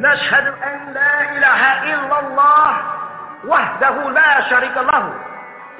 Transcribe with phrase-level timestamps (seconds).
[0.00, 1.60] نشهد أن لا إله
[1.94, 2.76] إلا الله
[3.44, 5.12] وحده لا شريك له.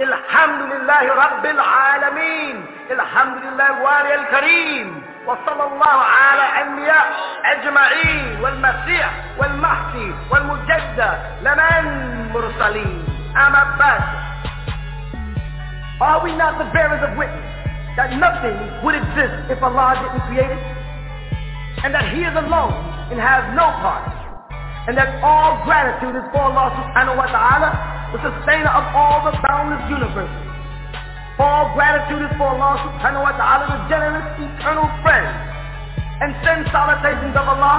[0.00, 2.66] الحمد لله رب العالمين.
[2.90, 5.02] الحمد لله الوالي الكريم.
[5.26, 7.06] وصلى الله على أنبياء
[7.44, 8.40] أجمعين.
[8.42, 11.18] والمسيح والمحسي والمجدد.
[11.42, 11.84] لمن
[12.34, 13.04] مرسلين
[13.36, 14.02] أما بعد.
[16.00, 17.48] Are we not the bearers of witness
[17.96, 20.64] that nothing would exist if Allah didn't create it?
[21.84, 24.08] And that He is alone and has no part.
[24.88, 27.70] And that all gratitude is for Allah subhanahu wa ta'ala,
[28.16, 30.42] the sustainer of all the boundless universes.
[31.38, 35.28] All gratitude is for Allah subhanahu wa ta'ala, the generous eternal friend.
[36.20, 37.78] And send salutations of Allah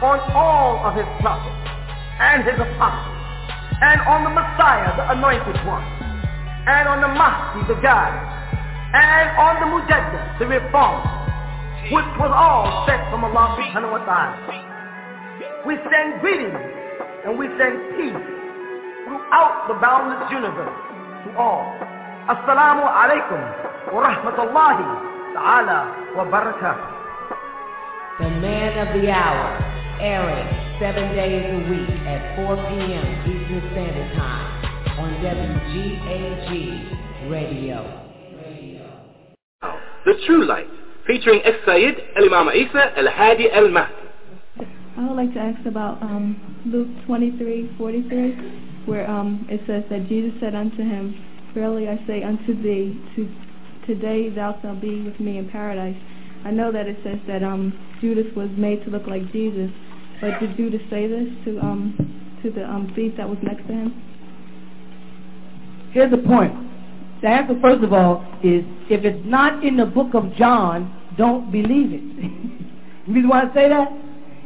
[0.00, 1.60] on all of his prophets
[2.20, 3.16] and his apostles.
[3.80, 5.84] And on the Messiah, the anointed one
[6.66, 8.10] and on the Mahdi, the guide,
[8.90, 11.25] and on the Mujaddid, the reformer,
[11.92, 14.34] which was all sent from Allah subhanahu wa ta'ala.
[15.66, 16.58] We send greetings
[17.24, 18.22] and we send peace
[19.06, 20.74] throughout the boundless universe
[21.26, 21.62] to all.
[22.26, 23.38] Assalamu alaikum
[23.94, 24.86] wa rahmatullahi
[25.34, 25.78] ta'ala
[26.18, 26.90] wa barakatuh.
[28.18, 29.46] The man of the hour,
[30.00, 30.48] airing
[30.80, 33.06] seven days a week at 4 p.m.
[33.30, 34.48] Eastern Standard Time
[34.98, 36.50] on WGAG
[37.30, 38.02] Radio.
[40.06, 40.70] The True Light,
[41.06, 43.94] featuring As-Sayyid Al-Imam Isa Al-Hadi Al-Mahdi.
[44.98, 50.08] I would like to ask about um, Luke 23, 43, where um, it says that
[50.08, 51.14] Jesus said unto him,
[51.54, 53.28] Verily I say unto thee, to,
[53.86, 55.96] today thou shalt be with me in paradise.
[56.44, 59.70] I know that it says that um, Judas was made to look like Jesus,
[60.20, 63.72] but did Judas say this to um, to the um, thief that was next to
[63.72, 64.02] him?
[65.92, 66.54] Here's the point.
[67.22, 71.50] The answer, first of all, is if it's not in the book of John, don't
[71.50, 73.06] believe it.
[73.06, 73.92] the reason why I say that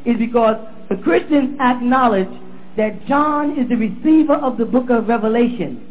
[0.05, 0.57] is because
[0.89, 2.29] the Christians acknowledge
[2.77, 5.87] that John is the receiver of the book of Revelation.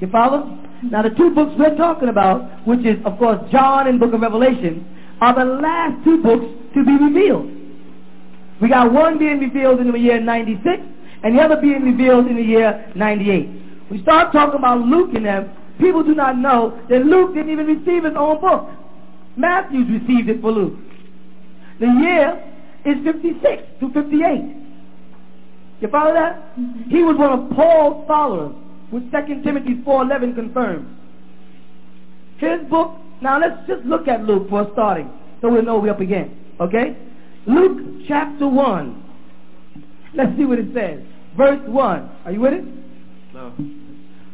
[0.00, 0.58] You follow?
[0.82, 4.20] Now the two books we're talking about, which is of course John and book of
[4.20, 4.86] Revelation,
[5.20, 7.50] are the last two books to be revealed.
[8.60, 10.82] We got one being revealed in the year 96
[11.22, 13.48] and the other being revealed in the year 98.
[13.90, 17.66] We start talking about Luke and them, people do not know that Luke didn't even
[17.66, 18.68] receive his own book.
[19.40, 20.78] Matthews received it for Luke.
[21.80, 22.42] The year
[22.84, 24.56] is 56 to 58.
[25.80, 26.36] You follow that?
[26.58, 26.90] Mm-hmm.
[26.90, 28.54] He was one of Paul's followers,
[28.90, 30.88] which 2 Timothy 4.11 confirms.
[32.38, 32.92] His book,
[33.22, 36.36] now let's just look at Luke for starting, so we'll know we're up again.
[36.60, 36.96] Okay?
[37.46, 39.04] Luke chapter 1.
[40.14, 41.00] Let's see what it says.
[41.36, 42.10] Verse 1.
[42.24, 42.64] Are you with it?
[43.32, 43.52] No.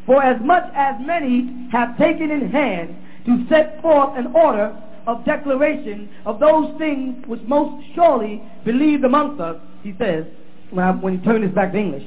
[0.05, 4.75] For as much as many have taken in hand to set forth an order
[5.07, 10.25] of declaration of those things which most surely believed amongst us, he says,
[10.69, 12.03] when, he turned this back to English.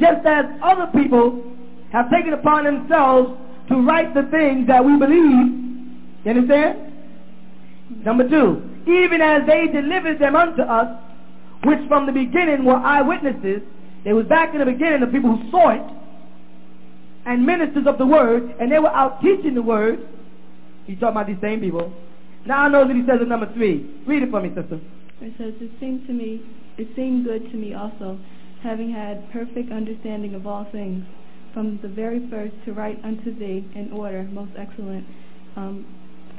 [0.00, 1.42] Just as other people
[1.92, 3.30] have taken upon themselves
[3.68, 5.46] to write the things that we believe,
[6.24, 6.92] you understand?
[8.04, 10.88] Number two, even as they delivered them unto us,
[11.64, 13.62] which from the beginning were eyewitnesses,
[14.04, 15.82] they was back in the beginning the people who saw it,
[17.26, 20.00] and ministers of the word, and they were out teaching the word.
[20.86, 21.92] He's talking about these same people.
[22.46, 24.02] Now I know that he says in number three.
[24.06, 24.80] Read it for me, sister.
[25.20, 26.40] It says, It seemed to me,
[26.76, 28.18] it seemed good to me also,
[28.62, 31.04] having had perfect understanding of all things,
[31.52, 35.04] from the very first to write unto thee in order, most excellent
[35.56, 35.84] um,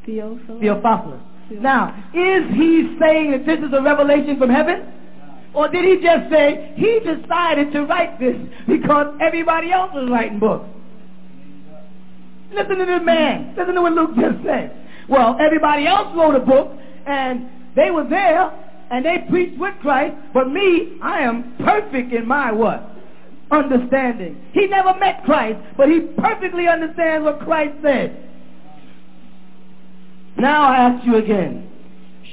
[0.05, 0.61] Theophilus.
[0.61, 1.21] Theophilus.
[1.51, 4.93] Now, is he saying that this is a revelation from heaven?
[5.53, 8.35] Or did he just say he decided to write this
[8.67, 10.67] because everybody else was writing books?
[12.53, 13.55] Listen to this man.
[13.57, 14.78] Listen to what Luke just said.
[15.09, 16.71] Well, everybody else wrote a book
[17.07, 18.51] and they were there
[18.91, 22.83] and they preached with Christ, but me, I am perfect in my what?
[23.51, 24.39] Understanding.
[24.53, 28.29] He never met Christ, but he perfectly understands what Christ said.
[30.37, 31.69] Now I ask you again,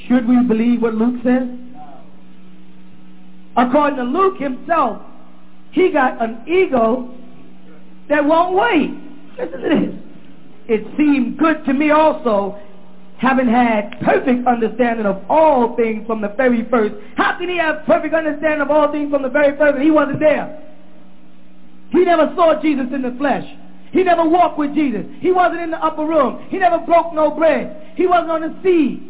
[0.07, 1.49] should we believe what Luke says?
[3.57, 5.03] According to Luke himself,
[5.73, 7.11] he got an ego
[8.09, 8.91] that won't wait.
[9.39, 9.95] Listen to this.
[10.69, 12.59] It seemed good to me also,
[13.19, 16.95] having had perfect understanding of all things from the very first.
[17.17, 20.21] How can he have perfect understanding of all things from the very first he wasn't
[20.21, 20.63] there?
[21.91, 23.45] He never saw Jesus in the flesh.
[23.93, 25.07] He never walked with Jesus.
[25.21, 26.47] He wasn't in the upper room.
[26.51, 27.95] He never broke no bread.
[27.97, 29.03] He wasn't on the sea.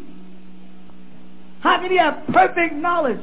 [1.60, 3.20] How can he have perfect knowledge?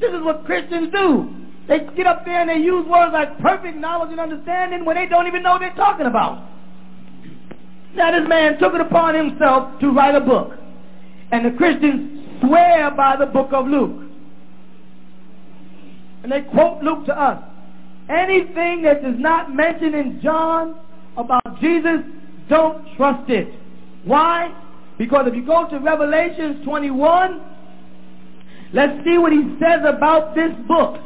[0.00, 1.34] This is what Christians do.
[1.66, 5.06] They get up there and they use words like perfect knowledge and understanding when they
[5.06, 6.46] don't even know what they're talking about.
[7.94, 10.52] Now this man took it upon himself to write a book.
[11.32, 14.10] And the Christians swear by the book of Luke.
[16.22, 17.42] and they quote Luke to us.
[18.08, 20.76] Anything that is not mentioned in John
[21.16, 22.00] about Jesus,
[22.48, 23.48] don't trust it.
[24.04, 24.52] Why?
[24.98, 27.40] Because if you go to Revelations 21,
[28.72, 31.00] let's see what he says about this book.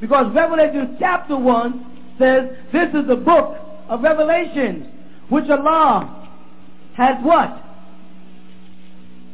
[0.00, 3.56] Because Revelation chapter 1 says this is the book
[3.88, 4.86] of Revelations,
[5.32, 6.28] which Allah
[6.94, 7.64] has what?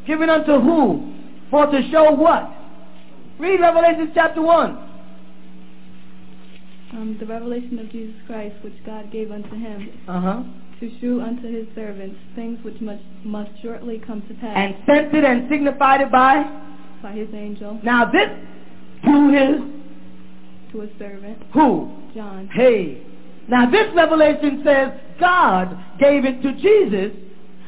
[0.06, 1.15] Given unto who?
[1.50, 2.50] For to show what?
[3.39, 4.71] Read Revelation chapter 1.
[6.93, 10.43] Um, the revelation of Jesus Christ, which God gave unto him, Uh-huh.
[10.81, 15.15] to shew unto his servants things which must, must shortly come to pass And sent
[15.15, 16.45] it and signified it by?
[17.03, 18.29] by his angel Now this
[19.05, 19.61] to his
[20.73, 21.91] to a servant, who?
[22.15, 22.49] John.
[22.53, 23.03] Hey.
[23.49, 27.17] Now this revelation says God gave it to Jesus,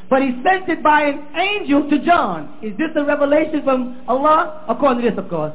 [0.09, 2.57] but he sent it by an angel to John.
[2.61, 4.65] Is this a revelation from Allah?
[4.67, 5.53] According to this, of course.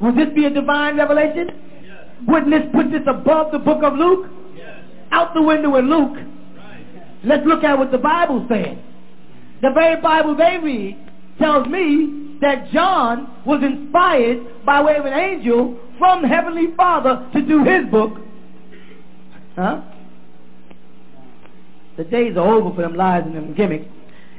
[0.00, 1.50] Would this be a divine revelation?
[2.26, 4.30] Wouldn't this put this above the book of Luke?
[5.10, 6.16] Out the window in Luke.
[7.24, 8.76] Let's look at what the Bible says.
[9.62, 10.98] The very Bible they read
[11.38, 17.40] tells me that John was inspired by way of an angel from Heavenly Father to
[17.40, 18.18] do his book.
[19.56, 19.82] Huh?
[21.96, 23.86] The days are over for them lies and them gimmicks.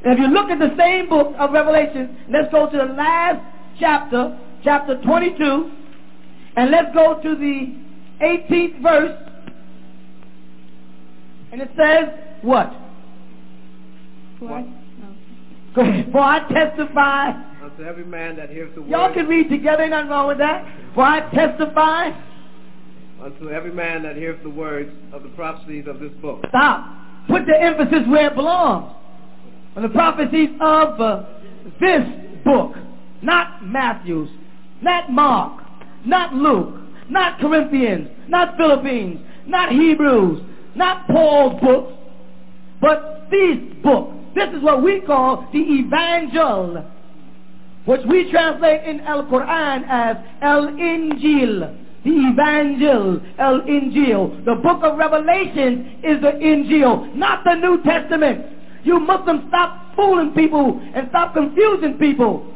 [0.03, 3.41] And if you look at the same book of Revelation, let's go to the last
[3.79, 5.71] chapter, chapter 22,
[6.57, 7.75] and let's go to the
[8.21, 9.17] 18th verse.
[11.51, 12.09] And it says,
[12.41, 12.73] what?
[14.39, 14.65] For, What?
[14.65, 15.15] oh,
[15.75, 16.11] Go ahead.
[16.11, 17.31] For I testify.
[17.63, 18.89] Unto every man that hears the word.
[18.91, 20.65] Y'all can read together, ain't nothing wrong with that.
[20.93, 22.11] For I testify.
[23.23, 26.43] Unto every man that hears the words of the prophecies of this book.
[26.49, 26.85] Stop.
[27.27, 28.93] Put the emphasis where it belongs.
[29.75, 31.23] On the prophecies of uh,
[31.79, 32.03] this
[32.43, 32.75] book.
[33.21, 34.29] Not Matthew's.
[34.81, 35.63] Not Mark.
[36.05, 36.75] Not Luke.
[37.09, 38.09] Not Corinthians.
[38.27, 39.19] Not Philippians.
[39.47, 40.41] Not Hebrews.
[40.75, 41.93] Not Paul's books.
[42.81, 44.11] But this book.
[44.35, 46.85] This is what we call the Evangel.
[47.85, 51.84] Which we translate in Al-Quran as Al-Injil.
[52.05, 54.45] The Evangel, El-Injil.
[54.45, 58.45] The book of Revelation is the Injil, not the New Testament.
[58.83, 62.53] You Muslims stop fooling people and stop confusing people.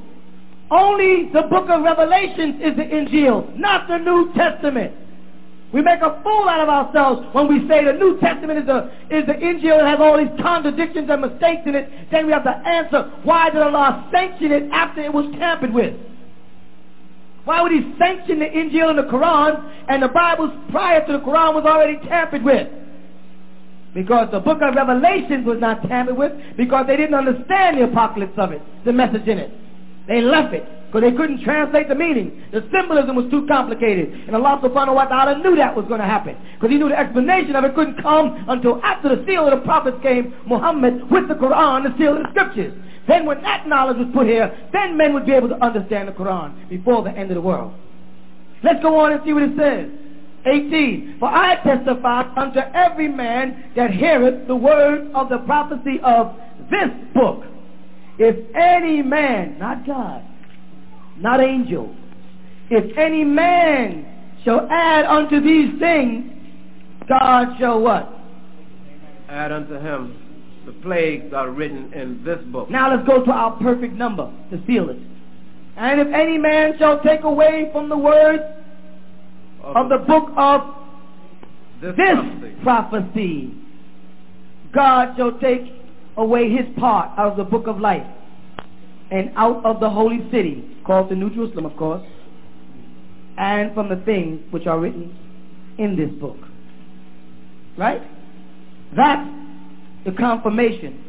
[0.70, 4.94] Only the book of Revelations is the Injil, not the New Testament.
[5.74, 8.92] We make a fool out of ourselves when we say the New Testament is the,
[9.10, 11.90] is the Injil that has all these contradictions and mistakes in it.
[12.12, 15.96] Then we have to answer, why did Allah sanction it after it was tampered with?
[17.46, 21.20] Why would he sanction the Injil and the Quran and the Bibles prior to the
[21.20, 22.68] Quran was already tampered with?
[23.94, 28.38] Because the book of Revelations was not tampered with because they didn't understand the apocalypse
[28.38, 29.52] of it, the message in it.
[30.08, 32.44] They left it because they couldn't translate the meaning.
[32.52, 34.10] The symbolism was too complicated.
[34.26, 36.98] And Allah subhanahu wa ta'ala knew that was going to happen because he knew the
[36.98, 41.28] explanation of it couldn't come until after the seal of the prophets came, Muhammad, with
[41.28, 42.74] the Quran, the seal of the scriptures.
[43.10, 46.12] Then when that knowledge was put here, then men would be able to understand the
[46.12, 47.74] Quran before the end of the world.
[48.64, 49.90] Let's go on and see what it says.
[50.46, 51.18] 18.
[51.20, 56.36] For I testify unto every man that heareth the word of the prophecy of
[56.70, 57.44] this book.
[58.20, 60.24] If any man, not God,
[61.18, 61.94] not angel,
[62.70, 64.06] if any man
[64.46, 66.32] shall add unto these things,
[67.08, 68.14] God shall what?
[69.28, 70.19] Add unto him
[70.70, 72.70] the plagues are written in this book.
[72.70, 74.98] Now let's go to our perfect number to seal it.
[75.76, 78.44] And if any man shall take away from the words
[79.64, 80.62] of the book of
[81.82, 82.06] this, this
[82.62, 83.54] prophecy, prophecy,
[84.72, 85.74] God shall take
[86.18, 88.06] away his part out of the book of life
[89.10, 92.06] and out of the holy city, called the New Jerusalem, of course,
[93.40, 95.18] and from the things which are written
[95.80, 96.38] in this book.
[97.76, 98.04] Right?
[98.96, 99.39] That's
[100.06, 101.04] the confirmation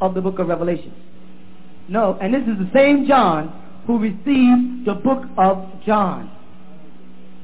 [0.00, 0.92] of the book of Revelation.
[1.88, 6.30] No, and this is the same John who received the book of John.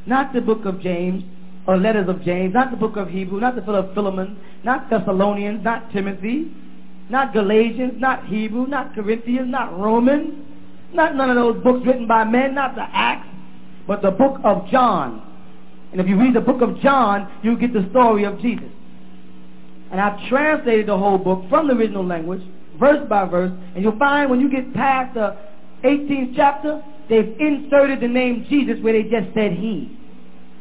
[0.07, 1.23] Not the book of James
[1.67, 4.89] or letters of James, not the book of Hebrew, not the book of Philemon, not
[4.89, 6.51] Thessalonians, not Timothy,
[7.11, 10.35] not Galatians, not Hebrew, not Corinthians, not Romans,
[10.95, 13.29] not none of those books written by men, not the Acts,
[13.87, 15.23] but the book of John.
[15.93, 18.69] And if you read the book of John, you get the story of Jesus.
[19.91, 22.43] And I've translated the whole book from the original language,
[22.79, 25.37] verse by verse, and you'll find when you get past the
[25.85, 29.97] 18th chapter, they've inserted the name Jesus where they just said he.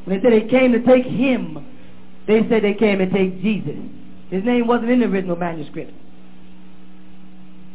[0.06, 1.66] When they said they came to take him,
[2.28, 3.76] they said they came to take Jesus.
[4.30, 5.92] His name wasn't in the original manuscript.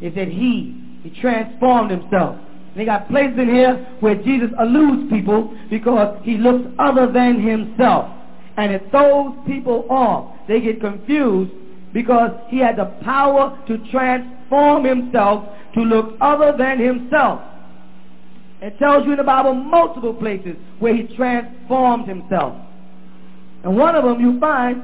[0.01, 0.81] They said he.
[1.03, 6.37] He transformed himself And they got places in here where Jesus eludes people because he
[6.39, 8.11] looks other than himself.
[8.57, 10.34] And it throws people off.
[10.49, 11.53] They get confused
[11.93, 17.41] because he had the power to transform himself to look other than himself.
[18.61, 22.57] It tells you in the Bible multiple places where he transformed himself.
[23.63, 24.83] And one of them you find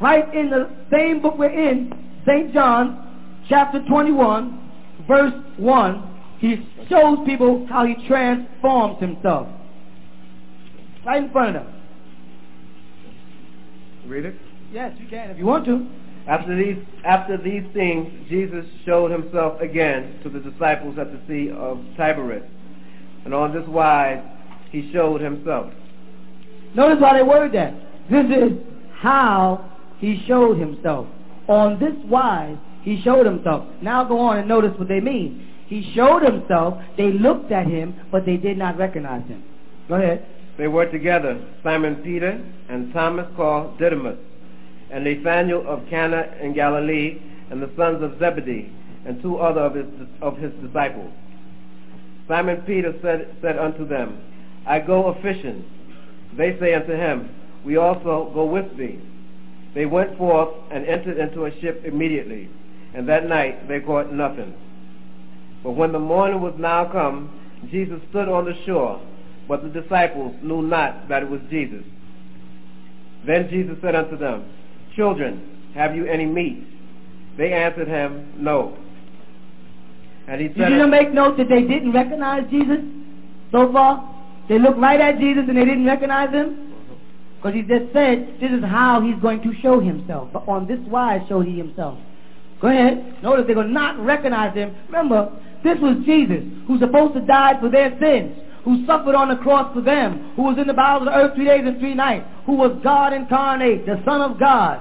[0.00, 1.92] right in the same book we're in,
[2.26, 2.52] St.
[2.52, 4.70] John, chapter 21,
[5.08, 6.08] verse 1.
[6.38, 9.48] He shows people how he transforms himself.
[11.04, 11.74] Right in front of them.
[14.06, 14.34] Read it.
[14.72, 15.86] Yes, you can if you want to.
[16.26, 21.50] After these, after these things, Jesus showed himself again to the disciples at the Sea
[21.50, 22.48] of Tiberias.
[23.24, 24.22] And on this wise,
[24.70, 25.72] he showed himself.
[26.74, 27.74] Notice how they word that.
[28.10, 28.52] This is
[28.94, 31.06] how he showed himself.
[31.48, 33.66] On this wise, he showed himself.
[33.82, 35.48] Now go on and notice what they mean.
[35.66, 39.42] He showed himself, they looked at him, but they did not recognize him.
[39.88, 40.26] Go ahead.
[40.58, 44.18] They were together, Simon Peter and Thomas called Didymus,
[44.92, 47.18] and Nathanael of Cana in Galilee,
[47.50, 48.70] and the sons of Zebedee,
[49.06, 49.86] and two other of his,
[50.20, 51.10] of his disciples.
[52.28, 54.20] Simon Peter said, said unto them,
[54.66, 55.64] I go a fishing.
[56.36, 57.30] They say unto him,
[57.64, 59.00] We also go with thee.
[59.74, 62.48] They went forth and entered into a ship immediately,
[62.94, 64.54] and that night they caught nothing.
[65.62, 69.00] But when the morning was now come, Jesus stood on the shore,
[69.48, 71.84] but the disciples knew not that it was Jesus.
[73.26, 74.44] Then Jesus said unto them,
[74.96, 76.66] Children, have you any meat?
[77.38, 78.76] They answered him, No.
[80.28, 82.78] And he said, Did you make note that they didn't recognize Jesus
[83.50, 84.08] so far?
[84.48, 86.72] They looked right at Jesus and they didn't recognize him?
[87.36, 90.28] Because he just said, this is how he's going to show himself.
[90.32, 91.98] But on this wise showed he himself.
[92.60, 93.20] Go ahead.
[93.22, 94.76] Notice they will not recognize him.
[94.86, 95.32] Remember,
[95.64, 99.74] this was Jesus, who's supposed to die for their sins, who suffered on the cross
[99.74, 102.26] for them, who was in the bowels of the earth three days and three nights,
[102.46, 104.80] who was God incarnate, the Son of God.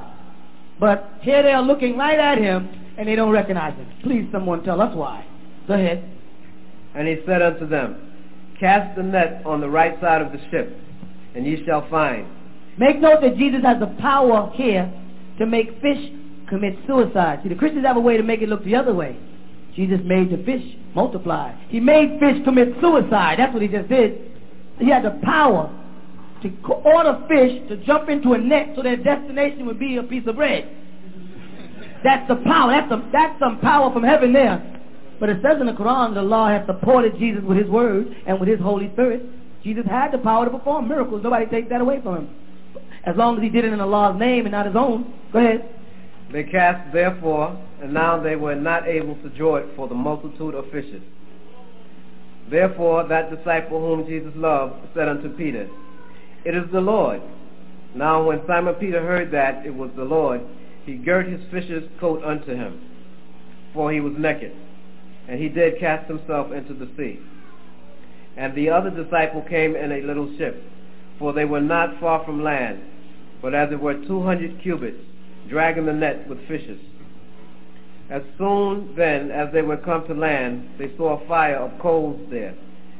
[0.79, 3.87] But here they are looking right at him, and they don't recognize him.
[4.03, 5.25] Please, someone tell us why.
[5.67, 6.03] Go ahead.
[6.95, 8.11] And he said unto them,
[8.59, 10.75] Cast the net on the right side of the ship,
[11.35, 12.27] and ye shall find.
[12.77, 14.91] Make note that Jesus has the power here
[15.37, 16.11] to make fish
[16.49, 17.39] commit suicide.
[17.43, 19.17] See, the Christians have a way to make it look the other way.
[19.75, 20.63] Jesus made the fish
[20.93, 21.53] multiply.
[21.69, 23.39] He made fish commit suicide.
[23.39, 24.31] That's what he just did.
[24.79, 25.71] He had the power
[26.41, 30.23] to order fish to jump into a net so their destination would be a piece
[30.27, 30.69] of bread.
[32.03, 32.71] That's the power.
[32.71, 34.67] That's, some, that's some power from heaven there.
[35.19, 38.39] But it says in the Quran, the law has supported Jesus with his word and
[38.39, 39.23] with his Holy Spirit.
[39.63, 41.21] Jesus had the power to perform miracles.
[41.23, 42.35] Nobody takes that away from him.
[43.05, 45.13] As long as he did it in Allah's name and not his own.
[45.31, 45.69] Go ahead.
[46.31, 50.55] They cast therefore, and now they were not able to draw it for the multitude
[50.55, 51.01] of fishes.
[52.49, 55.69] Therefore that disciple whom Jesus loved said unto Peter,
[56.43, 57.21] It is the Lord.
[57.95, 60.41] Now when Simon Peter heard that it was the Lord,
[60.85, 62.81] he girt his fisher's coat unto him,
[63.73, 64.53] for he was naked
[65.27, 67.19] and he did cast himself into the sea.
[68.37, 70.61] And the other disciple came in a little ship,
[71.19, 72.81] for they were not far from land,
[73.41, 74.99] but as it were two hundred cubits,
[75.47, 76.79] dragging the net with fishes.
[78.09, 82.19] As soon then as they were come to land, they saw a fire of coals
[82.29, 82.53] there,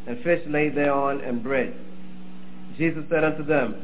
[0.08, 1.74] and fish laid thereon, and bread.
[2.82, 3.76] Jesus said unto them,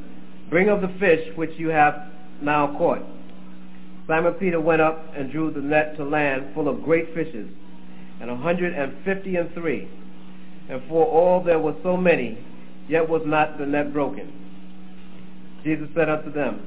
[0.49, 2.09] Bring of the fish which you have
[2.41, 3.03] now caught.
[4.07, 7.47] Simon Peter went up and drew the net to land full of great fishes,
[8.19, 9.87] and a hundred and fifty and three.
[10.67, 12.43] And for all there were so many,
[12.89, 14.33] yet was not the net broken.
[15.63, 16.59] Jesus said unto them,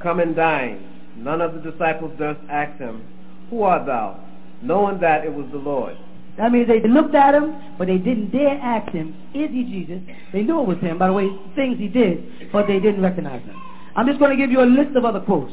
[0.00, 0.88] Come and dine.
[1.16, 3.04] None of the disciples durst ask him,
[3.50, 4.20] Who art thou?
[4.62, 5.96] Knowing that it was the Lord.
[6.38, 10.00] That means they looked at him, but they didn't dare ask him, Is he Jesus?
[10.32, 13.42] They knew it was him by the way things he did, but they didn't recognize
[13.44, 13.60] him.
[13.94, 15.52] I'm just going to give you a list of other quotes.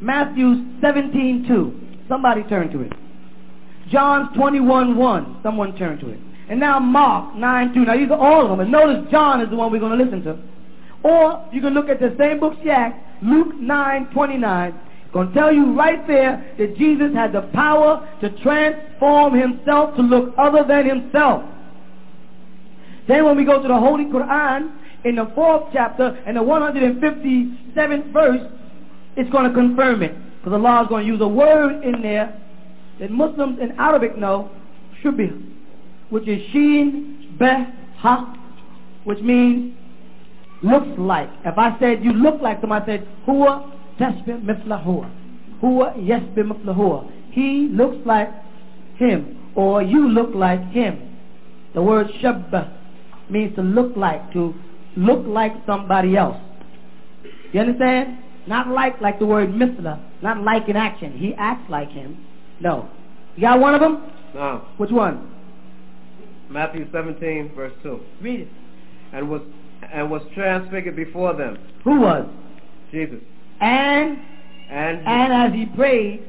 [0.00, 1.80] Matthew 17, 2.
[2.08, 2.92] Somebody turn to it.
[3.90, 5.40] John 21, 1.
[5.42, 6.18] Someone turn to it.
[6.50, 7.84] And now Mark 9, 2.
[7.84, 8.60] Now these are all of them.
[8.60, 10.38] And notice John is the one we're going to listen to.
[11.02, 14.08] Or you can look at the same book Shack, Luke 9,
[15.12, 15.12] 29.
[15.12, 19.96] It's going to tell you right there that Jesus had the power to transform himself
[19.96, 21.44] to look other than himself.
[23.08, 28.12] Then when we go to the Holy Quran, in the fourth chapter and the 157th
[28.12, 28.52] verse,
[29.16, 30.14] it's going to confirm it.
[30.38, 32.38] Because Allah is going to use a word in there
[33.00, 34.50] that Muslims in Arabic know,
[35.02, 35.42] shubih,
[36.10, 38.36] which is sheen, beh, ha,
[39.04, 39.74] which means
[40.62, 41.30] looks like.
[41.44, 43.79] If I said you look like somebody, I said, huwa
[44.84, 45.06] huwa.
[45.60, 47.04] Huwa yashbih mithla huwa.
[47.30, 48.30] He looks like
[48.98, 50.96] him, or you look like him.
[51.74, 52.68] The word shabba
[53.28, 54.54] means to look like, to
[54.96, 56.36] look like somebody else.
[57.52, 58.18] You understand?
[58.46, 61.12] Not like like the word misla, not like in action.
[61.18, 62.16] He acts like him.
[62.60, 62.88] No.
[63.36, 64.02] You got one of them?
[64.34, 64.62] No.
[64.76, 65.30] Which one?
[66.50, 68.00] Matthew 17, verse 2.
[68.20, 68.48] Read it.
[69.12, 69.42] And was
[69.92, 71.58] and was transfigured before them.
[71.84, 72.26] Who was?
[72.92, 73.20] Jesus.
[73.60, 74.18] And
[74.70, 76.22] And, and as he prayed,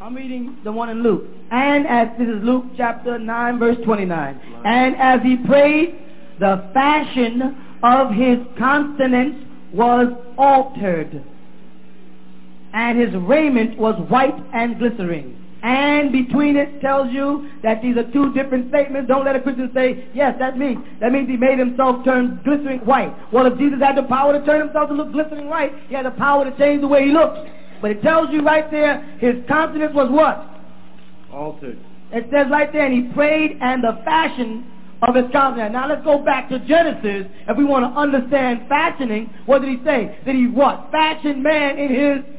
[0.00, 1.24] I'm reading the one in Luke.
[1.50, 4.40] And as this is Luke chapter 9 verse 29.
[4.64, 5.94] And as he prayed,
[6.40, 11.22] the fashion of his countenance was altered.
[12.72, 15.43] And his raiment was white and glittering.
[15.64, 19.08] And between it tells you that these are two different statements.
[19.08, 20.76] Don't let a Christian say, yes, that's me.
[21.00, 23.16] That means he made himself turn glittering white.
[23.32, 26.04] Well, if Jesus had the power to turn himself to look glittering white, he had
[26.04, 27.40] the power to change the way he looks.
[27.80, 30.54] But it tells you right there, his countenance was what?
[31.34, 31.78] altered.
[32.12, 34.70] It says right there, and he prayed and the fashion
[35.02, 35.72] of his countenance.
[35.72, 37.26] Now let's go back to Genesis.
[37.48, 40.18] If we want to understand fashioning, what did he say?
[40.24, 40.90] Did he what?
[40.92, 42.33] Fashion man in his.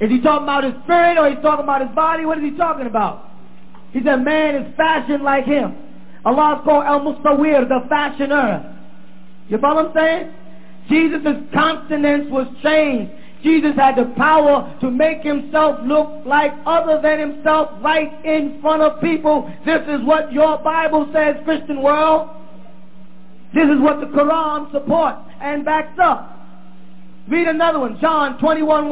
[0.00, 2.24] Is he talking about his spirit or he's talking about his body?
[2.24, 3.30] What is he talking about?
[3.92, 5.76] He said man is fashioned like him.
[6.24, 8.74] Allah called El Mustawir, the fashioner.
[9.48, 10.32] You follow what I'm saying?
[10.88, 13.12] Jesus' countenance was changed.
[13.42, 18.82] Jesus had the power to make himself look like other than himself right in front
[18.82, 19.52] of people.
[19.66, 22.30] This is what your Bible says, Christian world.
[23.54, 26.30] This is what the Quran supports and backs up.
[27.28, 28.88] Read another one, John 21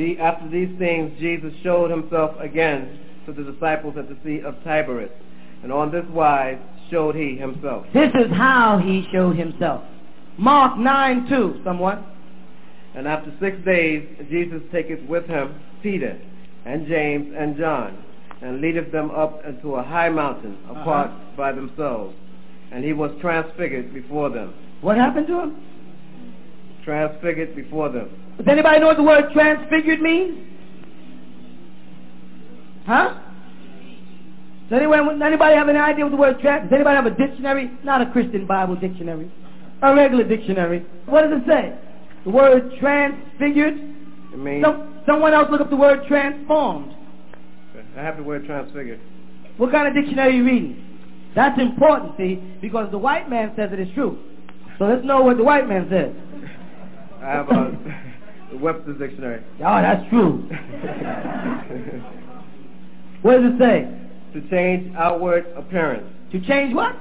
[0.00, 0.14] 1.
[0.14, 4.56] Be after these things Jesus showed himself again to the disciples at the Sea of
[4.64, 5.10] Tiberias,
[5.62, 6.58] and on this wise
[6.90, 7.86] showed he himself.
[7.92, 9.82] This is how he showed himself.
[10.38, 12.04] Mark 9 2, someone.
[12.94, 16.20] And after six days Jesus taketh with him Peter
[16.64, 18.04] and James and John,
[18.42, 21.36] and leadeth them up into a high mountain apart uh-huh.
[21.36, 22.14] by themselves.
[22.72, 24.54] And he was transfigured before them.
[24.80, 25.56] What happened to him?
[26.84, 28.10] Transfigured before them.
[28.40, 30.38] Does anybody know what the word transfigured means?
[32.86, 33.20] Huh?
[34.70, 36.70] Does anyone, anybody have any idea what the word trans?
[36.70, 37.70] Does anybody have a dictionary?
[37.84, 39.30] Not a Christian Bible dictionary.
[39.82, 40.86] A regular dictionary.
[41.04, 41.78] What does it say?
[42.24, 43.74] The word transfigured.
[44.32, 46.94] It means, Some, someone else look up the word transformed.
[47.94, 49.00] I have the word transfigured.
[49.58, 50.98] What kind of dictionary are you reading?
[51.34, 54.18] That's important, see, because the white man says it is true.
[54.78, 56.14] So let's know what the white man says.
[57.22, 58.09] I have the
[58.54, 59.42] Webster's Dictionary.
[59.60, 60.48] Oh, that's true.
[63.22, 64.00] What does it say?
[64.32, 66.06] to change outward appearance.
[66.32, 66.96] To change what?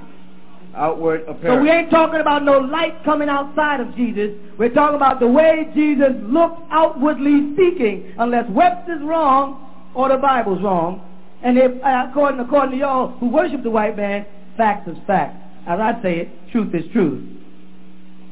[0.76, 1.60] Outward appearance.
[1.60, 4.32] So we ain't talking about no light coming outside of Jesus.
[4.58, 10.62] We're talking about the way Jesus looked outwardly speaking, unless Webster's wrong or the Bible's
[10.62, 11.06] wrong.
[11.44, 14.26] And if, uh, according, according to y'all who worship the white man,
[14.58, 15.36] fact is fact.
[15.68, 17.24] As I say it, truth is truth.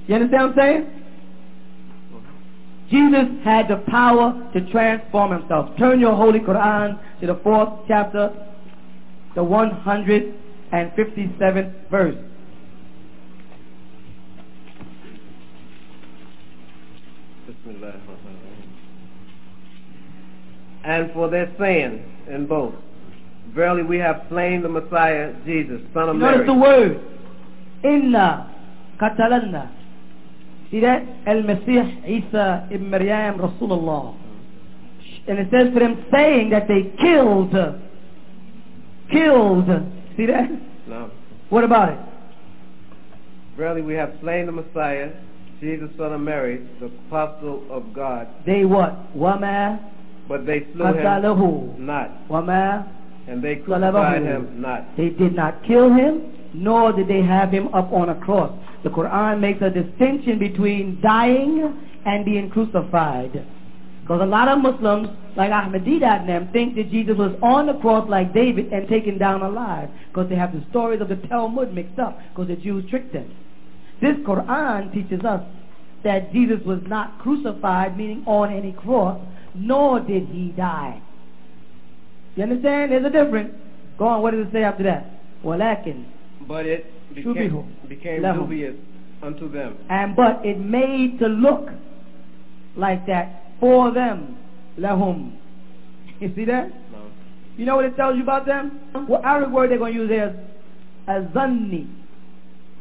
[0.07, 0.96] You understand what I'm saying?
[2.89, 5.75] Jesus had the power to transform himself.
[5.77, 8.31] Turn your Holy Quran to the fourth chapter,
[9.35, 12.15] the 157th verse.
[20.83, 22.73] And for their saying in both,
[23.53, 26.47] verily we have slain the Messiah, Jesus, son of Notice Mary.
[26.47, 27.01] the word.
[27.83, 28.55] Inna
[29.01, 29.76] qatalanna.
[30.71, 31.03] See that?
[31.25, 34.15] Al-Masih Isa ibn Maryam Rasulullah.
[35.27, 37.51] And it says for them saying that they killed.
[39.11, 39.67] Killed.
[40.17, 40.49] See that?
[40.87, 41.11] No.
[41.49, 41.99] What about it?
[43.57, 45.11] Verily we have slain the Messiah,
[45.59, 48.27] Jesus, son of Mary, the apostle of God.
[48.45, 49.15] They what?
[49.17, 49.79] Wama
[50.27, 51.79] But they slew him qatalahu.
[51.79, 52.87] not, Wama.
[53.27, 54.95] and they crucified him not.
[54.95, 58.51] They did not kill him, nor did they have him up on a cross.
[58.83, 61.73] The Quran makes a distinction between dying
[62.05, 63.45] and being crucified.
[64.01, 67.73] Because a lot of Muslims, like Ahmed and them, think that Jesus was on the
[67.73, 69.89] cross like David and taken down alive.
[70.07, 72.17] Because they have the stories of the Talmud mixed up.
[72.29, 73.35] Because the Jews tricked them.
[74.01, 75.41] This Quran teaches us
[76.03, 79.19] that Jesus was not crucified, meaning on any cross,
[79.53, 81.01] nor did he die.
[82.35, 82.91] You understand?
[82.91, 83.55] There's a difference.
[83.97, 85.19] Go on, what does it say after that?
[85.43, 86.05] Walakin.
[86.47, 86.85] But it
[87.23, 88.75] became, became dubious
[89.21, 89.77] unto them.
[89.89, 91.69] and but it made to look
[92.75, 94.37] like that for them.
[94.77, 95.33] Lahum.
[96.19, 96.69] You see that?
[96.91, 97.11] No.
[97.57, 98.79] You know what it tells you about them?
[99.05, 100.35] What Arabic word they're going to use is
[101.07, 101.87] azanni.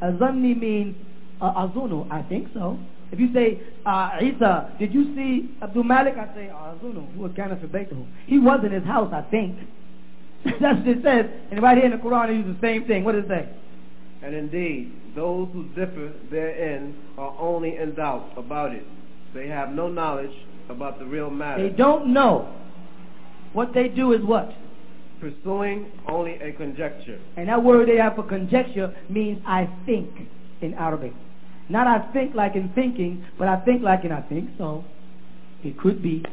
[0.02, 0.96] Azanni means
[1.42, 2.10] uh, azunu.
[2.10, 2.78] I think so.
[3.12, 6.14] If you say, uh, Isa, did you see Abdul Malik?
[6.16, 7.12] I say, azunu.
[7.12, 7.58] He was kind of
[8.26, 9.58] He was in his house, I think.
[10.44, 11.26] That's what it says.
[11.50, 13.04] And right here in the Quran, it uses the same thing.
[13.04, 13.48] What does it say?
[14.26, 18.82] And indeed, those who differ therein are only in doubt about it.
[19.32, 20.32] They have no knowledge
[20.68, 21.62] about the real matter.
[21.62, 22.52] They don't know.
[23.52, 24.50] What they do is what?
[25.20, 27.20] Pursuing only a conjecture.
[27.36, 30.10] And that word they have for conjecture means I think
[30.60, 31.12] in Arabic.
[31.68, 34.84] Not I think like in thinking, but I think like in I think so.
[35.62, 36.24] It could be.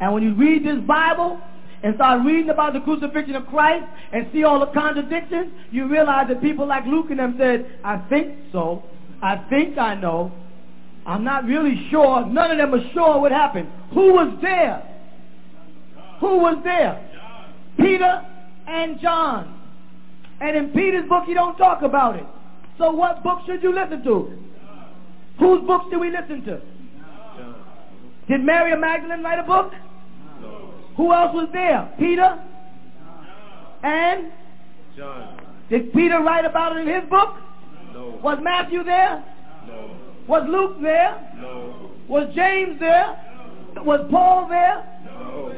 [0.00, 1.40] And when you read this Bible
[1.82, 6.28] and start reading about the crucifixion of Christ and see all the contradictions, you realize
[6.28, 8.84] that people like Luke and them said, I think so.
[9.22, 10.32] I think I know.
[11.04, 12.24] I'm not really sure.
[12.26, 13.68] None of them are sure what happened.
[13.94, 14.88] Who was there?
[16.20, 17.08] Who was there?
[17.76, 18.24] Peter
[18.68, 19.60] and John.
[20.40, 22.26] And in Peter's book, he don't talk about it.
[22.78, 24.38] So what book should you listen to?
[25.38, 26.60] Whose books do we listen to?
[28.28, 29.72] Did Mary Magdalene write a book?
[30.96, 31.92] Who else was there?
[31.98, 32.38] Peter?
[33.82, 34.32] And?
[34.96, 35.40] John.
[35.70, 37.36] Did Peter write about it in his book?
[37.92, 38.20] No.
[38.22, 39.24] Was Matthew there?
[39.66, 39.96] No.
[40.28, 41.34] Was Luke there?
[41.40, 41.90] No.
[42.08, 43.18] Was James there?
[43.76, 44.84] Was Paul there?
[45.04, 45.54] No.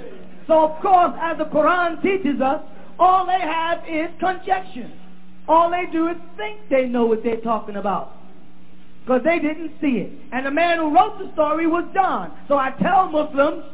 [0.47, 2.63] So of course, as the Quran teaches us,
[2.99, 4.91] all they have is conjecture.
[5.49, 8.13] All they do is think they know what they're talking about.
[9.05, 10.13] Because they didn't see it.
[10.33, 12.33] And the man who wrote the story was John.
[12.49, 13.65] So I tell Muslims,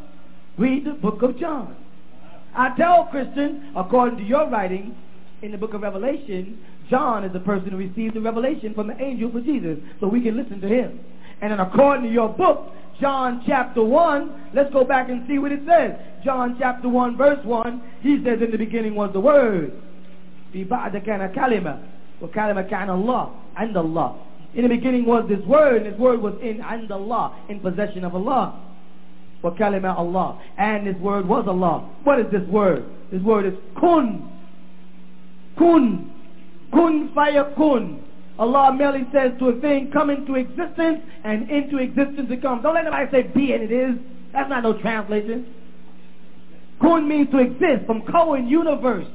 [0.57, 1.75] read the book of John.
[2.55, 4.95] I tell Christians, according to your writing
[5.41, 6.57] in the book of Revelation,
[6.89, 9.77] John is the person who received the revelation from the angel for Jesus.
[9.99, 10.99] So we can listen to him.
[11.41, 15.51] And then according to your book, John chapter 1, let's go back and see what
[15.51, 15.99] it says.
[16.23, 19.73] John chapter 1 verse 1, he says in the beginning was the word.
[20.53, 21.77] في بعد كان كلمة
[22.21, 24.15] وكلمة كان الله عند الله
[24.55, 28.05] in the beginning was this word, and this word was in and Allah, in possession
[28.05, 28.57] of Allah.
[29.42, 30.40] For kalima Allah.
[30.58, 31.88] And this word was Allah.
[32.04, 32.84] What is this word?
[33.10, 34.30] This word is kun.
[35.58, 36.12] Kun.
[36.72, 38.02] Kun fayakun.
[38.38, 42.62] Allah merely says to a thing, come into existence, and into existence it comes.
[42.62, 43.96] Don't let anybody say be and it is.
[44.32, 45.46] That's not no translation.
[46.80, 49.06] Kun means to exist, from Cohen, universe.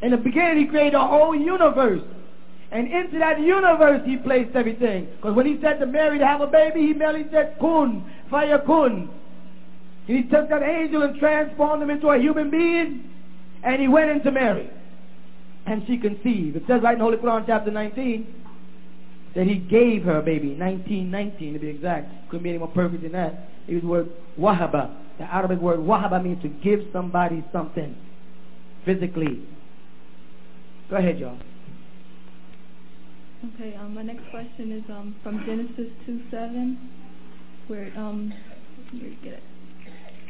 [0.00, 2.02] In the beginning, he created a whole universe.
[2.70, 5.06] And into that universe he placed everything.
[5.16, 9.08] Because when he said to Mary to have a baby, he merely said, kun, fayakun.
[10.06, 13.10] He took that angel and transformed him into a human being,
[13.64, 14.70] and he went into Mary.
[15.66, 16.56] And she conceived.
[16.56, 18.44] It says right in Holy Quran chapter 19
[19.34, 22.30] that he gave her a baby, 1919 to be exact.
[22.30, 23.50] Couldn't be any more perfect than that.
[23.66, 24.96] It was the word wahaba.
[25.18, 27.96] The Arabic word wahaba means to give somebody something
[28.84, 29.42] physically.
[30.88, 31.38] Go ahead, y'all.
[33.54, 36.78] Okay, um, my next question is um, from Genesis 2 7,
[37.66, 38.32] where, um,
[38.92, 39.42] me get it.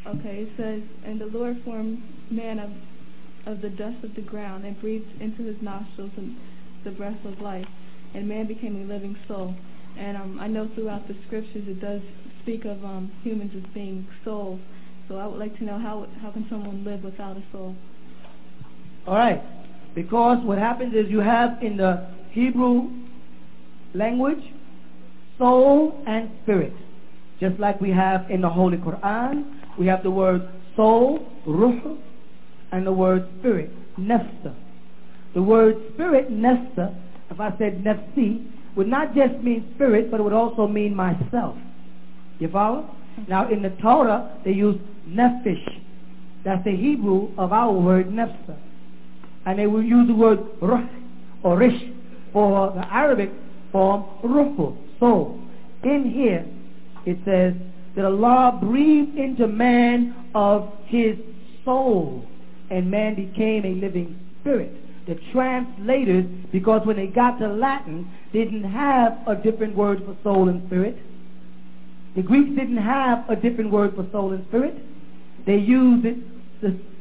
[0.07, 2.71] Okay, it says, And the Lord formed man of,
[3.47, 6.13] of the dust of the ground and breathed into his nostrils
[6.85, 7.67] the breath of life,
[8.15, 9.55] and man became a living soul.
[9.99, 12.01] And um, I know throughout the scriptures it does
[12.43, 14.61] speak of um, humans as being souls.
[15.09, 17.75] So I would like to know how how can someone live without a soul?
[19.07, 19.43] All right,
[19.95, 22.91] because what happens is you have in the Hebrew
[23.95, 24.43] language,
[25.39, 26.73] soul and spirit.
[27.41, 31.97] Just like we have in the Holy Quran, we have the word soul, ruh,
[32.73, 34.55] and the word spirit, nefsa.
[35.35, 36.95] The word spirit, nefsa,
[37.31, 41.57] if I said nefsi, would not just mean spirit, but it would also mean myself.
[42.39, 42.95] You follow?
[43.29, 44.77] Now in the Torah, they use
[45.09, 45.83] nephish.
[46.45, 48.57] That's the Hebrew of our word nefsa.
[49.47, 50.87] And they will use the word ruh
[51.43, 51.81] or rish
[52.33, 53.31] for the Arabic
[53.73, 55.41] form ruhu, soul.
[55.85, 56.45] In here,
[57.07, 57.55] it says
[57.97, 61.17] that Allah breathed into man of his
[61.65, 62.25] soul,
[62.71, 64.73] and man became a living spirit.
[65.07, 70.49] The translators, because when they got to Latin, didn't have a different word for soul
[70.49, 70.97] and spirit.
[72.17, 74.75] The Greeks didn't have a different word for soul and spirit.
[75.47, 76.17] They used it,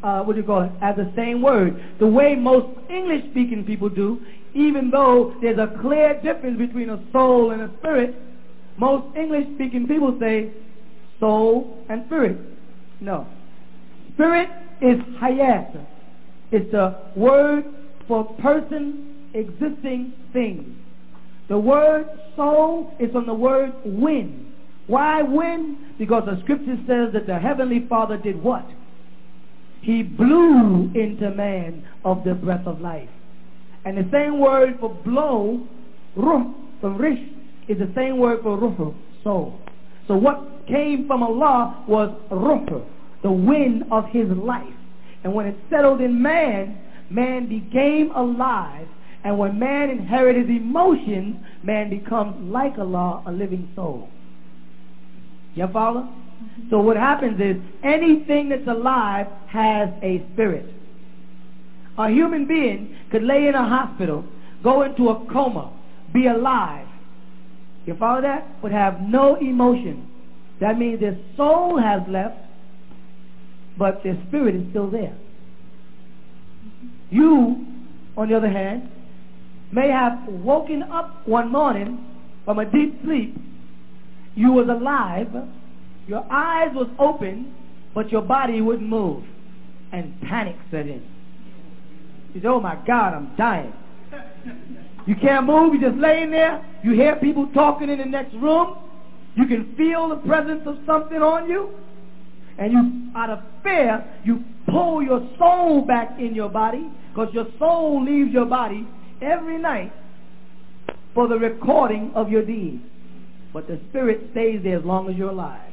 [0.03, 1.81] uh, what do you call it, as the same word.
[1.99, 4.21] The way most English-speaking people do,
[4.53, 8.15] even though there's a clear difference between a soul and a spirit,
[8.77, 10.51] most English-speaking people say
[11.19, 12.37] soul and spirit.
[12.99, 13.27] No.
[14.13, 14.49] Spirit
[14.81, 15.85] is hayat.
[16.51, 17.65] It's a word
[18.07, 20.77] for person, existing things.
[21.49, 24.53] The word soul is from the word wind.
[24.87, 25.77] Why wind?
[25.97, 28.65] Because the scripture says that the heavenly Father did what?
[29.81, 33.09] He blew into man of the breath of life.
[33.85, 35.67] And the same word for blow,
[36.15, 37.19] ruh, from rish,
[37.67, 39.59] is the same word for ruh, soul.
[40.07, 42.81] So what came from Allah was ruh,
[43.23, 44.63] the wind of his life.
[45.23, 46.77] And when it settled in man,
[47.09, 48.87] man became alive.
[49.23, 54.09] And when man inherited emotions, man becomes like Allah, a living soul.
[55.55, 56.01] You follow?
[56.01, 56.69] Mm-hmm.
[56.69, 60.71] So what happens is anything that's alive has a spirit.
[61.97, 64.25] A human being could lay in a hospital,
[64.63, 65.71] go into a coma,
[66.13, 66.87] be alive.
[67.85, 68.61] You follow that?
[68.61, 70.11] But have no emotion.
[70.61, 72.37] That means their soul has left,
[73.77, 75.15] but their spirit is still there.
[77.09, 77.65] You,
[78.17, 78.89] on the other hand,
[79.71, 82.05] may have woken up one morning
[82.45, 83.35] from a deep sleep.
[84.35, 85.27] You was alive.
[86.07, 87.53] Your eyes was open,
[87.93, 89.23] but your body wouldn't move.
[89.91, 91.03] And panic set in.
[92.33, 93.73] You say, oh my God, I'm dying.
[95.05, 95.73] You can't move.
[95.73, 96.65] You're just laying there.
[96.83, 98.77] You hear people talking in the next room.
[99.35, 101.69] You can feel the presence of something on you.
[102.57, 107.47] And you, out of fear, you pull your soul back in your body because your
[107.59, 108.87] soul leaves your body
[109.21, 109.91] every night
[111.13, 112.81] for the recording of your deeds.
[113.53, 115.71] But the spirit stays there as long as you're alive.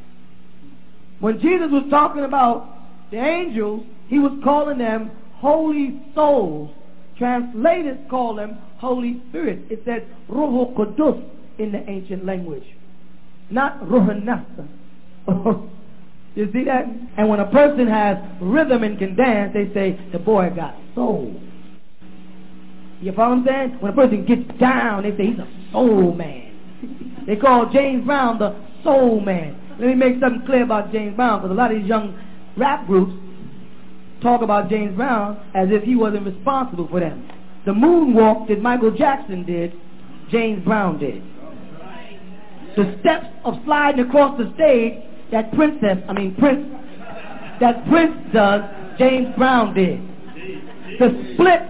[1.20, 2.68] When Jesus was talking about
[3.11, 6.70] the angels, he was calling them holy souls.
[7.18, 9.61] Translators call them Holy Spirit.
[9.70, 12.64] It says Ruhu in the ancient language,
[13.50, 14.68] not Ruhanasa.
[15.28, 15.68] Oh,
[16.35, 16.87] you see that?
[17.16, 21.35] And when a person has rhythm and can dance, they say the boy got soul.
[23.00, 23.81] You follow what I'm saying?
[23.81, 27.24] When a person gets down, they say he's a soul man.
[27.26, 29.59] They call James Brown the soul man.
[29.78, 32.18] Let me make something clear about James Brown, because a lot of these young
[32.57, 33.12] rap groups
[34.22, 37.28] talk about James Brown as if he wasn't responsible for them.
[37.66, 39.72] The moonwalk that Michael Jackson did,
[40.31, 41.22] James Brown did.
[42.76, 44.98] The steps of sliding across the stage
[45.30, 46.66] that Princess, I mean Prince,
[47.61, 48.62] that Prince does,
[48.98, 50.00] James Brown did.
[50.98, 51.62] The split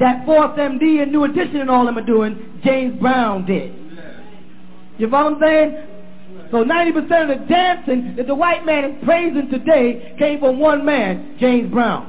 [0.00, 3.74] that Fourth MD and New Edition and all them are doing, James Brown did.
[4.98, 5.86] You know what I'm saying?
[6.50, 10.84] So 90% of the dancing that the white man is praising today came from one
[10.84, 12.08] man, James Brown.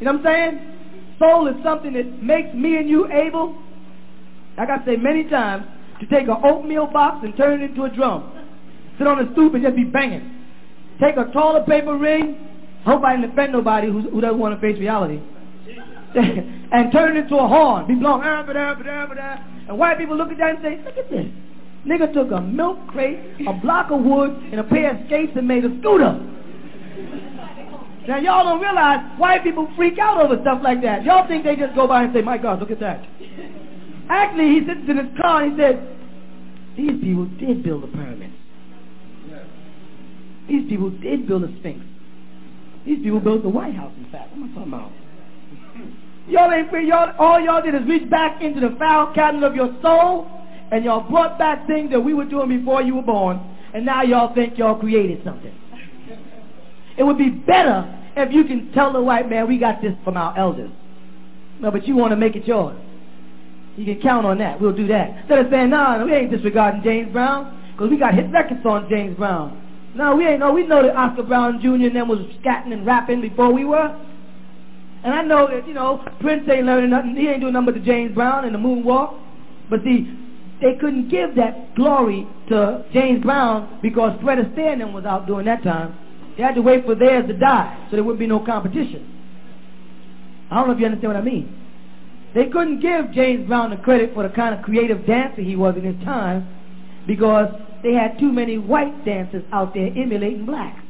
[0.00, 1.16] You know what I'm saying?
[1.18, 3.56] Soul is something that makes me and you able,
[4.58, 5.64] like I say many times,
[6.00, 8.32] to take an oatmeal box and turn it into a drum.
[8.98, 10.44] Sit on the stoop and just be banging.
[11.00, 12.48] Take a toilet paper ring.
[12.84, 15.20] Hope I didn't offend nobody who, who doesn't want to face reality.
[16.14, 17.86] and turn it into a horn.
[17.86, 18.44] Be blowing, ah,
[19.68, 21.26] and white people look at that and say, look at this.
[21.86, 25.46] Nigga took a milk crate, a block of wood, and a pair of skates and
[25.46, 26.18] made a scooter.
[28.06, 31.04] Now y'all don't realize white people freak out over stuff like that.
[31.04, 33.04] Y'all think they just go by and say, my God, look at that.
[34.08, 35.90] Actually, he sits in his car and he said,
[36.76, 38.34] these people did build the pyramids.
[40.48, 41.80] These people did build the Sphinx.
[42.84, 44.30] These people built the White House, in fact.
[44.32, 44.92] What am I talking about?
[46.28, 46.88] Y'all ain't free.
[46.88, 50.30] Y'all, all y'all did is reach back into the foul cabinet of your soul
[50.70, 53.40] and y'all brought back things that we were doing before you were born,
[53.74, 55.54] and now y'all think y'all created something.
[56.96, 57.84] It would be better
[58.16, 60.70] if you can tell the white man we got this from our elders.
[61.60, 62.76] No, but you want to make it yours.
[63.76, 64.60] You can count on that.
[64.60, 65.18] We'll do that.
[65.20, 68.88] Instead of saying, no we ain't disregarding James Brown, because we got hit records on
[68.88, 69.60] James Brown.
[69.94, 70.52] No, we ain't know.
[70.52, 71.86] We know that Oscar Brown Jr.
[71.86, 73.94] and them was scatting and rapping before we were.
[75.04, 77.14] And I know that, you know, Prince ain't learning nothing.
[77.14, 79.18] He ain't doing nothing but the James Brown and the moonwalk.
[79.70, 80.10] But see,
[80.60, 85.46] they couldn't give that glory to James Brown because Fred Astaire and was out during
[85.46, 85.94] that time.
[86.36, 89.10] They had to wait for theirs to die so there wouldn't be no competition.
[90.50, 91.63] I don't know if you understand what I mean.
[92.34, 95.76] They couldn't give James Brown the credit for the kind of creative dancer he was
[95.76, 96.48] in his time
[97.06, 97.48] because
[97.82, 100.80] they had too many white dancers out there emulating blacks.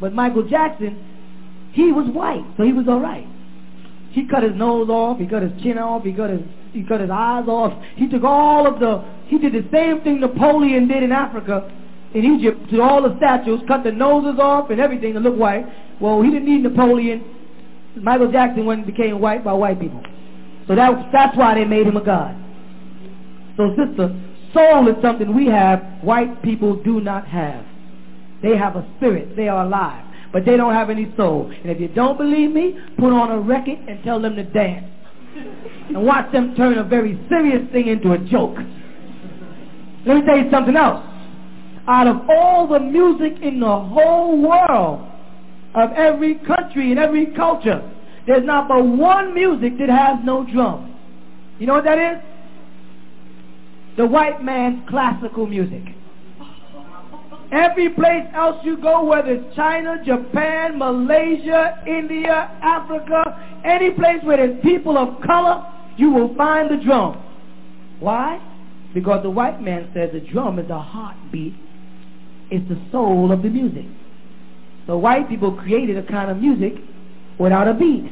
[0.00, 1.04] But Michael Jackson,
[1.72, 3.26] he was white, so he was all right.
[4.12, 6.40] He cut his nose off, he cut his chin off, he cut his
[6.72, 7.72] he cut his eyes off.
[7.96, 11.70] He took all of the, he did the same thing Napoleon did in Africa,
[12.14, 15.66] in Egypt, to all the statues, cut the noses off and everything to look white.
[16.00, 17.24] Well, he didn't need Napoleon.
[17.96, 20.02] Michael Jackson and became white by white people.
[20.66, 22.36] So that, that's why they made him a god.
[23.56, 24.14] So sister,
[24.54, 27.64] soul is something we have, white people do not have.
[28.42, 29.34] They have a spirit.
[29.36, 30.04] They are alive.
[30.32, 31.50] But they don't have any soul.
[31.50, 34.86] And if you don't believe me, put on a record and tell them to dance
[35.88, 38.56] and watch them turn a very serious thing into a joke.
[40.06, 41.04] Let me tell you something else.
[41.86, 45.07] Out of all the music in the whole world,
[45.82, 47.82] of every country and every culture,
[48.26, 50.94] there's not but one music that has no drum.
[51.58, 52.22] You know what that is?
[53.96, 55.82] The white man's classical music.
[57.50, 64.36] Every place else you go, whether it's China, Japan, Malaysia, India, Africa, any place where
[64.36, 65.64] there's people of color,
[65.96, 67.22] you will find the drum.
[68.00, 68.38] Why?
[68.92, 71.54] Because the white man says the drum is the heartbeat.
[72.50, 73.86] It's the soul of the music.
[74.88, 76.72] So white people created a kind of music
[77.38, 78.10] without a beat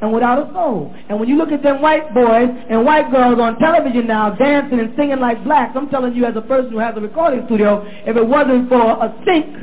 [0.00, 0.94] and without a soul.
[1.08, 4.78] And when you look at them white boys and white girls on television now dancing
[4.78, 7.84] and singing like blacks, I'm telling you as a person who has a recording studio,
[8.06, 9.56] if it wasn't for a sync,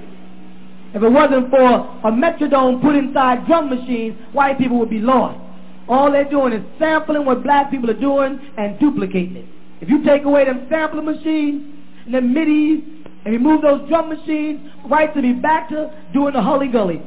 [0.93, 5.39] if it wasn't for a metronome put inside drum machines, white people would be lost.
[5.87, 9.45] All they're doing is sampling what black people are doing and duplicating it.
[9.79, 11.63] If you take away them sampling machines
[12.05, 16.34] and them midis and he moved those drum machines, right to be back to doing
[16.34, 17.01] the hully gully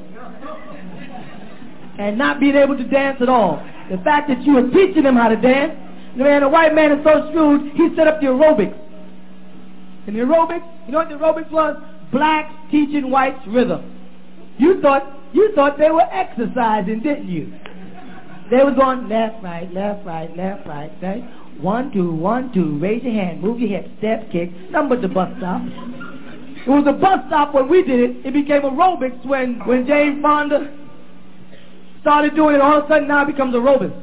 [1.98, 3.64] and not being able to dance at all.
[3.90, 5.72] The fact that you were teaching them how to dance,
[6.16, 8.79] the man, a white man is so shrewd, he set up the aerobics.
[10.07, 11.77] And the aerobics, you know what the aerobics was?
[12.12, 13.90] Blacks teaching whites rhythm.
[14.59, 17.53] You thought you thought they were exercising, didn't you?
[18.50, 21.24] They was going left, right, left, right, left, right, right.
[21.61, 22.79] One, two, one, two.
[22.79, 24.53] Raise your hand, move your hips, step, kick.
[24.70, 25.62] Number the bus stop.
[26.66, 28.27] It was a bus stop when we did it.
[28.27, 30.72] It became aerobics when when Jane Fonda
[32.00, 34.00] started doing it, all of a sudden now it becomes aerobics.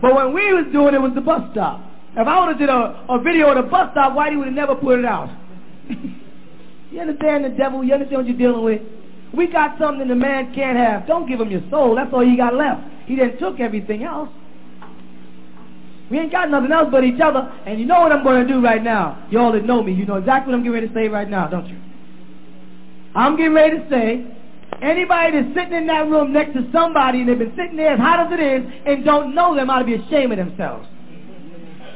[0.00, 1.80] But when we was doing it, it was the bus stop.
[2.16, 4.54] If I would have did a, a video of the bus stop, Whitey would have
[4.54, 5.30] never put it out.
[6.90, 7.84] you understand the devil?
[7.84, 8.82] You understand what you're dealing with?
[9.32, 11.06] We got something the man can't have.
[11.06, 11.96] Don't give him your soul.
[11.96, 12.82] That's all he got left.
[13.06, 14.28] He then took everything else.
[16.12, 17.40] We ain't got nothing else but each other.
[17.64, 19.26] And you know what I'm going to do right now.
[19.30, 21.28] You all that know me, you know exactly what I'm getting ready to say right
[21.28, 21.78] now, don't you?
[23.14, 24.32] I'm getting ready to say
[24.80, 28.00] Anybody that's sitting in that room next to somebody and they've been sitting there as
[28.00, 30.88] hot as it is and don't know them ought to be ashamed of themselves.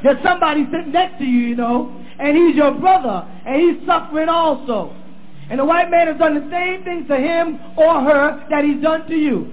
[0.05, 4.29] There's somebody sitting next to you, you know, and he's your brother and he's suffering
[4.29, 4.95] also.
[5.51, 8.83] And the white man has done the same thing to him or her that he's
[8.83, 9.53] done to you.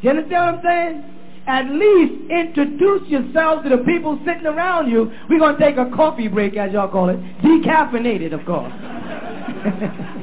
[0.00, 1.11] You understand what I'm saying?
[1.46, 5.10] At least introduce yourselves to the people sitting around you.
[5.28, 7.18] We're going to take a coffee break, as y'all call it.
[7.42, 8.72] Decaffeinated, of course.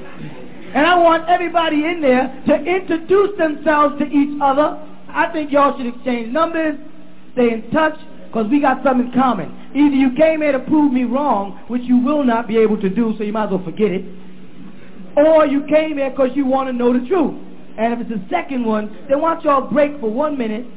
[0.73, 4.77] And I want everybody in there to introduce themselves to each other.
[5.09, 6.77] I think y'all should exchange numbers,
[7.33, 9.49] stay in touch, because we got something in common.
[9.73, 12.89] Either you came here to prove me wrong, which you will not be able to
[12.89, 14.05] do, so you might as well forget it,
[15.17, 17.33] or you came here because you want to know the truth.
[17.79, 20.67] And if it's the second one, then why don't y'all break for one minute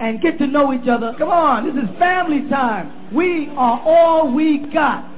[0.00, 1.14] and get to know each other.
[1.18, 3.14] Come on, this is family time.
[3.14, 5.10] We are all we got.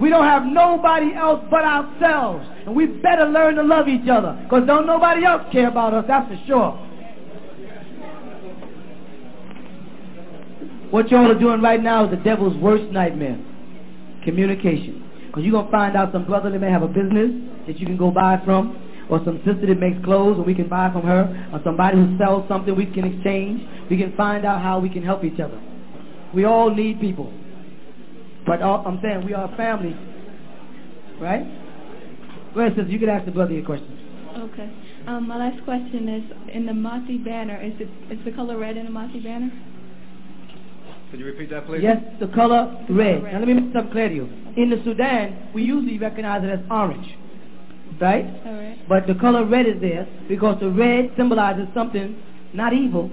[0.00, 2.46] We don't have nobody else but ourselves.
[2.66, 4.38] And we better learn to love each other.
[4.44, 6.82] Because don't nobody else care about us, that's for sure.
[10.90, 13.38] What y'all are doing right now is the devil's worst nightmare.
[14.24, 15.02] Communication.
[15.26, 17.30] Because you're going to find out some brother that may have a business
[17.66, 20.68] that you can go buy from, or some sister that makes clothes and we can
[20.68, 23.62] buy from her, or somebody who sells something we can exchange.
[23.88, 25.60] We can find out how we can help each other.
[26.34, 27.32] We all need people.
[28.46, 29.96] But all, I'm saying we are a family.
[31.20, 31.44] Right?
[32.54, 32.90] Go ahead, sister.
[32.90, 33.92] You can ask the brother your question.
[34.36, 34.70] Okay.
[35.06, 38.76] Um, my last question is, in the Mahdi banner, is, it, is the color red
[38.76, 39.50] in the Mahdi banner?
[41.10, 41.82] Could you repeat that, please?
[41.82, 43.22] Yes, the color red.
[43.22, 43.32] red.
[43.32, 44.28] Now let me make something clear to you.
[44.56, 47.06] In the Sudan, we usually recognize it as orange.
[48.00, 48.88] Right?
[48.88, 53.10] But the color red is there because the red symbolizes something not evil,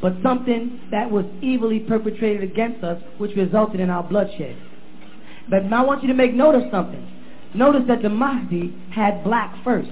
[0.00, 4.56] but something that was evilly perpetrated against us, which resulted in our bloodshed.
[5.48, 7.06] But I want you to make note of something.
[7.54, 9.90] Notice that the Mahdi had black first.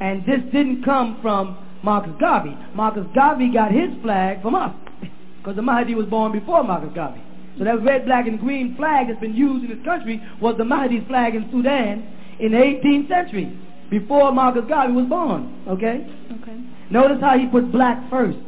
[0.00, 2.56] And this didn't come from Marcus Garvey.
[2.74, 4.74] Marcus Garvey got his flag from us.
[5.38, 7.22] Because the Mahdi was born before Marcus Garvey.
[7.56, 10.64] So that red, black, and green flag that's been used in this country was the
[10.64, 13.58] Mahdi's flag in Sudan in the 18th century,
[13.90, 15.64] before Marcus Garvey was born.
[15.68, 16.06] Okay?
[16.42, 16.60] Okay.
[16.90, 18.38] Notice how he put black first.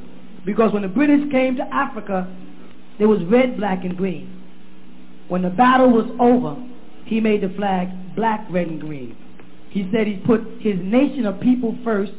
[0.45, 2.27] Because when the British came to Africa,
[2.99, 4.35] there was red, black, and green.
[5.29, 6.57] When the battle was over,
[7.05, 9.17] he made the flag black, red, and green.
[9.71, 12.13] He said he put his nation of people first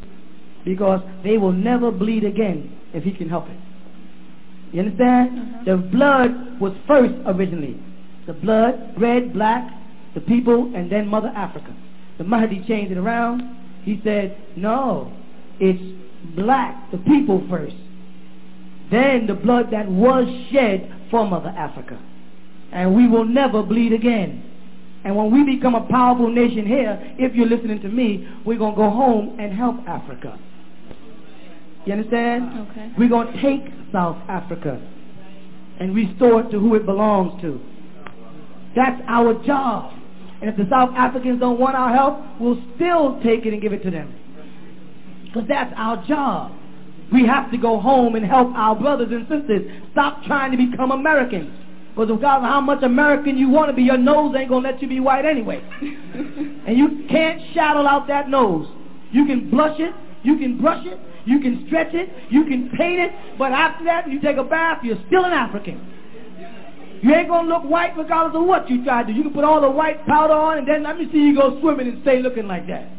[0.64, 3.58] because they will never bleed again if he can help it.
[4.72, 5.30] You understand?
[5.32, 5.64] Uh-huh.
[5.66, 7.82] The blood was first originally.
[8.28, 9.72] The blood, red, black,
[10.14, 11.76] the people, and then Mother Africa.
[12.18, 13.58] The Mahdi changed it around.
[13.84, 15.14] He said, no,
[15.60, 15.82] it's
[16.36, 17.76] black, the people first.
[18.92, 22.00] Then the blood that was shed for Mother Africa.
[22.72, 24.46] And we will never bleed again.
[25.04, 28.74] And when we become a powerful nation here, if you're listening to me, we're going
[28.74, 30.38] to go home and help Africa.
[31.86, 32.68] You understand?
[32.72, 32.92] Okay.
[32.98, 34.82] We're going to take South Africa
[35.80, 37.62] and restore it to who it belongs to.
[38.76, 39.94] That's our job.
[40.42, 43.74] And if the South Africans don't want our help, we'll still take it and give
[43.74, 44.14] it to them.
[45.26, 46.54] Because that's our job.
[47.12, 49.70] We have to go home and help our brothers and sisters.
[49.92, 51.52] Stop trying to become Americans.
[51.90, 54.70] Because regardless of how much American you want to be, your nose ain't going to
[54.70, 55.62] let you be white anyway.
[55.82, 58.68] and you can't shadow out that nose.
[59.12, 63.02] You can blush it, you can brush it, you can stretch it, you can paint
[63.02, 65.99] it, but after that, you take a bath, you're still an African.
[67.02, 69.14] You ain't going to look white regardless of what you try to do.
[69.14, 71.60] You can put all the white powder on and then let me see you go
[71.62, 72.90] swimming and stay looking like that.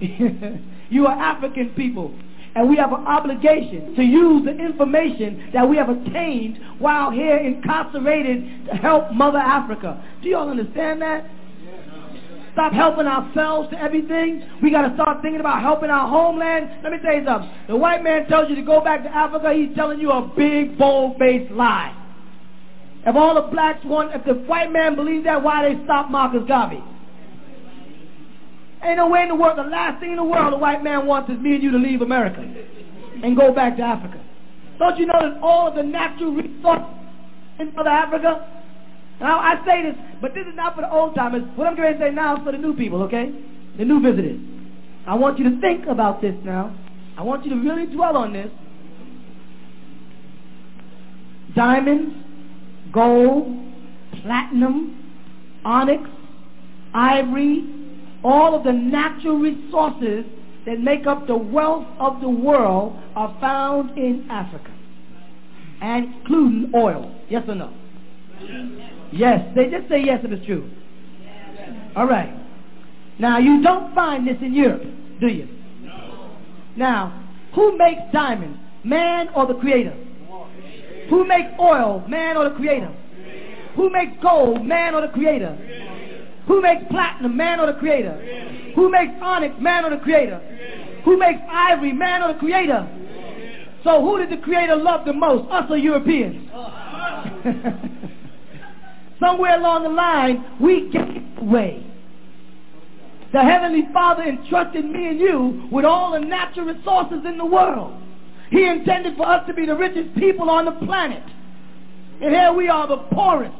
[0.90, 2.14] you are African people.
[2.54, 7.36] And we have an obligation to use the information that we have attained while here
[7.38, 10.04] incarcerated to help Mother Africa.
[10.22, 11.24] Do you all understand that?
[12.52, 14.46] Stop helping ourselves to everything.
[14.62, 16.68] We got to start thinking about helping our homeland.
[16.82, 17.50] Let me tell you something.
[17.68, 19.54] The white man tells you to go back to Africa.
[19.54, 22.01] He's telling you a big, bold-faced lie.
[23.04, 26.42] If all the blacks want, if the white man believes that, why they stop Marcus
[26.46, 26.82] Garvey?
[28.82, 29.58] Ain't no way in the world.
[29.58, 31.78] The last thing in the world the white man wants is me and you to
[31.78, 32.40] leave America
[33.22, 34.20] and go back to Africa.
[34.78, 36.86] Don't you know that all of the natural resources
[37.60, 38.62] in Southern Africa?
[39.20, 41.42] Now I say this, but this is not for the old timers.
[41.54, 43.30] What I'm going to say now is for the new people, okay?
[43.78, 44.40] The new visitors.
[45.06, 46.76] I want you to think about this now.
[47.16, 48.50] I want you to really dwell on this.
[51.54, 52.16] Diamonds,
[52.92, 53.46] gold,
[54.22, 55.14] platinum,
[55.64, 56.08] onyx,
[56.94, 57.64] ivory,
[58.24, 60.24] all of the natural resources
[60.66, 64.70] that make up the wealth of the world are found in Africa,
[65.80, 67.12] and including oil.
[67.28, 67.72] Yes or no?
[69.12, 69.40] Yes.
[69.54, 70.70] They just say yes if it's true.
[71.96, 72.32] All right.
[73.18, 74.82] Now, you don't find this in Europe,
[75.20, 75.48] do you?
[75.82, 76.36] No.
[76.76, 77.24] Now,
[77.54, 78.58] who makes diamonds?
[78.84, 79.94] Man or the creator?
[81.10, 82.04] Who makes oil?
[82.08, 82.92] Man or the creator?
[83.76, 84.64] Who makes gold?
[84.64, 85.56] Man or the creator?
[86.46, 87.36] Who makes platinum?
[87.36, 88.72] Man or the creator?
[88.74, 89.54] Who makes onyx?
[89.60, 90.40] Man or the creator?
[91.04, 91.92] Who makes ivory?
[91.92, 92.88] Man or the creator?
[93.84, 95.50] So who did the creator love the most?
[95.50, 96.48] Us or Europeans?
[99.20, 101.86] Somewhere along the line, we gave away.
[103.32, 108.01] The Heavenly Father entrusted me and you with all the natural resources in the world.
[108.52, 111.24] He intended for us to be the richest people on the planet.
[112.20, 113.56] And here we are, the poorest,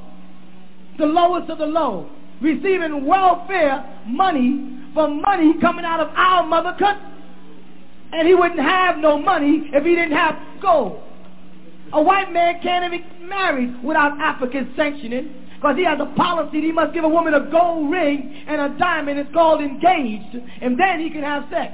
[0.99, 2.09] the lowest of the low
[2.43, 7.09] receiving welfare money for money coming out of our mother country.
[8.12, 11.03] And he wouldn't have no money if he didn't have gold.
[11.95, 16.61] A white man can't even get married without Africa's sanctioning because he has a policy
[16.61, 19.18] that he must give a woman a gold ring and a diamond.
[19.18, 20.36] It's called engaged.
[20.61, 21.72] And then he can have sex.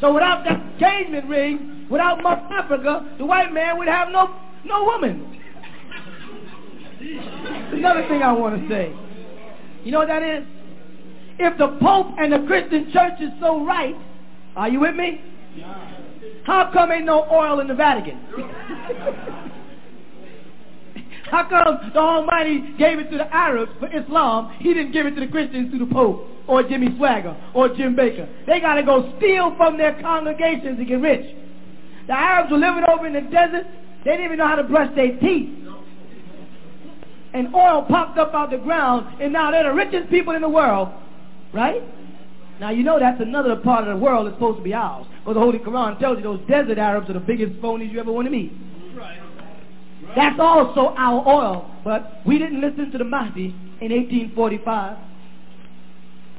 [0.00, 4.34] So without that engagement ring, without Mother Africa, the white man would have no,
[4.64, 5.40] no woman.
[7.72, 8.92] Another thing I want to say.
[9.84, 10.44] You know what that is?
[11.38, 13.94] If the Pope and the Christian church is so right,
[14.56, 15.20] are you with me?
[16.44, 18.20] How come ain't no oil in the Vatican?
[21.30, 24.56] How come the Almighty gave it to the Arabs for Islam?
[24.58, 27.96] He didn't give it to the Christians through the Pope or Jimmy Swaggart or Jim
[27.96, 28.28] Bakker.
[28.46, 31.36] They got to go steal from their congregations to get rich.
[32.06, 33.66] The Arabs were living over in the desert.
[34.04, 35.66] They didn't even know how to brush their teeth
[37.36, 40.48] and oil popped up out the ground, and now they're the richest people in the
[40.48, 40.88] world,
[41.52, 41.82] right?
[42.60, 45.06] Now you know that's another part of the world that's supposed to be ours.
[45.20, 48.10] Because the Holy Quran tells you those desert Arabs are the biggest phonies you ever
[48.10, 48.52] want to meet.
[50.16, 51.70] That's also our oil.
[51.84, 54.96] But we didn't listen to the Mahdi in 1845.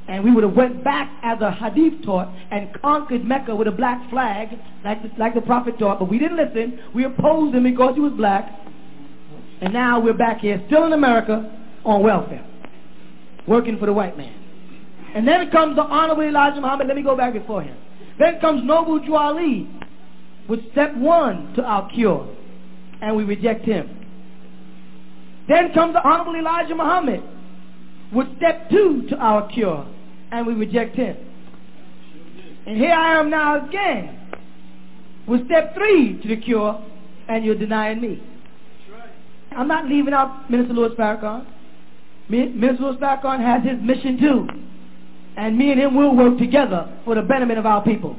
[0.09, 3.71] And we would have went back as a hadith taught and conquered Mecca with a
[3.71, 4.49] black flag,
[4.83, 5.99] like the, like the Prophet taught.
[5.99, 6.79] But we didn't listen.
[6.95, 8.49] We opposed him because he was black.
[9.61, 11.51] And now we're back here, still in America,
[11.83, 12.45] on welfare,
[13.47, 14.33] working for the white man.
[15.13, 16.87] And then comes the Honorable Elijah Muhammad.
[16.87, 17.75] Let me go back before him.
[18.19, 19.67] Then comes Noble Drew Ali
[20.47, 22.27] with step one to our cure,
[23.01, 24.05] and we reject him.
[25.47, 27.23] Then comes the Honorable Elijah Muhammad
[28.13, 29.85] with step two to our cure,
[30.31, 31.15] and we reject him.
[32.65, 34.17] And here I am now again
[35.27, 36.83] with step three to the cure,
[37.27, 38.21] and you're denying me.
[39.51, 41.45] I'm not leaving out Minister Louis Farrakhan.
[42.29, 44.47] Minister Louis Farrakhan has his mission too.
[45.37, 48.17] And me and him will work together for the betterment of our people.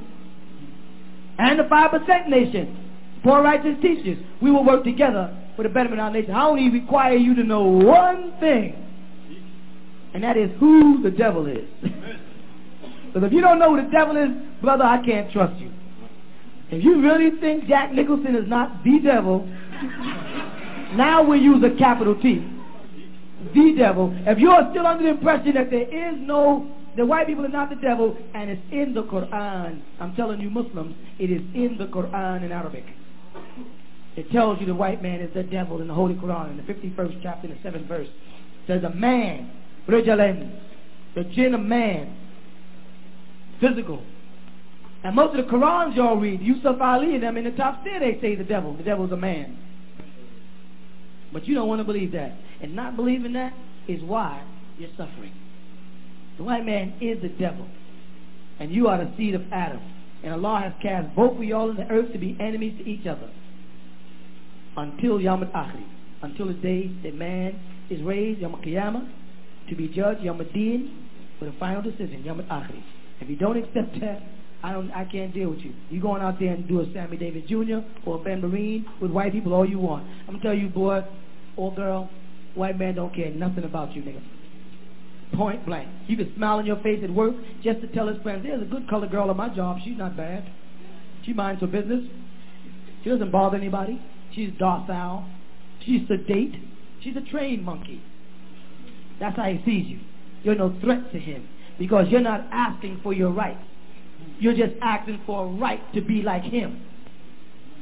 [1.38, 2.88] And the 5% nation,
[3.22, 6.32] poor righteous teachers, we will work together for the betterment of our nation.
[6.32, 8.74] I only require you to know one thing,
[10.14, 11.66] and that is who the devil is.
[13.08, 14.28] Because if you don't know who the devil is,
[14.60, 15.72] brother, I can't trust you.
[16.70, 19.46] If you really think Jack Nicholson is not the devil,
[20.94, 22.46] now we use a capital T.
[23.54, 24.14] the devil.
[24.26, 27.48] If you are still under the impression that there is no, the white people are
[27.48, 31.76] not the devil, and it's in the Quran, I'm telling you Muslims, it is in
[31.78, 32.84] the Quran in Arabic.
[34.16, 36.62] It tells you the white man is the devil in the Holy Quran, in the
[36.62, 38.09] 51st chapter, in the 7th verse.
[38.09, 39.51] It says a man,
[39.89, 40.59] Rajalen,
[41.14, 42.16] the jinn of man,
[43.61, 44.03] physical.
[45.05, 48.01] And most of the Qurans y'all read, Yusuf Ali and them in the top tier,
[48.01, 48.76] they say the devil.
[48.76, 49.57] The devil's a man.
[51.32, 52.32] But you don't want to believe that.
[52.61, 53.53] And not believing that
[53.86, 54.45] is why
[54.78, 55.32] you're suffering.
[56.36, 57.66] The white man is the devil.
[58.59, 59.80] And you are the seed of Adam.
[60.28, 63.06] And Allah has cast both of y'all in the earth to be enemies to each
[63.06, 63.30] other.
[64.76, 65.86] Until Yom Akhri.
[66.20, 67.58] Until the day that man
[67.88, 69.08] is raised, Yom Qiyamah,
[69.70, 71.08] to be judged, Yom Din,
[71.40, 72.82] with a final decision, Yom Akhri.
[73.22, 74.20] If you don't accept that,
[74.62, 75.72] I don't I can't deal with you.
[75.88, 77.78] You going out there and do a Sammy Davis Jr.
[78.04, 80.06] or a Ben Vereen with white people all you want.
[80.26, 81.04] I'm gonna tell you, boy
[81.56, 82.10] or girl,
[82.54, 84.20] white man don't care nothing about you, nigga.
[85.34, 85.88] Point blank.
[86.06, 88.64] You can smile on your face at work just to tell his friends, there's a
[88.64, 89.78] good colored girl at my job.
[89.84, 90.50] She's not bad.
[91.24, 92.04] She minds her business.
[93.04, 94.00] She doesn't bother anybody.
[94.34, 95.28] She's docile.
[95.84, 96.54] She's sedate.
[97.02, 98.02] She's a trained monkey.
[99.20, 100.00] That's how he sees you.
[100.42, 101.48] You're no threat to him
[101.78, 103.62] because you're not asking for your rights.
[104.38, 106.84] You're just asking for a right to be like him.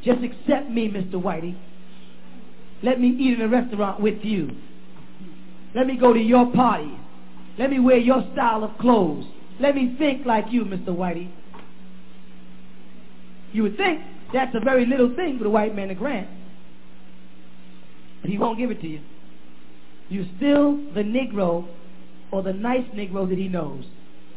[0.05, 1.14] Just accept me, Mr.
[1.14, 1.57] Whitey.
[2.82, 4.51] Let me eat in a restaurant with you.
[5.74, 6.92] Let me go to your party.
[7.59, 9.25] Let me wear your style of clothes.
[9.59, 10.89] Let me think like you, Mr.
[10.89, 11.31] Whitey.
[13.53, 14.03] You would think
[14.33, 16.29] that's a very little thing for the white man to grant.
[18.21, 19.01] But he won't give it to you.
[20.09, 21.67] You're still the Negro
[22.31, 23.85] or the nice Negro that he knows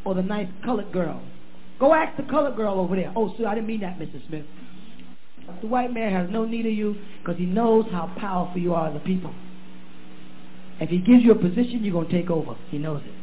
[0.06, 1.22] or the nice colored girl.
[1.80, 3.12] Go ask the colored girl over there.
[3.16, 4.26] Oh, sir, I didn't mean that, Mrs.
[4.28, 4.46] Smith.
[5.62, 8.90] The white man has no need of you because he knows how powerful you are
[8.90, 9.34] as a people.
[10.80, 12.56] If he gives you a position, you're going to take over.
[12.70, 13.14] He knows it.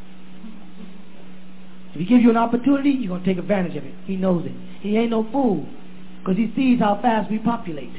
[1.94, 3.94] If he gives you an opportunity, you're going to take advantage of it.
[4.04, 4.52] He knows it.
[4.80, 5.66] He ain't no fool
[6.20, 7.92] because he sees how fast we populate.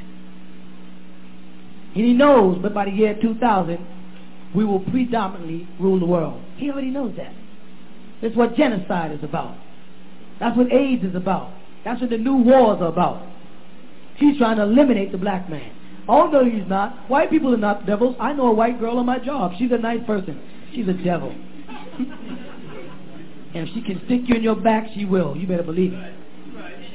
[1.94, 3.84] And he knows, that by the year 2000,
[4.54, 6.40] we will predominantly rule the world.
[6.56, 7.34] He already knows that.
[8.22, 9.56] That's what genocide is about.
[10.38, 11.52] That's what AIDS is about.
[11.84, 13.26] That's what the new wars are about.
[14.16, 15.72] He's trying to eliminate the black man.
[16.08, 17.08] No, he's not.
[17.10, 18.16] White people are not devils.
[18.18, 19.52] I know a white girl on my job.
[19.58, 20.40] She's a nice person.
[20.74, 21.30] She's a devil.
[23.54, 25.36] and if she can stick you in your back, she will.
[25.36, 26.14] You better believe it.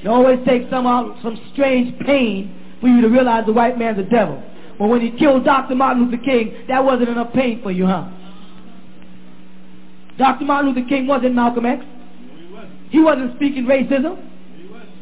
[0.01, 3.99] It always takes some, uh, some strange pain for you to realize the white man's
[3.99, 4.41] a devil.
[4.80, 5.76] But when he killed Dr.
[5.76, 8.09] Martin Luther King, that wasn't enough pain for you, huh?
[10.18, 10.45] Dr.
[10.45, 11.86] Martin Luther King wasn't Malcolm X.
[12.89, 14.30] He wasn't speaking racism.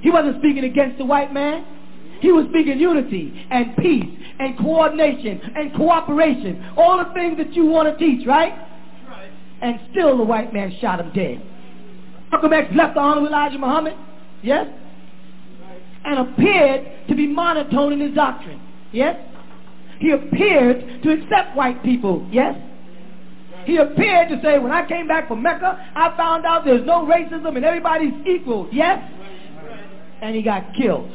[0.01, 1.65] He wasn't speaking against the white man.
[2.21, 4.05] He was speaking unity and peace
[4.39, 6.73] and coordination and cooperation.
[6.77, 8.53] All the things that you want to teach, right?
[9.61, 11.41] And still the white man shot him dead.
[12.31, 13.97] Malcolm X left the honor of Elijah Muhammad,
[14.41, 14.67] yes?
[16.05, 18.61] And appeared to be monotone in his doctrine,
[18.91, 19.17] yes?
[19.99, 22.55] He appeared to accept white people, yes?
[23.65, 27.05] He appeared to say, when I came back from Mecca, I found out there's no
[27.05, 28.67] racism and everybody's equal.
[28.71, 29.03] Yes?
[30.21, 31.11] And he got killed.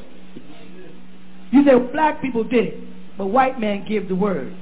[1.56, 2.80] You say well, black people did it,
[3.16, 4.54] but white man gave the word.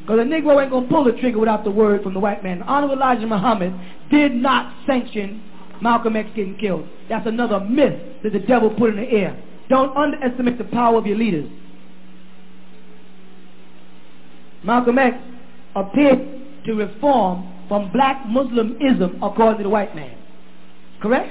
[0.00, 2.42] Because the Negro ain't going to pull the trigger without the word from the white
[2.42, 2.60] man.
[2.62, 3.72] Honorable Elijah Muhammad
[4.10, 5.40] did not sanction
[5.80, 6.88] Malcolm X getting killed.
[7.08, 9.40] That's another myth that the devil put in the air.
[9.68, 11.48] Don't underestimate the power of your leaders.
[14.64, 15.16] Malcolm X
[15.76, 20.18] appeared to reform from black Muslimism according to the white man.
[21.00, 21.30] Correct?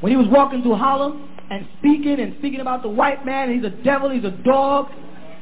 [0.00, 3.64] When he was walking through Harlem and speaking and speaking about the white man, he's
[3.64, 4.90] a devil, he's a dog,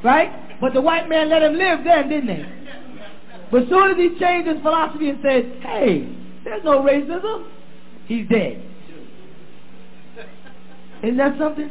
[0.04, 0.60] right?
[0.60, 2.46] But the white man let him live then, didn't they?
[3.50, 6.08] But soon as he changed his philosophy and said, hey,
[6.44, 7.48] there's no racism,
[8.06, 8.62] he's dead.
[11.02, 11.70] Isn't that something?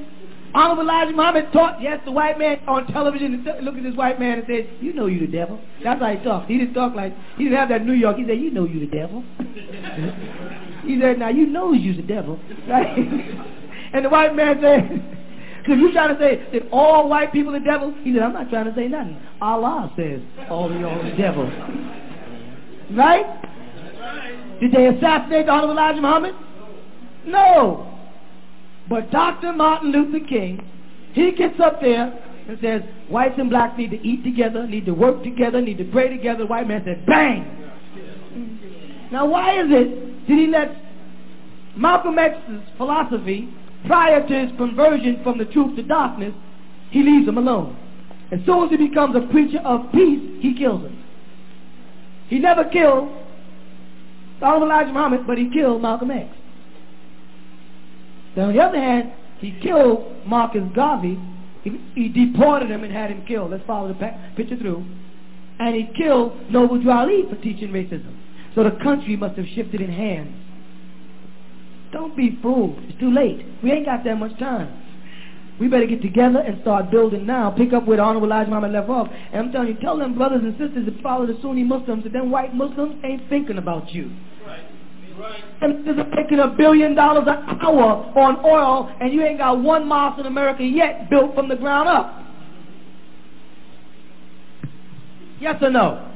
[0.53, 4.39] Honorable Elijah Muhammad taught, yes, the white man on television looked at this white man
[4.39, 5.59] and said, you know you the devil.
[5.83, 6.49] That's how he talked.
[6.49, 8.15] He didn't talk like, he didn't have that New York.
[8.15, 9.21] He said, you know you the devil.
[10.85, 12.39] he said, now you know you the devil.
[12.67, 13.64] Right?
[13.95, 14.83] And the white man said,
[15.67, 18.49] if you trying to say that all white people are devils, he said, I'm not
[18.49, 19.17] trying to say nothing.
[19.41, 20.19] Allah says
[20.49, 21.51] all y'all are devils.
[22.91, 24.59] Right?
[24.59, 26.35] Did they assassinate the Honorable Elijah Muhammad?
[27.25, 27.97] No.
[28.89, 29.53] But Dr.
[29.53, 30.61] Martin Luther King,
[31.13, 32.13] he gets up there
[32.47, 35.85] and says, whites and blacks need to eat together, need to work together, need to
[35.85, 36.39] pray together.
[36.39, 37.71] The white man said, bang!
[39.11, 40.75] Now why is it did he let
[41.77, 43.49] Malcolm X's philosophy
[43.87, 46.33] prior to his conversion from the truth to darkness,
[46.91, 47.77] he leaves him alone.
[48.31, 51.03] As soon as he becomes a preacher of peace, he kills him.
[52.27, 53.09] He never killed
[54.39, 56.29] Donald Elijah Muhammad, but he killed Malcolm X.
[58.35, 61.19] Now, on the other hand, he killed Marcus Garvey.
[61.63, 63.51] He, he deported him and had him killed.
[63.51, 64.85] Let's follow the picture through.
[65.59, 68.13] And he killed Noble Ali for teaching racism.
[68.55, 70.44] So the country must have shifted in hands.
[71.95, 72.77] Don't be fooled.
[72.89, 73.45] It's too late.
[73.63, 74.83] We ain't got that much time.
[75.61, 77.51] We better get together and start building now.
[77.51, 79.07] Pick up where the Honorable Elijah Muhammad left off.
[79.31, 82.11] And I'm telling you, tell them brothers and sisters that follow the Sunni Muslims that
[82.11, 84.11] them white Muslims ain't thinking about you.
[84.45, 84.65] Right.
[85.17, 85.41] Right.
[85.61, 89.87] And they're making a billion dollars an hour on oil, and you ain't got one
[89.87, 92.21] mosque in America yet built from the ground up.
[95.39, 96.11] Yes or no?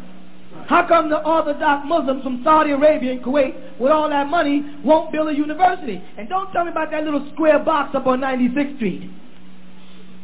[0.70, 5.12] How come the Orthodox Muslims from Saudi Arabia and Kuwait with all that money won't
[5.12, 6.00] build a university?
[6.16, 9.10] And don't tell me about that little square box up on 96th Street.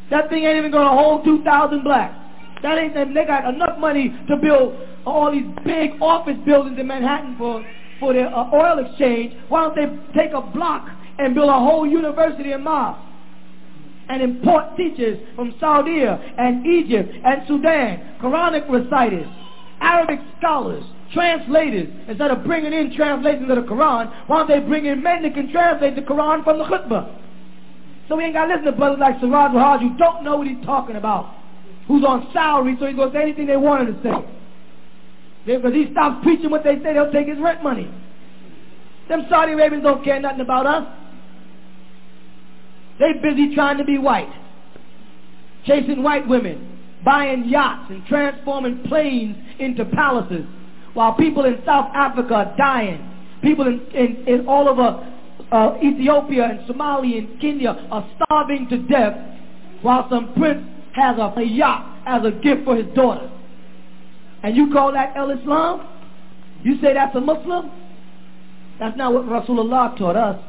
[0.08, 2.14] That thing ain't even going to hold 2,000 blacks.
[2.62, 3.12] That ain't them.
[3.12, 7.66] They got enough money to build all these big office buildings in Manhattan for,
[7.98, 9.34] for their uh, oil exchange.
[9.48, 10.88] Why don't they take a block
[11.18, 13.02] and build a whole university in Mars?
[14.08, 19.26] And import teachers from Saudi Arabia and Egypt and Sudan, Quranic reciters,
[19.80, 21.88] Arabic scholars, translators.
[22.08, 25.34] Instead of bringing in translations of the Quran, why don't they bring in men that
[25.34, 27.22] can translate the Quran from the khutbah?
[28.08, 30.46] So we ain't got to listen to brothers like Siraj Wahhaj who don't know what
[30.46, 31.34] he's talking about.
[31.88, 34.32] Who's on salary, so he's going to anything they want him to say.
[35.46, 37.88] Because he stops preaching what they say, they'll take his rent money.
[39.08, 40.86] Them Saudi Arabians don't care nothing about us.
[42.98, 44.32] They busy trying to be white.
[45.64, 46.75] Chasing white women.
[47.04, 50.44] Buying yachts and transforming planes into palaces.
[50.94, 53.12] While people in South Africa are dying.
[53.42, 55.12] People in, in, in all over
[55.52, 59.14] uh, Ethiopia and Somalia and Kenya are starving to death
[59.82, 63.30] while some prince has a, a yacht as a gift for his daughter.
[64.42, 65.88] And you call that El-Islam?
[66.62, 67.70] You say that's a Muslim?
[68.78, 70.42] That's not what Rasulullah taught us.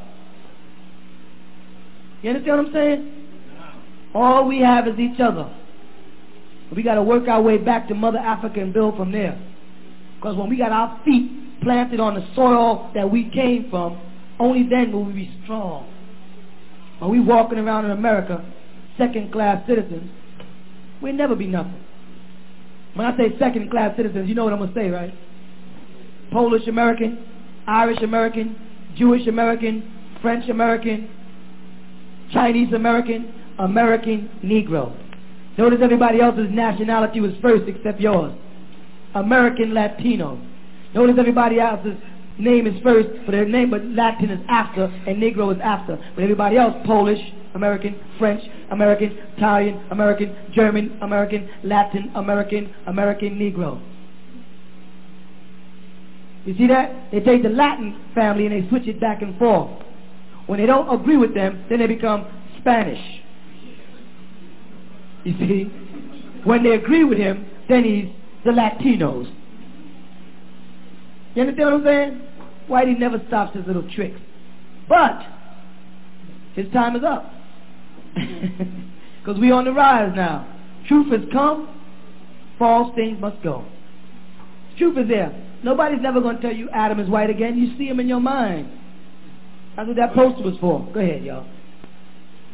[2.22, 3.14] You understand what I'm saying?
[4.14, 5.54] All we have is each other.
[6.74, 9.40] We got to work our way back to Mother Africa and build from there.
[10.16, 14.00] Because when we got our feet planted on the soil that we came from,
[14.38, 15.92] only then will we be strong.
[16.98, 18.44] When we walking around in America,
[18.96, 20.10] second class citizens,
[21.00, 21.84] we'll never be nothing.
[22.94, 25.14] When I say second class citizens, you know what I'm going to say, right?
[26.32, 27.24] Polish American,
[27.66, 28.56] Irish American,
[28.96, 31.08] Jewish American, French American,
[32.32, 35.07] Chinese American, American Negro.
[35.58, 38.32] Notice everybody else's nationality was first except yours.
[39.14, 40.40] American Latino.
[40.94, 41.96] Notice everybody else's
[42.38, 45.96] name is first, but their name, but Latin is after, and Negro is after.
[46.14, 47.18] But everybody else, Polish,
[47.54, 48.40] American, French,
[48.70, 53.82] American, Italian, American, German, American, Latin, American, American, Negro.
[56.44, 57.10] You see that?
[57.10, 59.82] They take the Latin family and they switch it back and forth.
[60.46, 62.26] When they don't agree with them, then they become
[62.60, 63.00] Spanish.
[65.24, 65.64] You see?
[66.44, 68.08] When they agree with him, then he's
[68.44, 69.32] the Latinos.
[71.34, 72.22] You understand what I'm saying?
[72.68, 74.20] Whitey never stops his little tricks.
[74.88, 75.20] But
[76.54, 77.32] his time is up.
[79.28, 80.46] Because we on the rise now.
[80.86, 81.68] Truth has come,
[82.58, 83.62] false things must go.
[84.78, 85.44] Truth is there.
[85.62, 87.58] Nobody's never going to tell you Adam is white again.
[87.58, 88.70] You see him in your mind.
[89.76, 90.88] That's what that poster was for.
[90.94, 91.46] Go ahead, y'all.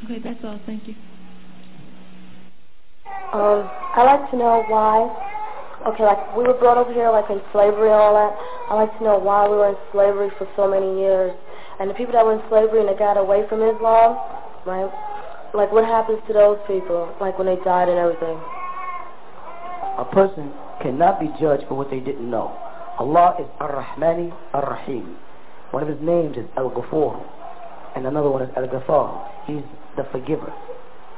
[0.04, 0.58] Okay, that's all.
[0.66, 0.96] Thank you.
[3.34, 3.66] Um,
[3.98, 5.10] I'd like to know why
[5.86, 8.32] okay, like we were brought over here like in slavery and all that.
[8.70, 11.32] I'd like to know why we were in slavery for so many years.
[11.78, 14.16] And the people that were in slavery and they got away from Islam,
[14.64, 14.88] right?
[15.52, 18.38] Like what happens to those people, like when they died and everything?
[19.98, 22.56] A person cannot be judged for what they didn't know.
[22.98, 25.16] Allah is Ar-Rahmani Ar-Rahim.
[25.70, 27.22] One of his names is Al-Ghafur.
[27.96, 29.46] And another one is Al-Ghafar.
[29.46, 29.62] He's
[29.96, 30.52] the forgiver.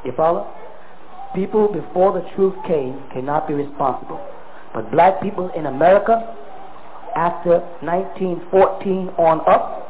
[0.05, 0.49] You follow?
[1.37, 4.19] People before the truth came cannot be responsible.
[4.73, 6.35] But black people in America,
[7.15, 9.85] after 1914 on up,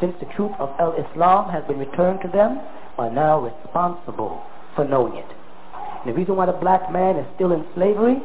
[0.00, 2.58] since the truth of El-Islam has been returned to them,
[2.98, 4.42] are now responsible
[4.74, 5.30] for knowing it.
[6.02, 8.18] And the reason why the black man is still in slavery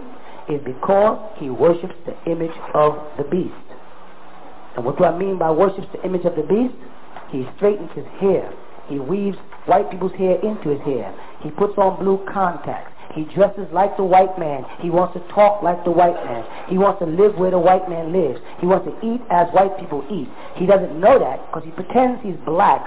[0.50, 3.54] is because he worships the image of the beast.
[4.76, 6.74] And what do I mean by worships the image of the beast?
[7.30, 8.52] He straightens his hair.
[8.90, 11.14] He weaves white people's hair into his hair.
[11.42, 12.92] He puts on blue contacts.
[13.16, 14.66] He dresses like the white man.
[14.82, 16.46] He wants to talk like the white man.
[16.68, 18.40] He wants to live where the white man lives.
[18.60, 20.30] He wants to eat as white people eat.
[20.56, 22.82] He doesn't know that because he pretends he's black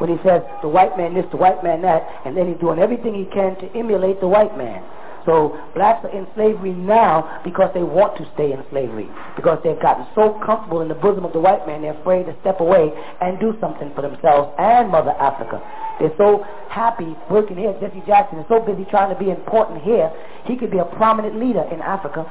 [0.00, 2.78] when he says the white man this, the white man that, and then he's doing
[2.78, 4.82] everything he can to emulate the white man.
[5.28, 9.04] So blacks are in slavery now because they want to stay in slavery.
[9.36, 12.34] Because they've gotten so comfortable in the bosom of the white man, they're afraid to
[12.40, 12.88] step away
[13.20, 15.60] and do something for themselves and Mother Africa.
[16.00, 17.76] They're so happy working here.
[17.76, 20.08] Jesse Jackson is so busy trying to be important here,
[20.48, 22.24] he could be a prominent leader in Africa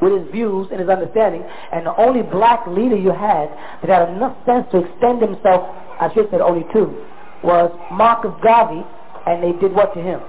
[0.00, 1.44] with his views and his understanding.
[1.70, 3.52] And the only black leader you had
[3.84, 5.68] that had enough sense to extend himself,
[6.00, 6.96] I should say only two,
[7.44, 8.80] was Marcus Garvey,
[9.28, 10.20] and they did what to him?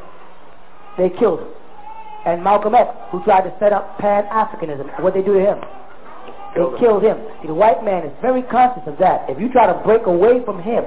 [0.97, 1.56] They killed him.
[2.27, 5.63] And Malcolm X, who tried to set up Pan-Africanism, what they do to him?
[6.51, 7.17] They killed, killed him.
[7.39, 9.29] See, the white man is very conscious of that.
[9.29, 10.83] If you try to break away from him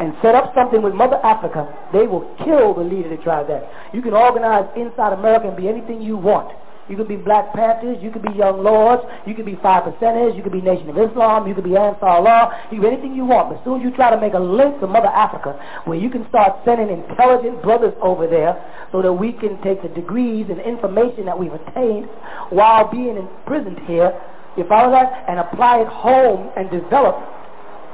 [0.00, 3.68] and set up something with Mother Africa, they will kill the leader that tried that.
[3.92, 6.56] You can organize inside America and be anything you want.
[6.90, 7.98] You could be Black Panthers.
[8.02, 9.02] You could be Young Lords.
[9.24, 10.36] You could be Five Percenters.
[10.36, 11.46] You could be Nation of Islam.
[11.46, 12.66] You could be Ansar Allah.
[12.72, 13.54] You anything you want.
[13.54, 16.58] But soon you try to make a link to Mother Africa, where you can start
[16.64, 18.58] sending intelligent brothers over there
[18.90, 22.06] so that we can take the degrees and information that we've attained
[22.50, 24.10] while being imprisoned here,
[24.56, 25.24] you follow that?
[25.28, 27.14] And apply it home and develop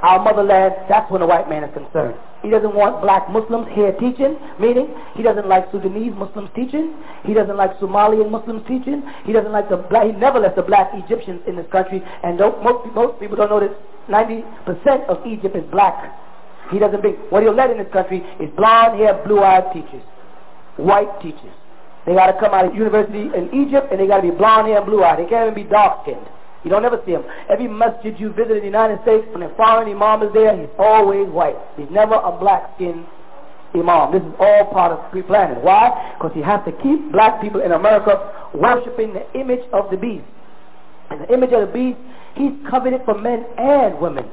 [0.03, 2.17] our motherland, that's when the white man is concerned.
[2.47, 4.87] He doesn't want black Muslims here teaching, meaning
[5.17, 6.95] he doesn't like Sudanese Muslims teaching.
[7.25, 9.03] He doesn't like Somalian Muslims teaching.
[9.25, 12.05] He doesn't like the black, he never lets the black Egyptians in this country.
[12.23, 13.75] And most, most people don't know that
[14.07, 16.15] 90% of Egypt is black.
[16.71, 20.07] He doesn't bring, what he'll let in this country is blonde hair, blue eyed teachers,
[20.77, 21.51] white teachers.
[22.07, 24.69] They got to come out of university in Egypt and they got to be blonde
[24.69, 25.19] hair and blue eyed.
[25.19, 26.23] They can't even be dark skinned.
[26.67, 27.23] You don't ever see him.
[27.49, 30.75] Every masjid you visit in the United States, when a foreign imam is there, he's
[30.81, 31.55] always white.
[31.77, 33.07] He's never a black-skinned
[33.73, 34.11] imam.
[34.11, 35.63] This is all part of pre-planning.
[35.63, 36.17] Why?
[36.19, 38.19] Because he has to keep black people in America
[38.53, 40.27] worshiping the image of the beast.
[41.11, 41.99] And the image of the beast,
[42.35, 44.27] he's coveted for men and women.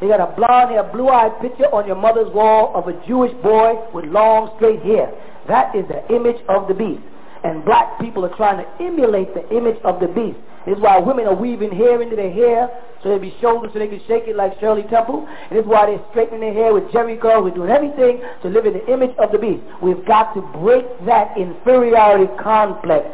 [0.00, 3.76] You got a blonde hair, blue-eyed picture on your mother's wall of a Jewish boy
[3.92, 5.12] with long, straight hair.
[5.46, 7.04] That is the image of the beast.
[7.44, 10.40] And black people are trying to emulate the image of the beast.
[10.66, 12.68] This is why women are weaving hair into their hair
[13.02, 15.26] so they be shoulders so they can shake it like Shirley Temple.
[15.26, 17.42] And this is why they're straightening their hair with Jheri curl.
[17.42, 19.62] We're doing everything to live in the image of the beast.
[19.82, 23.06] We've got to break that inferiority complex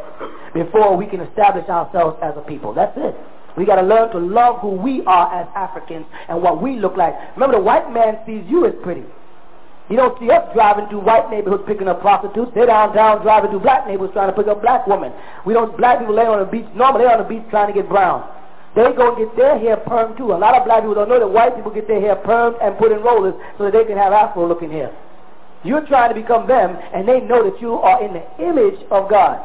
[0.53, 2.73] before we can establish ourselves as a people.
[2.73, 3.15] That's it.
[3.55, 6.97] We got to learn to love who we are as Africans and what we look
[6.97, 7.15] like.
[7.35, 9.03] Remember, the white man sees you as pretty.
[9.89, 12.51] You don't see us driving through white neighborhoods picking up prostitutes.
[12.53, 15.13] They're downtown driving through black neighborhoods trying to pick up black women.
[15.45, 17.73] We don't, black people lay on the beach, normally they're on the beach trying to
[17.73, 18.27] get brown.
[18.75, 20.33] They go get their hair permed too.
[20.33, 22.77] A lot of black people don't know that white people get their hair permed and
[22.77, 24.91] put in rollers so that they can have afro looking hair.
[25.63, 29.09] You're trying to become them and they know that you are in the image of
[29.09, 29.39] God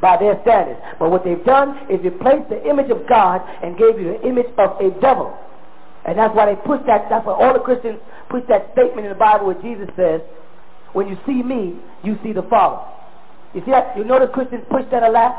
[0.00, 0.80] by their standards.
[0.98, 4.48] But what they've done is replaced the image of God and gave you the image
[4.56, 5.36] of a devil.
[6.10, 9.14] And that's why they push that, that's why all the Christians push that statement in
[9.14, 10.20] the Bible where Jesus says,
[10.92, 12.82] when you see me, you see the Father.
[13.54, 13.96] You see that?
[13.96, 15.38] You notice Christians push that a lot?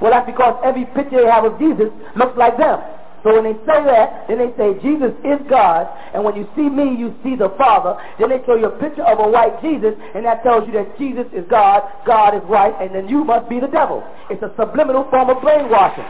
[0.00, 2.78] Well, that's because every picture they have of Jesus looks like them.
[3.26, 6.70] So when they say that, then they say Jesus is God, and when you see
[6.70, 7.98] me, you see the Father.
[8.20, 10.94] Then they show you a picture of a white Jesus, and that tells you that
[10.94, 14.04] Jesus is God, God is white, and then you must be the devil.
[14.30, 16.06] It's a subliminal form of brainwashing.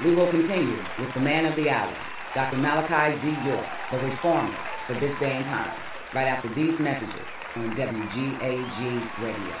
[0.00, 1.98] We will continue with the man of the hour,
[2.34, 2.56] Dr.
[2.56, 3.40] Malachi Z.
[3.42, 5.82] York, the reformer for this day and time,
[6.12, 7.26] right after these messages
[7.56, 9.58] on WGAG Radio.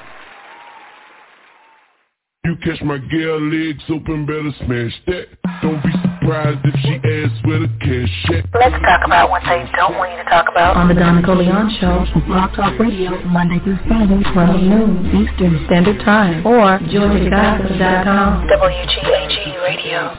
[2.44, 5.26] You catch my girl legs open, better smash that.
[5.60, 8.44] Don't be surprised if she asks where the cash at.
[8.52, 10.76] Let's talk about what they don't want you to talk about.
[10.76, 16.04] On the Donna Leon Show, Blog Talk Radio, Monday through Friday, 12 noon Eastern Standard
[16.04, 18.46] Time, or joythegospel.com.
[18.46, 20.12] WGAG Radio.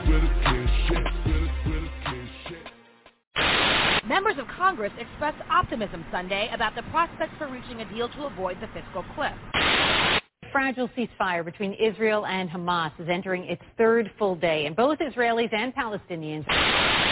[4.08, 8.58] Members of Congress expressed optimism Sunday about the prospects for reaching a deal to avoid
[8.60, 9.34] the fiscal cliff
[10.52, 15.54] fragile ceasefire between Israel and Hamas is entering its third full day, and both Israelis
[15.54, 16.46] and Palestinians.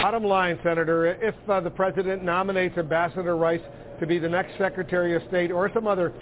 [0.02, 3.60] Bottom line, Senator, if uh, the president nominates Ambassador Rice
[4.00, 6.14] to be the next Secretary of State or some other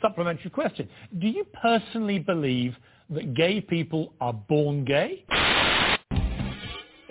[0.00, 2.74] supplementary question, do you personally believe
[3.10, 5.24] that gay people are born gay?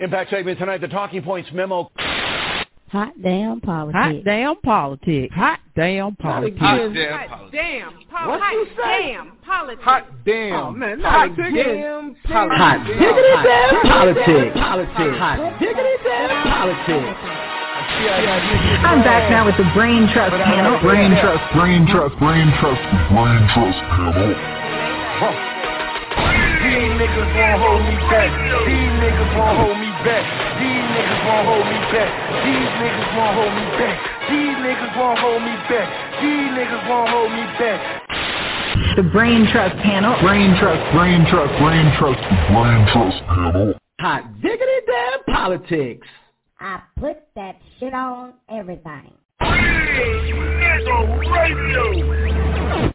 [0.00, 1.90] Impact segment tonight, the Talking Points memo.
[2.92, 3.96] Hot damn politics.
[3.96, 5.34] Hot damn politics.
[5.34, 6.60] Hot damn politics.
[6.60, 6.92] Hot
[7.48, 8.28] damn politics.
[8.28, 9.16] What hot you say?
[9.16, 9.80] damn politics.
[9.82, 10.52] Hot damn.
[10.52, 12.60] Oh, man, hot damn politics.
[12.60, 14.52] Hot diggity damn politics.
[14.60, 15.16] Politics.
[15.24, 17.16] Hot diggity damn politics.
[18.84, 20.76] I'm back now with the Brain Trust panel.
[20.84, 24.36] Brain Trust, Brain Trust, Brain Trust, Brain Trust panel.
[26.60, 28.28] These niggas won't hold me back.
[28.68, 30.24] These niggas won't hold me back.
[30.58, 32.10] These niggas won't hold me back.
[32.42, 33.96] These niggas won't hold me back.
[34.30, 35.88] These niggas won't hold me back.
[36.22, 37.80] These niggas won't hold me back.
[38.96, 40.16] The Brain Trust Panel.
[40.20, 43.74] Brain Trust, Brain Trust, Brain Trust, Brain Trust Panel.
[44.00, 46.06] Hot diggity damn politics.
[46.60, 49.12] I put that shit on everything.
[51.30, 52.92] Radio.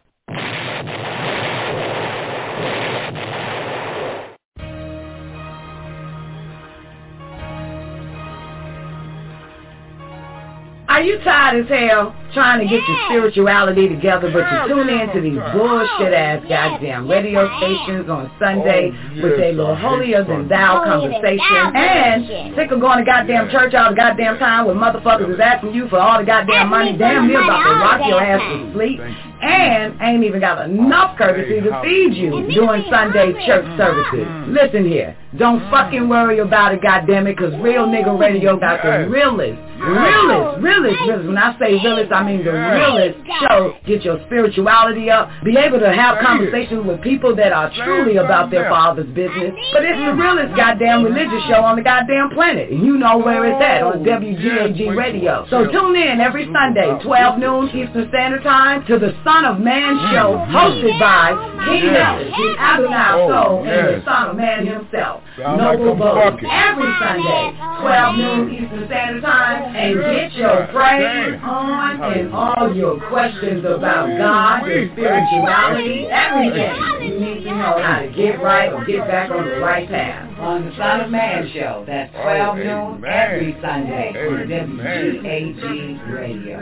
[10.97, 15.13] Are you tired as hell trying to get your spirituality together, but you tune in
[15.13, 18.89] to these bullshit ass goddamn radio stations on Sunday
[19.21, 23.91] with their little holier than thou conversation, and sick of going to goddamn church all
[23.91, 27.43] the goddamn time with motherfuckers is asking you for all the goddamn money, damn near
[27.43, 32.17] about to rock your ass to sleep, and ain't even got enough courtesy to feed
[32.17, 34.25] you during Sunday church services.
[34.49, 39.59] Listen here, don't fucking worry about it, goddammit, cause Real Nigga Radio got the realest,
[39.75, 41.28] realest, realest, realest.
[41.28, 43.75] When I say realest, I mean the realest show.
[43.86, 45.30] Get your spirituality up.
[45.43, 49.51] Be able to have conversations with people that are truly about their father's business.
[49.73, 52.71] But it's the realest goddamn religious show on the goddamn planet.
[52.71, 55.45] And you know where it's at on WGAG Radio.
[55.49, 59.99] So tune in every Sunday, 12 noon Eastern Standard Time to the Son of Man
[60.15, 61.36] show hosted by
[61.67, 65.21] King Nellis, the Adonai Soul, and the Son of Man himself.
[65.38, 66.39] Noble Boat.
[66.43, 69.75] Every Sunday, 12 noon Eastern Standard Time.
[69.75, 76.75] And get your praise on and all your questions about God, your spirituality, everything.
[77.01, 80.39] You need to know how to get right or get back on the right path.
[80.39, 81.83] On the Son of Man show.
[81.85, 86.57] That's 12 noon every Sunday on WGAG Radio.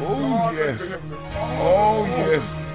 [0.00, 0.80] Oh, yes.
[1.60, 2.67] Oh, yes.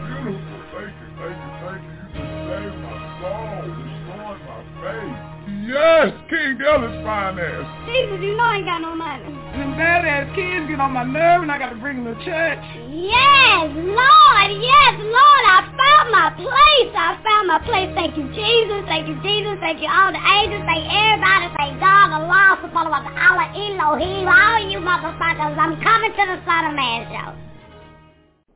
[5.74, 7.66] Yes, King Ellis finance.
[7.90, 9.26] Jesus, you know I ain't got no money.
[9.58, 12.62] Them bad ass kids get on my nerve and I gotta bring them to church.
[12.94, 16.94] Yes, Lord, yes, Lord, I found my place.
[16.94, 17.90] I found my place.
[17.98, 18.86] Thank you, Jesus.
[18.86, 19.58] Thank you, Jesus.
[19.66, 20.62] Thank you, all the angels.
[20.62, 21.50] Thank everybody.
[21.58, 25.58] Thank God, Allah, subhanahu wa ta'ala, Elohim, all you motherfuckers.
[25.58, 27.34] I'm coming to the Son of Man show.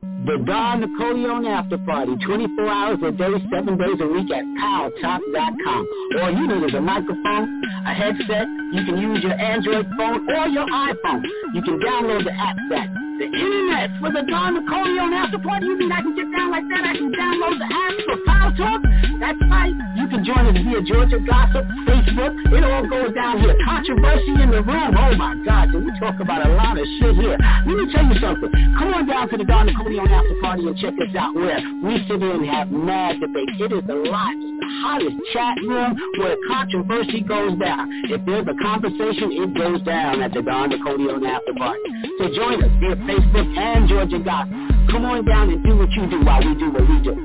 [0.02, 5.88] The Don Napoleon After Party, 24 hours a day, 7 days a week at PowTalk.com.
[6.20, 8.46] All you need is a microphone, a headset.
[8.72, 11.24] You can use your Android phone or your iPhone.
[11.54, 15.66] You can download the app that the internet for the Don Napoleon After Party.
[15.66, 16.82] You mean I can get down like that?
[16.86, 18.80] I can download the app for Power Talk?
[19.18, 19.74] That's right.
[19.98, 22.32] You can join us via Georgia Gossip, Facebook.
[22.54, 23.58] It all goes down here.
[23.66, 24.94] Controversy in the room.
[24.94, 27.34] Oh my God, did we talk about a lot of shit here.
[27.66, 28.50] Let me tell you something.
[28.78, 31.98] Come on down to the Don Napoleon After Party and check us out where we
[32.06, 33.50] sit in and have mad debate.
[33.58, 37.90] It is the largest, the hottest chat room where controversy goes down.
[38.06, 41.90] If there's a conversation, it goes down at the Don Napoleon After Party.
[42.22, 44.52] So join us via Facebook and Georgia Gossip.
[44.92, 47.16] Come on down and do what you do while we do what we do.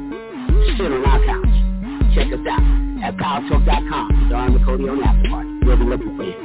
[0.80, 2.16] Sit on our couch.
[2.16, 2.64] Check us out
[3.04, 4.30] at PowerTalk.com.
[4.30, 5.50] Don Napoleon After Party.
[5.64, 6.40] We'll be looking for you.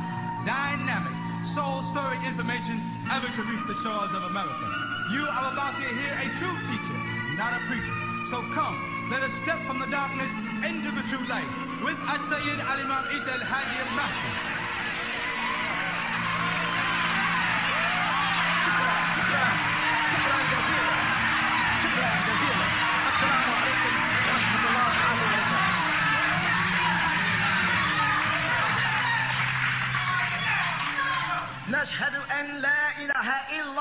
[0.49, 1.13] dynamic,
[1.53, 2.81] soul-stirring information
[3.13, 4.65] ever to reach the shores of America.
[5.13, 6.97] You are about to hear a true teacher,
[7.37, 7.95] not a preacher.
[8.33, 8.75] So come,
[9.13, 10.33] let us step from the darkness
[10.65, 11.51] into the true light.
[11.85, 14.54] with As-Sayyid Al-Imam Isa Al-Hadi Al-Mahdi.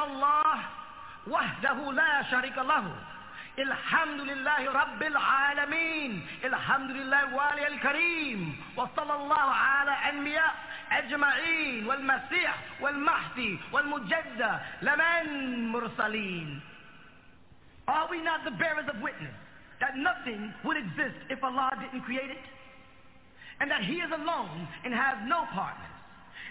[0.04, 0.60] الله
[1.28, 2.96] وحده لا شريك له
[3.60, 10.56] الحمد لله رب العالمين الحمد لله والي الكريم وصلى الله على أنبياء
[10.92, 15.24] أجمعين والمسيح والمهدي والمجدد لمن
[15.72, 16.62] مرسلين
[17.88, 19.34] Are we not the bearers of witness
[19.82, 22.46] that nothing would exist if Allah didn't create it?
[23.60, 25.90] And that He is alone and has no partners?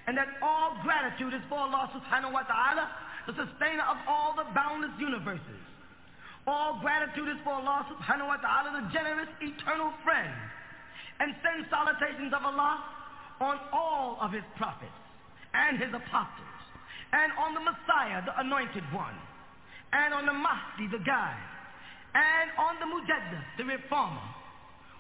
[0.09, 2.89] and that all gratitude is for Allah subhanahu wa ta'ala,
[3.26, 5.62] The sustainer of all the boundless universes.
[6.46, 10.34] All gratitude is for Allah subhanahu wa ta'ala, the generous eternal friend.
[11.20, 12.84] And send salutations of Allah
[13.40, 14.92] on all of his prophets
[15.54, 16.60] and his apostles,
[17.14, 19.14] and on the Messiah, the anointed one,
[19.94, 21.38] and on the Mahdi, the guide,
[22.16, 24.28] and on the Mujaddid, the reformer,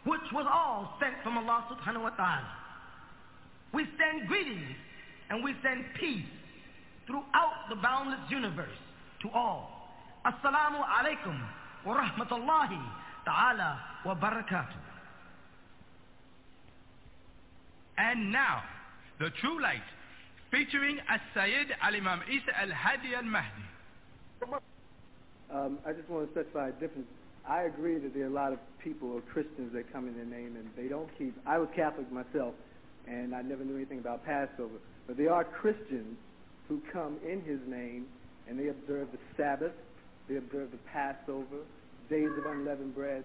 [0.05, 2.53] which was all sent from Allah subhanahu wa ta'ala.
[3.73, 4.77] We send greetings
[5.29, 6.29] and we send peace
[7.07, 8.77] throughout the boundless universe
[9.21, 9.89] to all.
[10.25, 11.39] Assalamu alaikum
[11.85, 12.81] wa rahmatullahi
[13.25, 14.79] ta'ala wa barakatuh.
[17.97, 18.63] And now,
[19.19, 19.83] the true light,
[20.49, 24.59] featuring As-Sayyid Al-Imam Isa Al-Hadi Al-Mahdi.
[25.53, 27.07] Um, I just want to specify a difference.
[27.47, 30.25] I agree that there are a lot of people or Christians that come in their
[30.25, 31.35] name and they don't keep.
[31.45, 32.55] I was Catholic myself,
[33.07, 34.79] and I never knew anything about Passover.
[35.05, 36.17] But there are Christians
[36.67, 38.05] who come in his name
[38.47, 39.73] and they observe the Sabbath,
[40.27, 41.63] they observe the Passover,
[42.09, 43.23] days of unleavened bread,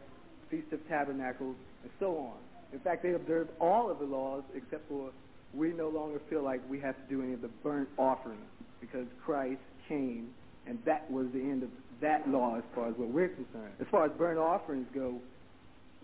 [0.51, 2.37] Feast of Tabernacles, and so on.
[2.73, 5.11] In fact, they observe all of the laws except for
[5.55, 8.41] we no longer feel like we have to do any of the burnt offerings
[8.81, 10.29] because Christ came
[10.67, 11.71] and that was the end of
[12.01, 13.73] that law as far as what we're concerned.
[13.81, 15.19] As far as burnt offerings go,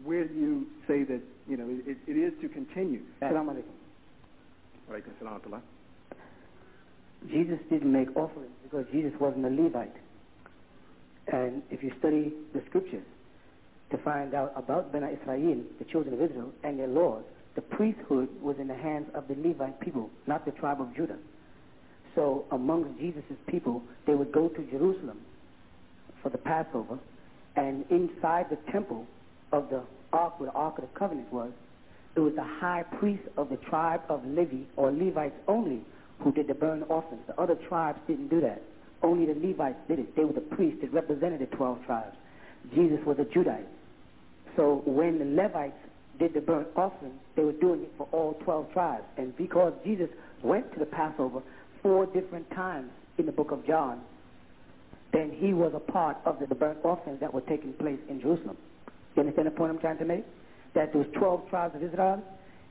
[0.03, 3.03] where do you say that, you know, it, it is to continue?
[3.23, 4.91] Assalamu alaikum.
[4.91, 5.61] Alaikum salam wa
[7.31, 9.97] Jesus didn't make offerings because Jesus wasn't a Levite.
[11.29, 13.05] And if you study the scriptures
[13.91, 17.23] to find out about Bena Israel, the children of Israel, and their laws,
[17.55, 21.19] the priesthood was in the hands of the Levite people, not the tribe of Judah.
[22.15, 25.21] So amongst Jesus' people, they would go to Jerusalem
[26.23, 26.99] for the Passover,
[27.57, 29.07] and inside the temple
[29.53, 31.51] of the ark, where the Ark of the Covenant was,
[32.17, 35.81] it was the high priest of the tribe of Levi, or Levites only,
[36.25, 37.23] who did the burnt offerings.
[37.27, 38.63] The other tribes didn't do that.
[39.03, 40.17] Only the Levites did it.
[40.17, 42.17] They were the priests that represented the 12 tribes.
[42.75, 43.67] Jesus was a Judite.
[44.57, 45.77] So when the Levites
[46.19, 49.05] did the burnt offering, they were doing it for all 12 tribes.
[49.19, 50.09] And because Jesus
[50.43, 51.43] went to the Passover
[51.83, 54.01] four different times in the book of John,
[55.13, 58.57] then he was a part of the, burnt offerings that were taking place in Jerusalem.
[59.15, 60.25] You understand the point I'm trying to make?
[60.75, 62.23] That there was 12 tribes of Israel,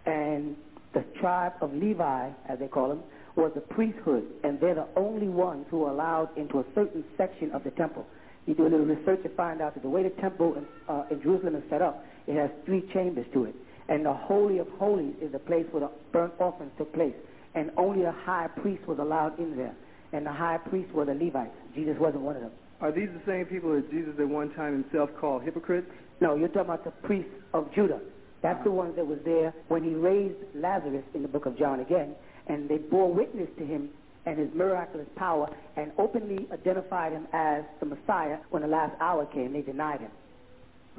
[0.06, 0.56] and
[0.93, 3.04] the tribe of Levi, as they call them,
[3.36, 7.52] was the priesthood, and they're the only ones who are allowed into a certain section
[7.52, 8.06] of the temple.
[8.46, 11.06] You do a little research to find out that the way the temple in, uh,
[11.10, 13.56] in Jerusalem is set up, it has three chambers to it.
[13.90, 17.16] And the Holy of Holies is the place where the burnt offerings took place.
[17.56, 19.76] And only the high priest was allowed in there.
[20.12, 21.56] And the high priests were the Levites.
[21.76, 22.52] Jesus wasn't one of them.
[22.82, 25.88] Are these the same people that Jesus at one time himself called hypocrites?
[26.22, 28.00] No, you're talking about the priests of Judah.
[28.42, 31.80] That's the ones that was there when he raised Lazarus in the book of John
[31.80, 32.14] again,
[32.48, 33.89] and they bore witness to him
[34.26, 39.26] and his miraculous power and openly identified him as the Messiah when the last hour
[39.26, 39.54] came.
[39.54, 40.12] They denied him.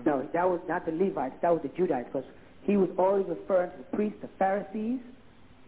[0.00, 0.08] Mm-hmm.
[0.08, 2.24] No, that was not the Levites, that was the Judites, because
[2.62, 5.00] he was always referring to the priests, the Pharisees.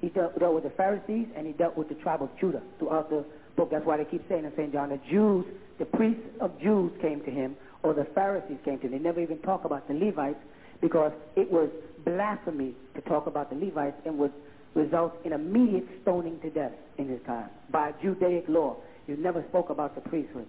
[0.00, 3.08] He dealt, dealt with the Pharisees and he dealt with the tribe of Judah throughout
[3.08, 3.24] the
[3.56, 3.70] book.
[3.70, 4.72] That's why they keep saying in St.
[4.72, 5.46] John, the Jews,
[5.78, 8.92] the priests of Jews came to him, or the Pharisees came to him.
[8.92, 10.38] They never even talk about the Levites
[10.80, 11.70] because it was
[12.04, 14.32] blasphemy to talk about the Levites and would
[14.76, 18.76] result in immediate stoning to death in his time by Judaic law.
[19.08, 20.46] You never spoke about the priesthood.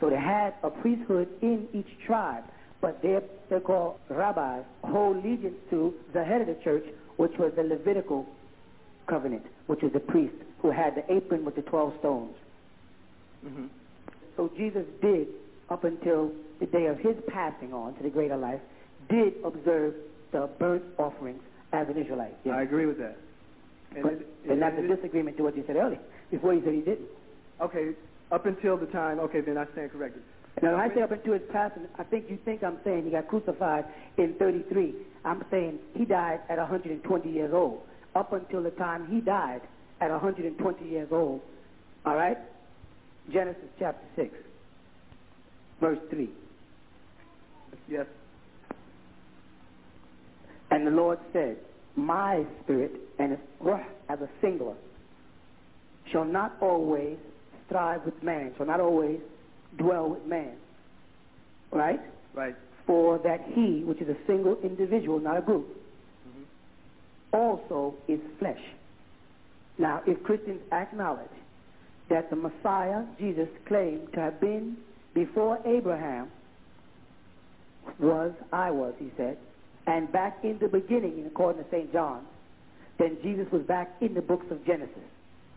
[0.00, 2.44] So they had a priesthood in each tribe,
[2.80, 6.84] but they're, they're called rabbis, hold allegiance to the head of the church,
[7.16, 8.26] which was the Levitical
[9.06, 12.34] covenant, which is the priest who had the apron with the 12 stones.
[13.46, 13.66] Mm-hmm.
[14.36, 15.28] So Jesus did,
[15.68, 18.60] up until the day of his passing on to the greater life,
[19.08, 19.94] did observe
[20.32, 21.42] the burnt offerings
[21.72, 22.34] as an Israelite.
[22.44, 22.54] Yes.
[22.56, 23.16] I agree with that.
[23.94, 26.62] And, but, it, and that's it, a disagreement to what you said earlier, before you
[26.64, 27.08] said he didn't.
[27.60, 27.90] Okay,
[28.30, 30.22] up until the time, okay, then I stand corrected.
[30.62, 33.10] Now, when I say up until his passing, I think you think I'm saying he
[33.10, 33.84] got crucified
[34.18, 34.94] in 33.
[35.24, 37.82] I'm saying he died at 120 years old.
[38.14, 39.62] Up until the time he died
[40.00, 41.40] at 120 years old.
[42.04, 42.38] All right?
[43.32, 44.34] Genesis chapter 6,
[45.80, 46.28] verse 3.
[47.88, 48.06] Yes.
[50.70, 51.56] And the Lord said,
[51.96, 54.74] My spirit, and it's ruh as a singular,
[56.10, 57.16] shall not always
[57.66, 59.20] strive with man, shall not always
[59.76, 60.52] dwell with man.
[61.72, 62.00] Right?
[62.34, 62.56] Right.
[62.86, 65.68] For that he, which is a single individual, not a group,
[66.28, 67.36] mm-hmm.
[67.36, 68.60] also is flesh.
[69.78, 71.28] Now, if Christians acknowledge
[72.08, 74.76] that the Messiah, Jesus, claimed to have been
[75.14, 76.28] before Abraham,
[77.98, 79.38] was, I was, he said,
[79.90, 81.92] and back in the beginning, according to St.
[81.92, 82.24] John,
[83.00, 84.94] then Jesus was back in the books of Genesis.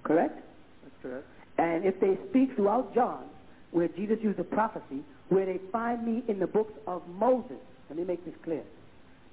[0.01, 0.35] Correct?
[0.81, 1.27] That's correct.
[1.59, 3.25] And if they speak throughout John,
[3.69, 7.57] where Jesus used a prophecy, where they find me in the books of Moses,
[7.89, 8.63] let me make this clear.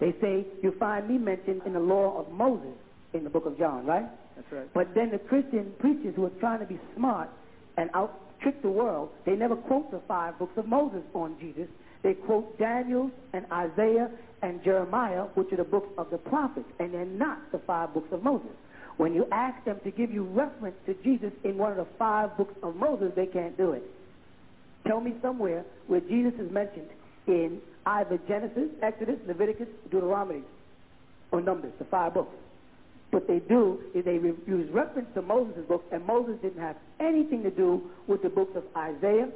[0.01, 2.77] They say you find me mentioned in the law of Moses
[3.15, 4.07] in the book of John, right?
[4.37, 4.75] That's right.
[4.75, 7.31] But then the Christian preachers who are trying to be smart
[7.79, 11.69] and out trick the world, they never quote the five books of Moses on Jesus.
[12.03, 14.11] They quote Daniel and Isaiah
[14.43, 18.09] and Jeremiah, which are the books of the prophets, and they're not the five books
[18.13, 18.51] of Moses.
[18.97, 22.37] When you ask them to give you reference to Jesus in one of the five
[22.37, 23.83] books of Moses, they can't do it.
[24.87, 26.89] Tell me somewhere where Jesus is mentioned
[27.27, 30.43] in either Genesis, Exodus, Leviticus, Deuteronomy,
[31.33, 32.35] or Numbers, the five books.
[33.11, 37.43] What they do is they use reference to Moses' books, and Moses didn't have anything
[37.43, 39.29] to do with the books of Isaiah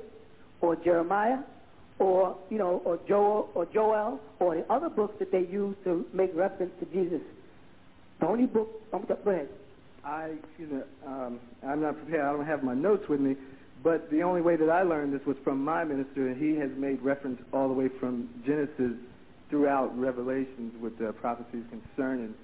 [0.60, 1.38] or Jeremiah
[1.98, 6.06] or you know or Joel or Joel or the other books that they use to
[6.12, 7.20] make reference to Jesus.
[8.20, 8.68] The only book.
[8.92, 9.48] Um, go ahead.
[10.04, 12.24] I, excuse me, um, I'm not prepared.
[12.24, 13.36] I don't have my notes with me.
[13.82, 16.70] But the only way that I learned this was from my minister, and he has
[16.76, 18.92] made reference all the way from Genesis
[19.50, 22.34] throughout Revelations with the prophecies concerning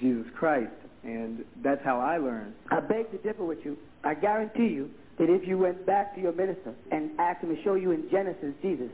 [0.00, 0.72] Jesus Christ.
[1.04, 2.54] And that's how I learned.
[2.70, 3.76] I beg to differ with you.
[4.04, 7.62] I guarantee you that if you went back to your minister and asked him to
[7.62, 8.90] show you in Genesis Jesus,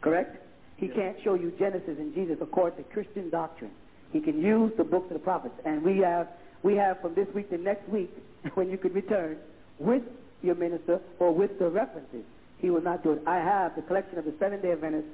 [0.00, 0.36] correct?
[0.76, 3.70] He can't show you Genesis and Jesus according to Christian doctrine.
[4.12, 5.54] He can use the books of the prophets.
[5.64, 6.28] And we have
[6.62, 8.10] we have from this week to next week,
[8.54, 9.38] when you could return,
[9.78, 10.02] with
[10.42, 12.24] your minister or with the references.
[12.58, 13.22] He will not do it.
[13.26, 15.08] I have the collection of the Seventh day Adventists,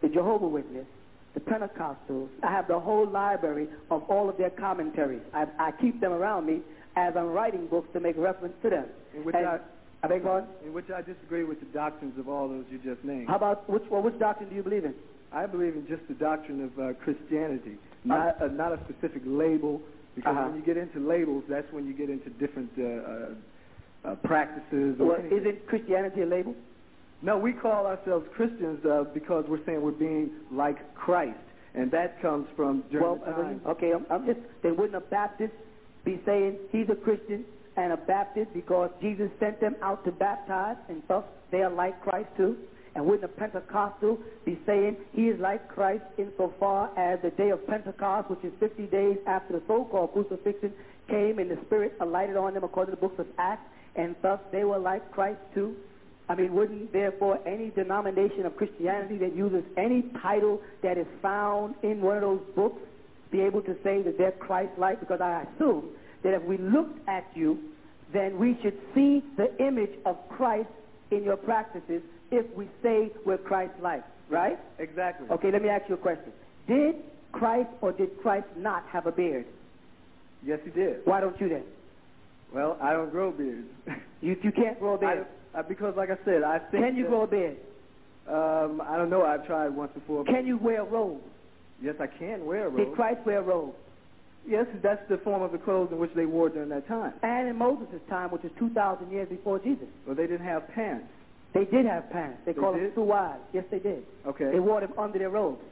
[0.00, 0.86] the Jehovah Witness,
[1.34, 2.28] the Pentecostals.
[2.42, 5.22] I have the whole library of all of their commentaries.
[5.34, 6.60] I, I keep them around me
[6.94, 8.86] as I'm writing books to make reference to them.
[9.34, 9.60] And-
[10.02, 10.48] I beg pardon?
[10.66, 13.28] in which I disagree with the doctrines of all those you just named.
[13.28, 14.94] How about which well, which doctrine do you believe in?
[15.32, 19.80] I believe in just the doctrine of uh, Christianity, not uh, not a specific label.
[20.14, 20.48] Because Uh-huh.
[20.48, 25.00] when you get into labels, that's when you get into different uh, uh, uh, practices.
[25.00, 25.38] or Well, anything.
[25.38, 26.54] isn't Christianity a label?
[27.22, 31.38] No, we call ourselves Christians uh, because we're saying we're being like Christ,
[31.74, 33.60] and that comes from during well, the time.
[33.66, 35.54] okay, I'm, I'm just then wouldn't a Baptist
[36.04, 37.46] be saying he's a Christian
[37.76, 42.00] and a Baptist because Jesus sent them out to baptize and thus they are like
[42.02, 42.56] Christ too?
[42.94, 47.66] And wouldn't a Pentecostal be saying he is like Christ insofar as the day of
[47.66, 50.72] Pentecost, which is 50 days after the so-called crucifixion,
[51.08, 53.64] came and the Spirit alighted on them according to the books of Acts,
[53.96, 55.74] and thus they were like Christ too?
[56.28, 61.74] I mean, wouldn't therefore any denomination of Christianity that uses any title that is found
[61.82, 62.80] in one of those books
[63.30, 65.00] be able to say that they're Christ-like?
[65.00, 65.90] Because I assume
[66.22, 67.58] that if we looked at you,
[68.12, 70.68] then we should see the image of Christ
[71.10, 74.58] in your practices if we say we're Christ-like, right?
[74.78, 75.28] Exactly.
[75.30, 76.32] Okay, let me ask you a question.
[76.68, 76.96] Did
[77.32, 79.46] Christ or did Christ not have a beard?
[80.44, 81.00] Yes, he did.
[81.04, 81.62] Why don't you then?
[82.52, 83.66] Well, I don't grow beards.
[84.20, 85.26] You you can't grow a I, beard.
[85.52, 86.84] uh, because, like I said, I think.
[86.84, 87.56] Can you that- grow a beard?
[88.28, 89.24] Um, I don't know.
[89.24, 90.24] I've tried once before.
[90.24, 91.20] Can you wear a robe?
[91.82, 92.76] Yes, I can wear a robe.
[92.76, 93.74] Did Christ wear a robe?
[94.46, 97.12] Yes, that's the form of the clothes in which they wore during that time.
[97.22, 101.06] And in Moses' time, which is 2,000 years before Jesus, Well, they didn't have pants.
[101.54, 102.38] they did have pants.
[102.44, 102.94] They, They called did?
[102.94, 103.36] them suwad.
[103.52, 104.04] Yes, they did.
[104.26, 104.50] Okay.
[104.50, 105.62] They wore them under their robes.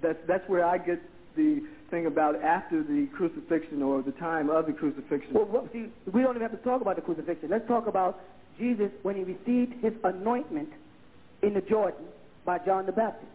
[0.00, 1.00] That's that's where I get
[1.36, 1.60] the
[1.90, 5.34] thing about after the crucifixion or the time of the crucifixion.
[5.34, 7.50] Well, well, see, we don't even have to talk about the crucifixion.
[7.50, 8.20] Let's talk about
[8.58, 10.68] Jesus when he received his anointment
[11.42, 12.04] in the Jordan
[12.44, 13.30] by John the Baptist,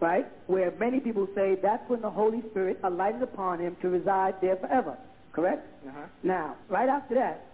[0.00, 0.26] right?
[0.46, 4.56] Where many people say that's when the Holy Spirit alighted upon him to reside there
[4.56, 4.96] forever,
[5.32, 5.66] correct?
[5.86, 6.06] Uh-huh.
[6.22, 7.46] Now, right after that,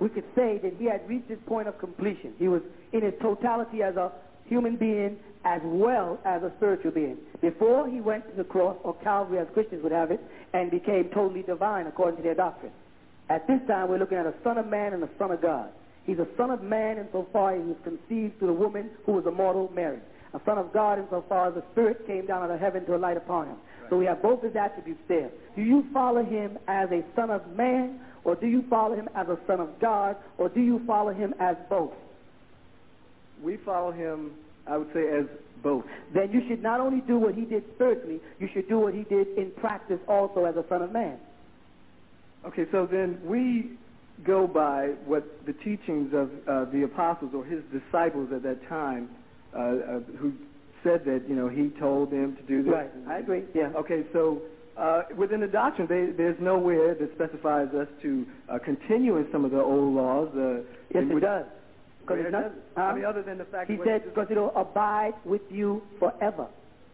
[0.00, 2.34] we could say that he had reached his point of completion.
[2.38, 2.62] He was
[2.92, 4.10] in his totality as a
[4.46, 7.18] human being as well as a spiritual being.
[7.40, 10.20] Before he went to the cross, or Calvary as Christians would have it,
[10.52, 12.72] and became totally divine according to their doctrine.
[13.28, 15.68] At this time, we're looking at a son of man and a son of God.
[16.06, 19.26] He's a son of man insofar as he was conceived through the woman who was
[19.26, 19.98] a mortal Mary.
[20.34, 23.16] A son of God insofar as the Spirit came down out of heaven to light
[23.16, 23.56] upon him.
[23.88, 25.30] So we have both his attributes there.
[25.54, 29.28] Do you follow him as a son of man, or do you follow him as
[29.28, 31.92] a son of God, or do you follow him as both?
[33.42, 34.32] We follow him,
[34.66, 35.26] I would say, as
[35.62, 35.84] both.
[36.12, 39.02] Then you should not only do what he did spiritually, you should do what he
[39.04, 41.18] did in practice also as a son of man.
[42.46, 43.70] Okay, so then we
[44.24, 49.08] go by what the teachings of uh, the apostles or his disciples at that time,
[49.54, 50.32] who
[50.82, 52.72] said that you know he told them to do this.
[52.72, 53.44] Right, I agree.
[53.54, 53.72] Yeah.
[53.76, 54.42] Okay, so
[54.76, 59.44] uh, within the doctrine, they, there's nowhere that specifies us to uh, continue in some
[59.44, 60.28] of the old laws.
[60.36, 60.62] Uh,
[60.94, 61.46] Yes, it does.
[62.02, 65.40] Because it's not- I mean, other than the fact He said, because it'll abide with
[65.50, 66.46] you forever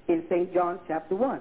[0.09, 0.55] in St.
[0.55, 1.41] John chapter 1.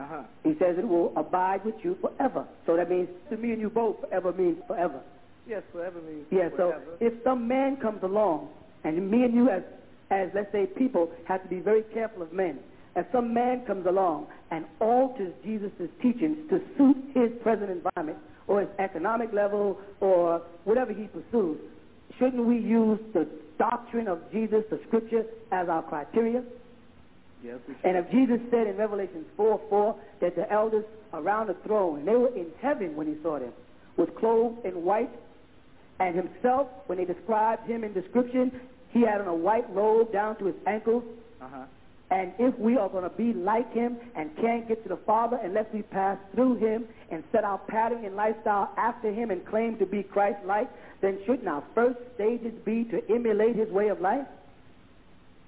[0.00, 0.22] Uh-huh.
[0.44, 2.46] He says it will abide with you forever.
[2.66, 5.00] So that means to me and you both, forever means forever.
[5.46, 6.84] Yes, forever means Yeah, so forever.
[7.00, 8.48] if some man comes along,
[8.84, 9.62] and me and you as,
[10.10, 12.58] as let's say people have to be very careful of men.
[12.96, 18.60] If some man comes along and alters Jesus' teachings to suit his present environment or
[18.60, 21.58] his economic level or whatever he pursues,
[22.18, 23.26] shouldn't we use the
[23.58, 26.42] doctrine of Jesus, the scripture, as our criteria?
[27.42, 27.58] Yes.
[27.82, 32.08] And if Jesus said in Revelation 4 4 that the elders around the throne, and
[32.08, 33.52] they were in heaven when he saw them,
[33.96, 35.10] was clothed in white,
[36.00, 38.60] and himself, when they described him in description,
[38.94, 41.02] he had on a white robe down to his ankles.
[41.42, 41.64] Uh-huh.
[42.10, 45.38] And if we are going to be like him and can't get to the Father
[45.42, 49.76] unless we pass through him and set our pattern and lifestyle after him and claim
[49.78, 54.26] to be Christ-like, then shouldn't our first stages be to emulate his way of life?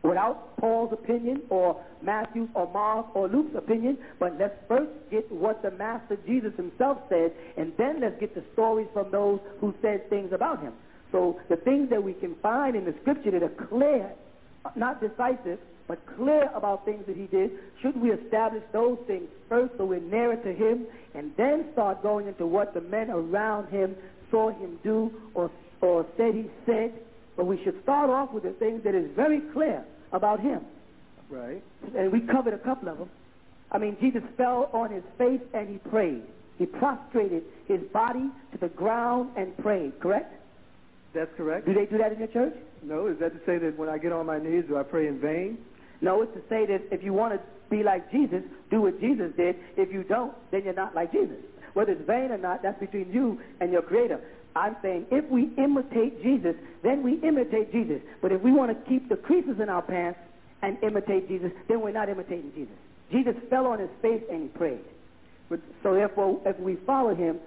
[0.02, 5.62] Without Paul's opinion or Matthew's or Mark's or Luke's opinion, but let's first get what
[5.62, 10.08] the Master Jesus himself said, and then let's get the stories from those who said
[10.10, 10.72] things about him.
[11.12, 14.10] So the things that we can find in the scripture that are clear,
[14.74, 15.58] not decisive,
[15.88, 17.50] but clear about things that he did,
[17.80, 22.26] should we establish those things first so we're nearer to him, and then start going
[22.26, 23.94] into what the men around him
[24.30, 25.50] saw him do or,
[25.80, 26.92] or said he said?
[27.36, 30.62] But we should start off with the things that is very clear about him.
[31.30, 31.62] Right.
[31.96, 33.10] And we covered a couple of them.
[33.70, 36.22] I mean, Jesus fell on his face and he prayed.
[36.58, 40.32] He prostrated his body to the ground and prayed, correct?
[41.16, 41.64] That's correct.
[41.64, 42.52] Do they do that in your church?
[42.82, 45.08] No, is that to say that when I get on my knees, do I pray
[45.08, 45.56] in vain?
[46.02, 47.40] No, it's to say that if you want to
[47.70, 49.56] be like Jesus, do what Jesus did.
[49.78, 51.38] If you don't, then you're not like Jesus.
[51.72, 54.20] Whether it's vain or not, that's between you and your Creator.
[54.54, 58.02] I'm saying if we imitate Jesus, then we imitate Jesus.
[58.20, 60.18] But if we want to keep the creases in our pants
[60.60, 62.76] and imitate Jesus, then we're not imitating Jesus.
[63.10, 64.84] Jesus fell on his face and he prayed.
[65.48, 67.38] But, so therefore, if we follow him,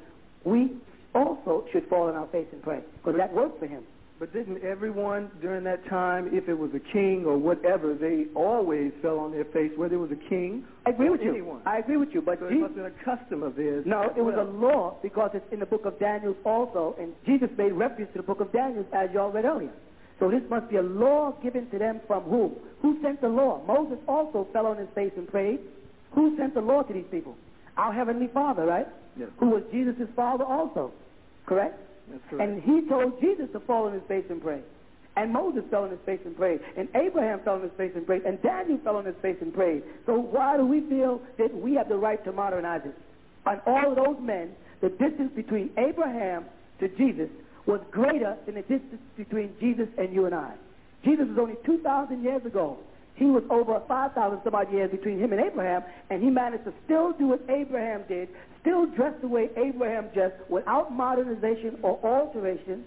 [0.44, 0.72] we
[1.14, 3.84] also should fall on our face and pray because that worked for him.
[4.20, 8.92] But didn't everyone during that time, if it was a king or whatever, they always
[9.02, 11.62] fell on their face, whether it was a king I agree or with you.
[11.66, 12.22] I agree with you.
[12.22, 13.86] But So it must have been a custom of theirs.
[13.88, 17.50] No, it was a law because it's in the book of Daniel also, and Jesus
[17.58, 19.72] made reference to the book of Daniel as y'all read earlier.
[20.20, 22.56] So this must be a law given to them from whom?
[22.82, 23.62] Who sent the law?
[23.66, 25.60] Moses also fell on his face and prayed.
[26.12, 27.38] Who sent the law to these people?
[27.78, 28.88] Our heavenly Father, right?
[29.20, 29.30] Yes.
[29.38, 30.92] Who was Jesus' father also,
[31.46, 31.78] correct?
[32.10, 32.50] That's correct.
[32.50, 34.62] And he told Jesus to fall on his face and pray.
[35.18, 36.62] And Moses fell on his face and prayed.
[36.78, 38.24] And Abraham fell on his face and prayed.
[38.24, 39.84] And Daniel fell on his face and prayed.
[40.06, 42.96] So why do we feel that we have the right to modernize it?
[43.46, 46.46] On all of those men, the distance between Abraham
[46.80, 47.30] to Jesus
[47.66, 50.54] was greater than the distance between Jesus and you and I.
[51.04, 52.78] Jesus was only 2,000 years ago.
[53.16, 56.74] He was over 5,000 some odd years between him and Abraham, and he managed to
[56.86, 58.30] still do what Abraham did,
[58.62, 62.84] still dressed the way Abraham dressed, without modernization or alteration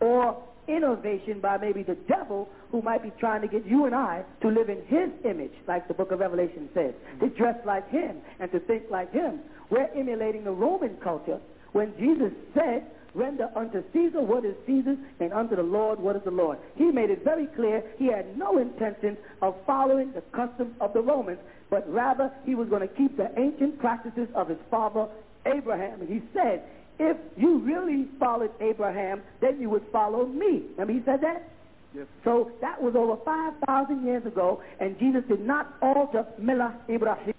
[0.00, 4.24] or innovation by maybe the devil who might be trying to get you and I
[4.40, 8.16] to live in his image, like the book of Revelation says, to dress like him
[8.40, 9.40] and to think like him.
[9.70, 11.38] We're emulating the Roman culture
[11.72, 16.22] when Jesus said, Render unto Caesar what is Caesar's, and unto the Lord what is
[16.24, 16.58] the Lord.
[16.74, 21.00] He made it very clear he had no intention of following the customs of the
[21.00, 21.38] Romans,
[21.70, 25.06] but rather he was going to keep the ancient practices of his father
[25.46, 26.00] Abraham.
[26.00, 26.64] And he said,
[26.98, 30.62] if you really followed Abraham, then you would follow me.
[30.72, 31.48] Remember he said that?
[31.94, 32.06] Yes.
[32.24, 37.34] So that was over 5,000 years ago, and Jesus did not alter Millah Ibrahim,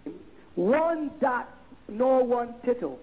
[0.55, 1.49] one dot
[1.89, 2.99] nor one tittle.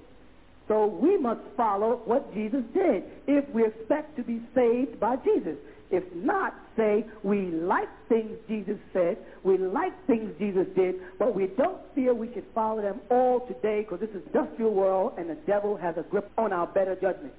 [0.68, 5.56] So we must follow what Jesus did if we expect to be saved by Jesus.
[5.90, 11.48] If not, say we like things Jesus said, we like things Jesus did, but we
[11.48, 15.36] don't feel we should follow them all today because this is industrial world and the
[15.46, 17.34] devil has a grip on our better judgment.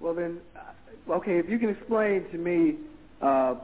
[0.00, 2.78] Well then, uh, okay, if you can explain to me
[3.22, 3.54] uh,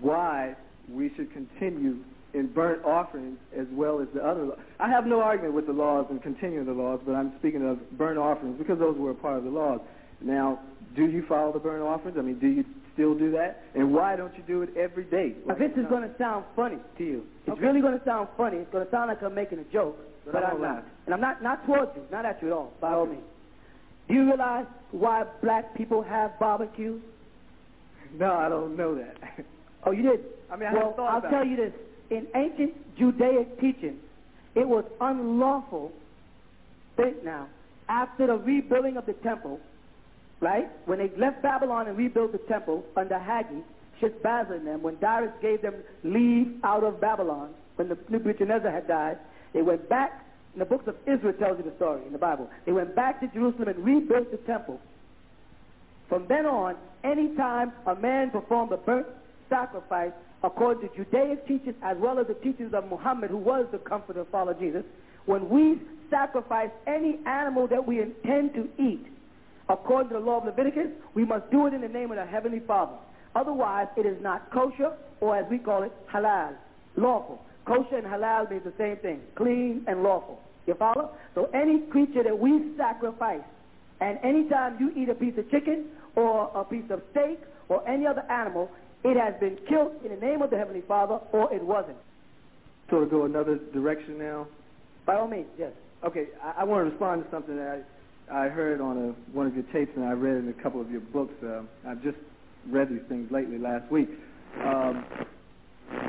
[0.00, 0.56] why
[0.88, 1.98] we should continue
[2.34, 4.50] in burnt offerings as well as the other.
[4.80, 7.78] I have no argument with the laws and continuing the laws, but I'm speaking of
[7.98, 9.80] burnt offerings because those were a part of the laws.
[10.20, 10.60] Now,
[10.96, 12.16] do you follow the burnt offerings?
[12.18, 12.64] I mean, do you
[12.94, 13.62] still do that?
[13.74, 15.34] And why don't you do it every day?
[15.46, 17.26] Now, this is going to sound funny to you.
[17.46, 17.60] It's Okay.
[17.66, 18.58] really going to sound funny.
[18.58, 20.84] It's going to sound like I'm making a joke, But but, I'm not.
[21.06, 22.72] And I'm not not towards you, not at you at all.
[22.80, 23.22] By all means.
[24.08, 27.00] Do you realize why black people have barbecues?
[28.18, 29.16] No, I don't know that.
[29.84, 30.20] Oh, you did.
[30.50, 31.48] I mean, I well, haven't thought I'll tell it.
[31.48, 31.72] you this:
[32.12, 33.98] in ancient Judaic teaching,
[34.54, 35.92] it was unlawful.
[36.96, 37.48] Think now,
[37.88, 39.58] after the rebuilding of the temple,
[40.40, 40.68] right?
[40.84, 43.60] When they left Babylon and rebuilt the temple under Haggai,
[44.00, 45.74] Sheshbazzar and them, when Darius gave them
[46.04, 49.18] leave out of Babylon, when the Nebuchadnezzar had died,
[49.54, 50.24] they went back.
[50.52, 52.50] In the books of Israel tells you the story in the Bible.
[52.66, 54.78] They went back to Jerusalem and rebuilt the temple.
[56.10, 59.06] From then on, any time a man performed a burnt
[59.48, 63.78] sacrifice, according to Judaic teachings as well as the teachings of Muhammad, who was the
[63.78, 64.84] comforter of follow Jesus,
[65.26, 69.06] when we sacrifice any animal that we intend to eat,
[69.68, 72.26] according to the law of Leviticus, we must do it in the name of the
[72.26, 72.96] Heavenly Father.
[73.34, 76.54] Otherwise, it is not kosher, or as we call it, halal,
[76.96, 77.40] lawful.
[77.64, 80.40] Kosher and halal means the same thing, clean and lawful.
[80.66, 81.12] You follow?
[81.34, 83.42] So any creature that we sacrifice,
[84.00, 85.86] and anytime you eat a piece of chicken
[86.16, 87.38] or a piece of steak
[87.68, 88.70] or any other animal,
[89.04, 91.96] it has been killed in the name of the Heavenly Father or it wasn't.
[92.90, 94.46] Sort of go another direction now.
[95.06, 95.72] By all means, yes.
[96.04, 97.84] Okay, I, I want to respond to something that
[98.30, 100.80] I, I heard on a, one of your tapes and I read in a couple
[100.80, 101.34] of your books.
[101.42, 102.18] Uh, I've just
[102.68, 104.10] read these things lately last week.
[104.64, 105.04] Um,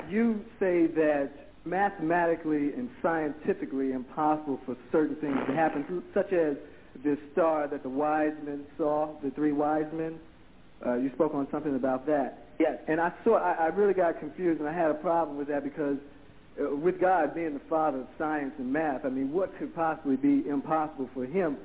[0.10, 1.32] you say that
[1.66, 6.58] mathematically and scientifically impossible for certain things to happen, such as
[7.04, 10.20] this star that the wise men saw, the three wise men.
[10.86, 12.43] Uh, you spoke on something about that.
[12.60, 12.80] Yes.
[12.88, 15.64] And I saw, I, I really got confused, and I had a problem with that
[15.64, 15.98] because
[16.62, 20.16] uh, with God being the father of science and math, I mean, what could possibly
[20.16, 21.58] be impossible for him?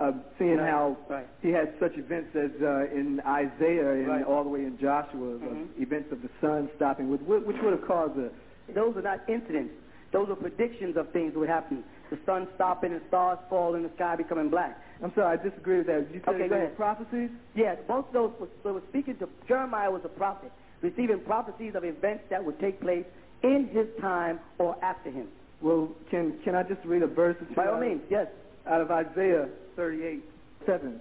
[0.00, 1.26] Uh, seeing Right, how right.
[1.40, 4.24] he had such events as uh, in Isaiah and Right.
[4.24, 5.68] all the way in Joshua, of Mhm.
[5.80, 8.28] events of the sun stopping, with, which would have caused a.
[8.74, 9.72] Those are not incidents.
[10.12, 11.82] Those are predictions of things that would happen.
[12.10, 14.80] The sun stopping and stars falling, the sky becoming black.
[15.02, 16.06] I'm sorry, I disagree with that.
[16.12, 16.76] You said Okay, go ahead.
[16.76, 17.30] prophecies.
[17.54, 20.52] Yes, both of those were, so was speaking to Jeremiah was a prophet,
[20.82, 23.04] receiving prophecies of events that would take place
[23.42, 25.28] in his time or after him.
[25.60, 27.36] Well, can can I just read a verse?
[27.54, 28.28] By all means, yes.
[28.66, 30.22] Out of Isaiah 38,
[30.66, 31.00] 7.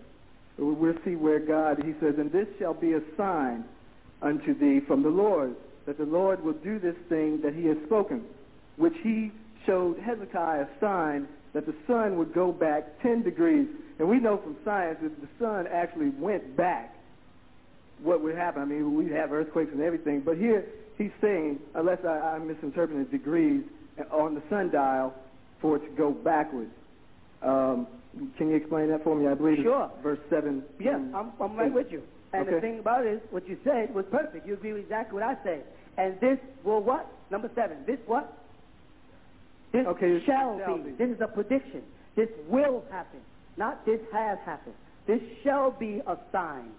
[0.58, 3.66] We'll see where God, he says, And this shall be a sign
[4.22, 5.56] unto thee from the Lord,
[5.86, 8.24] that the Lord will do this thing that he has spoken,
[8.78, 9.32] which he
[9.66, 13.68] showed Hezekiah a sign that the sun would go back 10 degrees.
[14.00, 16.96] And we know from science that the sun actually went back,
[18.02, 18.62] what would happen?
[18.62, 20.22] I mean, we'd have earthquakes and everything.
[20.22, 20.66] But here
[20.98, 23.64] he's saying, unless I, I'm misinterpreting degrees
[24.12, 25.14] on the sundial,
[25.62, 26.72] for it to go backwards.
[27.42, 27.88] Um,
[28.38, 29.28] can you explain that for me?
[29.28, 29.90] I believe Sure.
[30.04, 30.64] verse 7.
[30.80, 32.04] Yes, I'm, I'm right with you.
[32.34, 34.46] And the thing about it is, what you said was perfect.
[34.46, 35.64] You agree with exactly what I said.
[35.98, 37.08] And this will what?
[37.32, 37.78] Number seven.
[37.88, 38.32] This what?
[39.76, 40.92] This Okay, shall, shall be.
[40.92, 40.92] be.
[40.92, 41.82] This is a prediction.
[42.16, 43.20] This will happen.
[43.58, 44.76] Not this has happened.
[45.06, 46.72] This shall be a sign.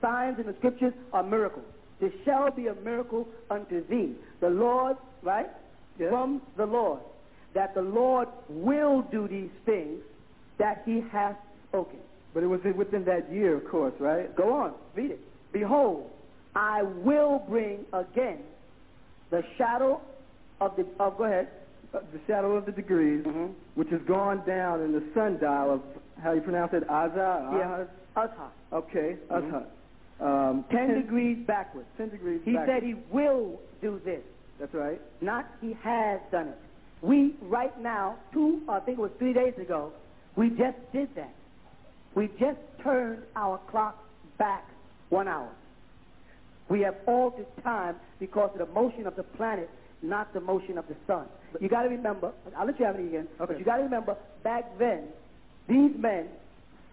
[0.00, 1.64] Signs in the scriptures are miracles.
[2.00, 4.14] This shall be a miracle unto thee.
[4.40, 5.46] The Lord, right?
[5.98, 7.00] From the Lord.
[7.54, 10.00] That the Lord will do these things
[10.58, 11.36] that he hath
[11.68, 11.98] spoken.
[12.34, 14.34] But it was within that year, of course, right?
[14.36, 15.20] Go on, read it.
[15.52, 16.10] Behold,
[16.56, 18.40] I will bring again
[19.30, 20.00] the shadow
[20.60, 21.48] of the of go ahead.
[21.96, 23.52] Uh, the shadow of the degrees, Mm-hmm.
[23.74, 25.82] which has gone down in the sundial of,
[26.22, 27.56] how you pronounce it, Azar?
[27.56, 27.84] Yeah,
[28.22, 28.50] Azhar.
[28.72, 29.36] Okay, Mhm.
[29.48, 29.66] Azhar.
[30.20, 31.86] Um, Ten degrees backwards.
[31.98, 32.72] 10 degrees backwards He backwards.
[32.72, 34.22] said he will do this.
[34.58, 35.00] That's right.
[35.20, 36.58] Not he has done it.
[37.02, 39.92] We right now, two I think it was three days ago,
[40.34, 41.34] we just did that.
[42.14, 44.02] We just turned our clock
[44.38, 44.64] back
[45.10, 45.50] one hour.
[46.70, 49.68] We have altered time because of the motion of the planet,
[50.02, 51.26] not the motion of the sun.
[51.60, 52.32] You got to remember.
[52.56, 53.28] I'll let you have it again.
[53.38, 55.04] But you got to remember, back then,
[55.68, 56.28] these men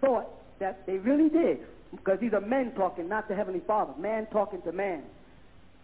[0.02, 1.60] thought that they really did,
[1.92, 3.94] because these are men talking, not the heavenly Father.
[4.00, 5.04] Man talking to man.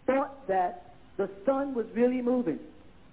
[0.06, 2.60] Thought that the sun was really moving.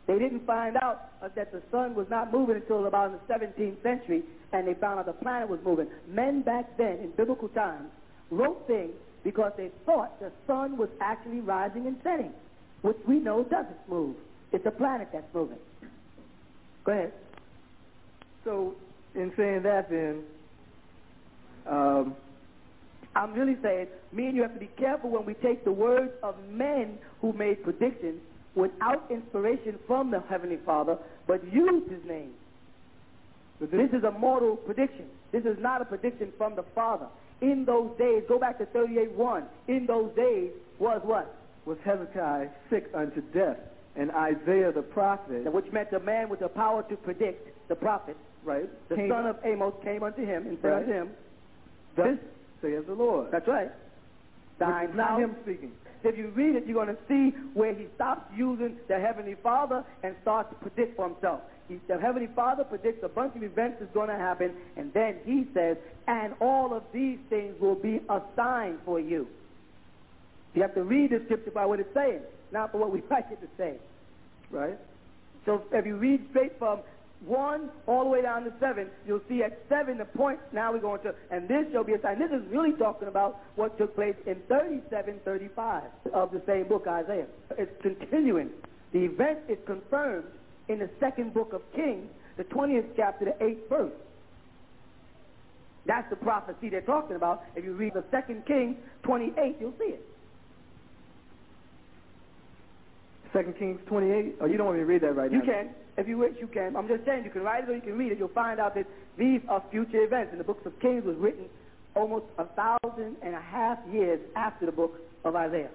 [0.07, 3.83] They didn't find out uh, that the sun was not moving until about the 17th
[3.83, 4.23] century,
[4.53, 5.89] and they found out the planet was moving.
[6.09, 7.89] Men back then, in biblical times,
[8.31, 8.93] wrote things
[9.25, 12.33] because they thought the sun was actually rising and setting,
[12.87, 14.15] which we know doesn't move.
[14.53, 15.59] It's a planet that's moving.
[16.85, 17.13] Go ahead.
[18.45, 18.77] So,
[19.17, 20.23] in saying that, then,
[21.69, 22.15] um,
[23.17, 26.13] I'm really saying, me and you have to be careful when we take the words
[26.23, 28.21] of men who made predictions
[28.55, 30.97] without inspiration from the Heavenly Father,
[31.27, 32.31] but use His name.
[33.61, 35.07] This is a mortal prediction.
[35.33, 37.07] This is not a prediction from the Father.
[37.41, 39.43] In those days, go back to 38.1.
[39.67, 41.35] In those days was what?
[41.67, 43.59] Was Hezekiah sick unto death,
[43.97, 48.17] and Isaiah the prophet, Which meant the man with the power to predict, the prophet,
[48.45, 50.83] right, the came- son of Amos came unto him and said Right.
[50.83, 51.11] unto him,
[51.97, 52.19] "This
[52.63, 53.31] saith the Lord.
[53.33, 53.71] That's right.
[54.59, 55.73] Thine not him speaking.
[56.05, 59.83] If you read it, you're going to see where he stops using the Heavenly Father
[60.05, 61.41] and starts to predict for himself.
[61.69, 65.17] He, the Heavenly Father predicts a bunch of events is going to happen, and then
[65.25, 65.77] he says,
[66.07, 69.27] and all of these things will be a sign for you.
[70.57, 72.21] You have to read the scripture by what it's saying,
[72.51, 73.75] not for what we like it to say.
[74.51, 74.79] Right?
[75.45, 76.81] So if you read straight from
[77.27, 80.81] 1 all the way down to 7, you'll see at 7 the point, now we're
[80.81, 82.19] going to, and this shall be a sign.
[82.19, 86.87] This is really talking about what took place in 37, 35 of the same book,
[86.89, 87.27] Isaiah.
[87.59, 88.51] It's continuing.
[88.93, 90.27] The event is confirmed
[90.69, 93.93] in the second book of Kings, the 20th chapter, the 8th verse.
[95.85, 97.45] That's the prophecy they're talking about.
[97.55, 100.07] If you read the second Kings 28, you'll see it.
[103.37, 104.37] Second Kings 28.
[104.41, 105.45] Oh, you don't want me to read that right You now?
[105.45, 105.71] You can.
[105.99, 106.75] If you wish, you can.
[106.75, 108.19] I'm just saying, you can write it or you can read it.
[108.19, 108.87] You'll find out that
[109.19, 110.31] these are future events.
[110.31, 111.45] And the books of Kings was written
[111.95, 115.69] almost a thousand and a half years after the book of Isaiah.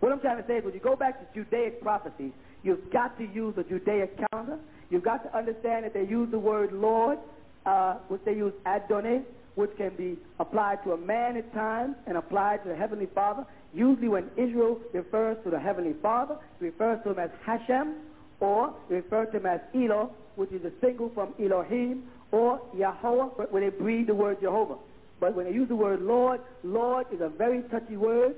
[0.00, 3.16] What I'm trying to say is when you go back to Judaic prophecies, you've got
[3.18, 4.58] to use a Judaic calendar.
[4.90, 7.18] You've got to understand that they use the word Lord,
[7.64, 9.22] uh, which they use Adonai,
[9.54, 13.46] which can be applied to a man at times and applied to the Heavenly Father.
[13.74, 17.94] Usually when Israel refers to the Heavenly Father, it refers to him as Hashem,
[18.40, 23.28] or it refers to him as Elo, which is a single from Elohim, or Yahweh,
[23.36, 24.76] but when they breathe the word Jehovah.
[25.20, 28.36] But when they use the word Lord, Lord is a very touchy word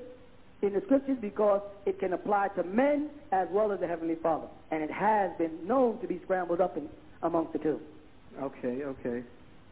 [0.61, 4.47] in the scriptures because it can apply to men as well as the Heavenly Father.
[4.71, 6.87] And it has been known to be scrambled up in,
[7.23, 7.79] amongst the two.
[8.41, 9.23] Okay, okay.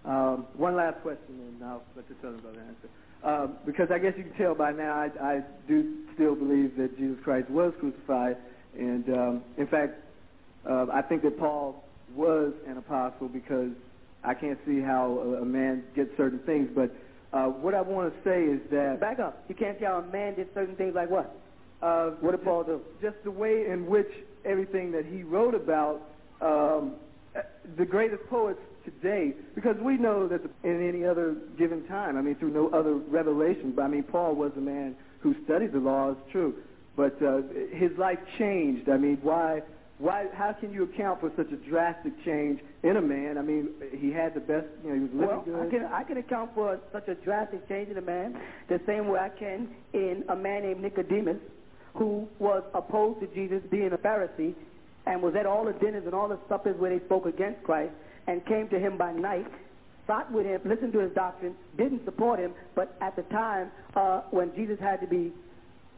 [0.06, 2.90] Um, one last question, and I'll let the Southern brother answer.
[3.23, 6.97] Um, because I guess you can tell by now, I, I do still believe that
[6.97, 8.37] Jesus Christ was crucified,
[8.77, 9.93] and um, in fact,
[10.69, 11.83] uh, I think that Paul
[12.15, 13.71] was an apostle because
[14.23, 16.69] I can't see how a, a man gets certain things.
[16.73, 16.95] But
[17.33, 19.43] uh, what I want to say is that Back up.
[19.49, 21.35] You can't see how a man did certain things like what?
[21.81, 22.81] uh, What did Paul do?
[23.01, 24.09] just the way in which
[24.45, 26.01] everything that he wrote about
[26.41, 26.93] um,
[27.35, 27.41] uh,
[27.77, 28.59] the greatest poets
[28.91, 32.95] today, because we know that in any other given time, I mean, through no other
[32.95, 36.55] revelation, but I mean, Paul was a man who studied the law, it's true,
[36.95, 37.41] but uh,
[37.71, 38.89] his life changed.
[38.89, 39.61] I mean, why?
[39.99, 40.27] Why?
[40.33, 43.37] How can you account for such a drastic change in a man?
[43.37, 44.65] I mean, he had the best.
[44.83, 45.55] You know, he was living Well, good.
[45.55, 48.39] I can, I can account for such a drastic change in a man
[48.69, 51.37] the same way I can in a man named Nicodemus
[51.95, 54.53] who was opposed to Jesus being a Pharisee
[55.05, 57.91] and was at all the dinners and all the suppers where they spoke against Christ
[58.30, 59.47] and came to him by night,
[60.06, 64.22] sat with him, listened to his doctrine, didn't support him, but at the time uh,
[64.30, 65.31] when Jesus had to be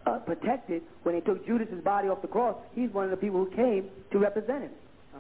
[0.06, 3.44] uh, protected, when he took Judas's body off the cross, he's one of the people
[3.44, 4.72] who came to represent him.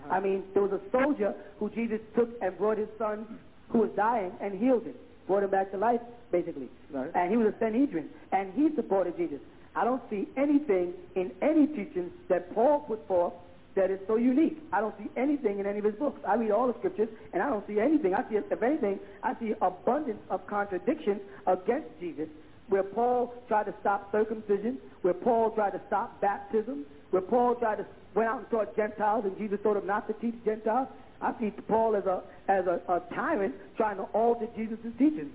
[0.09, 3.39] I mean, there was a soldier who Jesus took and brought his son
[3.69, 4.95] who was dying and healed him,
[5.27, 6.01] brought him back to life,
[6.31, 6.69] basically.
[6.91, 7.11] Right.
[7.13, 9.39] And he was a Sanhedrin, and he supported Jesus.
[9.75, 13.33] I don't see anything in any teaching that Paul put forth
[13.75, 14.57] that is so unique.
[14.73, 16.19] I don't see anything in any of his books.
[16.27, 18.13] I read all the scriptures, and I don't see anything.
[18.13, 22.27] I see, if anything, I see abundance of contradictions against Jesus,
[22.67, 27.77] where Paul tried to stop circumcision, where Paul tried to stop baptism, where Paul tried
[27.77, 30.87] to went out and taught Gentiles, and Jesus told him not to teach Gentiles.
[31.21, 35.31] I see Paul as a as a, a tyrant trying to alter Jesus' teachings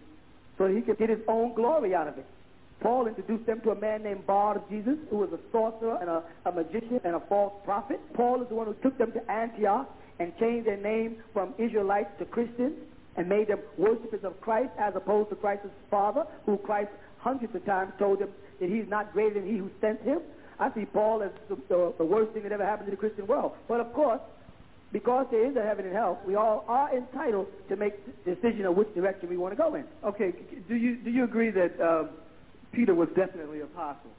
[0.59, 2.27] so he could get his own glory out of it.
[2.81, 6.23] Paul introduced them to a man named Bar Jesus, who was a sorcerer and a,
[6.45, 8.01] a magician and a false prophet.
[8.15, 9.89] Paul is the one who took them to Antioch
[10.19, 12.75] and changed their name from Israelites to Christians
[13.17, 17.65] and made them worshippers of Christ as opposed to Christ's father, who Christ hundreds of
[17.65, 18.29] times told them
[18.61, 20.21] that he's not greater than he who sent him.
[20.59, 23.27] I see Paul as the, the, the worst thing that ever happened to the Christian
[23.27, 23.53] world.
[23.69, 24.21] But of course,
[24.93, 27.95] because there is a heaven and hell, we all are entitled to make
[28.25, 29.85] the decision of which direction we want to go in.
[30.05, 30.33] Okay,
[30.69, 32.05] do you do you agree that uh,
[32.77, 34.11] Peter was definitely an apostle?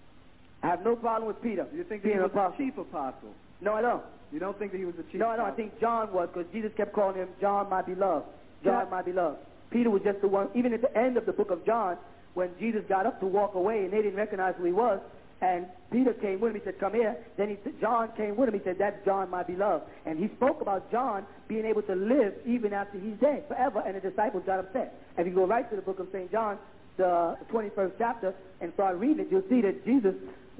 [0.63, 1.65] I have no problem with Peter.
[1.73, 2.57] You think being he was apostle.
[2.57, 3.29] the chief apostle?
[3.61, 4.03] No, I don't.
[4.33, 5.15] You don't think that he was the chief?
[5.21, 5.45] No, I don't.
[5.47, 8.25] I think John was because Jesus kept calling him John, my beloved.
[8.63, 8.89] John, Yeah.
[8.91, 9.37] my beloved.
[9.69, 10.49] Peter was just the one.
[10.55, 11.97] Even at the end of the book of John,
[12.33, 14.99] when Jesus got up to walk away and they didn't recognize who he was,
[15.39, 16.59] And Peter came with him.
[16.59, 18.55] He said, "Come here." Then he, said, John came with him.
[18.55, 22.33] He said, "That's John, my beloved." And he spoke about John being able to live
[22.43, 23.83] even after he's dead forever.
[23.85, 24.95] And the disciples got upset.
[25.15, 26.57] And if you go right to the book of Saint John,
[26.97, 30.15] the 21st chapter, and start reading it, you'll see that Jesus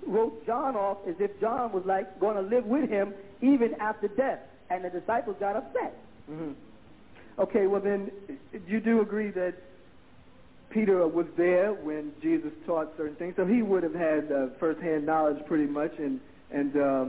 [0.05, 4.07] wrote John off as if John was like going to live with him even after
[4.07, 4.39] death.
[4.69, 5.97] And the disciples got upset.
[6.27, 6.51] hmm
[7.39, 8.11] Okay, well then,
[8.67, 9.53] you do agree that
[10.71, 15.05] Peter was there when Jesus taught certain things, so he would have had uh, first-hand
[15.05, 15.91] knowledge pretty much.
[15.99, 16.19] And
[16.49, 17.05] and uh,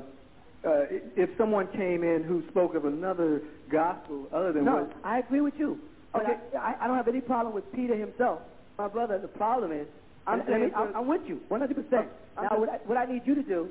[0.65, 0.85] uh,
[1.17, 5.41] if someone came in who spoke of another gospel other than No, what, I agree
[5.41, 5.79] with you.
[6.15, 6.37] Okay.
[6.59, 8.41] I, I don't have any problem with Peter himself.
[8.79, 9.89] My brother, the problem is,
[10.25, 11.91] I'm, me- I'm, I'm with you, 100%.
[11.91, 13.69] Now, what I, what I need you to do,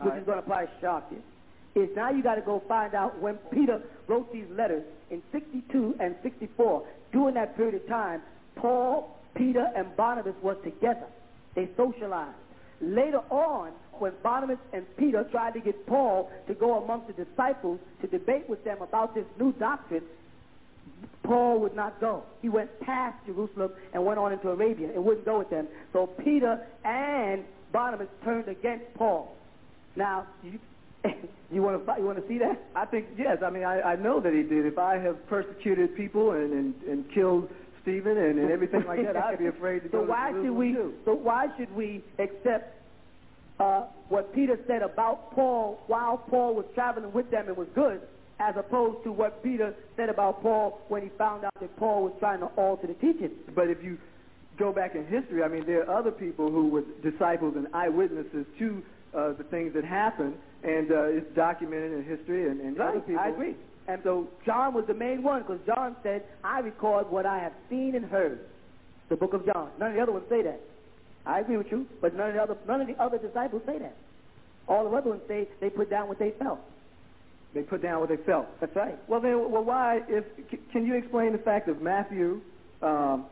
[0.00, 0.18] which right.
[0.18, 3.36] is going to probably shock you, is now you got to go find out when
[3.50, 6.86] Peter wrote these letters in 62 and 64.
[7.10, 8.20] During that period of time,
[8.56, 11.06] Paul, Peter, and Barnabas were together.
[11.54, 12.36] They socialized.
[12.82, 17.78] Later on, when Barnabas and Peter tried to get Paul to go amongst the disciples
[18.02, 20.02] to debate with them about this new doctrine,
[21.22, 22.24] Paul would not go.
[22.42, 25.68] He went past Jerusalem and went on into Arabia and wouldn't go with them.
[25.92, 29.36] So Peter and Barnabas turned against Paul.
[29.96, 30.58] Now, you,
[31.52, 32.60] you want to you want to see that?
[32.74, 33.38] I think yes.
[33.44, 34.66] I mean, I, I know that he did.
[34.66, 37.48] If I have persecuted people and and, and killed
[37.82, 40.50] Stephen and, and everything like that, I'd be afraid to so go to why should
[40.50, 40.72] we?
[40.72, 40.94] too.
[41.04, 42.76] So why should we accept
[43.60, 48.00] uh, what Peter said about Paul while Paul was traveling with them and was good,
[48.40, 52.12] as opposed to what Peter said about Paul when he found out that Paul was
[52.18, 53.30] trying to alter the teaching?
[53.54, 53.98] But if you
[54.58, 58.46] go back in history, I mean, there are other people who were disciples and eyewitnesses
[58.58, 58.82] to
[59.14, 62.48] uh, the things that happened, and uh, it's documented in history.
[62.48, 63.20] And, and other people.
[63.20, 63.54] I agree.
[63.88, 67.52] And so John was the main one because John said, I record what I have
[67.68, 68.40] seen and heard.
[69.08, 69.70] The book of John.
[69.78, 70.60] None of the other ones say that.
[71.26, 73.78] I agree with you, but none of the other none of the other disciples say
[73.78, 73.96] that.
[74.68, 76.60] All the other ones say they put down what they felt.
[77.52, 78.46] They put down what they felt.
[78.60, 78.96] That's right.
[79.08, 80.02] Well, then, well, why?
[80.08, 82.40] If c- can you explain the fact of Matthew?
[82.80, 83.26] Um,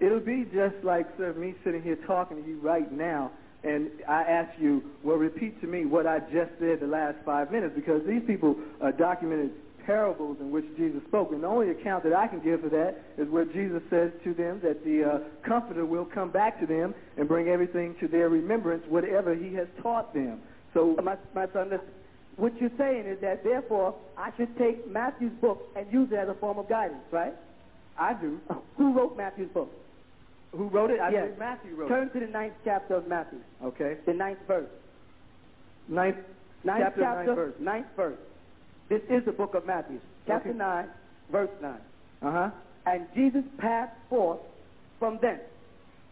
[0.00, 3.30] it'll be just like sir, me sitting here talking to you right now,
[3.64, 7.50] and I ask you, well, repeat to me what I just said the last five
[7.50, 9.50] minutes, because these people uh, documented
[9.84, 13.02] parables in which Jesus spoke, and the only account that I can give for that
[13.16, 16.94] is where Jesus says to them that the uh, Comforter will come back to them
[17.16, 20.42] and bring everything to their remembrance, whatever He has taught them.
[20.74, 21.88] So, my, my son, listen.
[22.38, 26.28] What you're saying is that therefore I should take Matthew's book and use it as
[26.28, 27.34] a form of guidance, right?
[27.98, 28.38] I do.
[28.78, 29.70] Who wrote Matthew's book?
[30.52, 31.00] Who wrote it?
[31.00, 31.24] I yes.
[31.24, 32.12] believe Matthew wrote Turn it.
[32.12, 33.96] Turn to the ninth chapter of Matthew, Okay.
[34.06, 34.70] the ninth verse.
[35.88, 36.16] Ninth,
[36.64, 37.54] Ninth chapter, ninth verse.
[37.60, 38.18] ninth verse.
[38.88, 40.58] This is the book of Matthew, chapter Okay.
[40.58, 40.86] 9,
[41.30, 41.74] verse 9.
[42.22, 42.50] Uh huh.
[42.86, 44.38] And Jesus passed forth
[44.98, 45.40] from thence.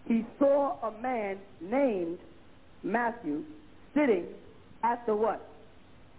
[0.06, 2.18] He saw a man named
[2.82, 3.44] Matthew
[3.94, 4.26] sitting
[4.82, 5.40] at the what?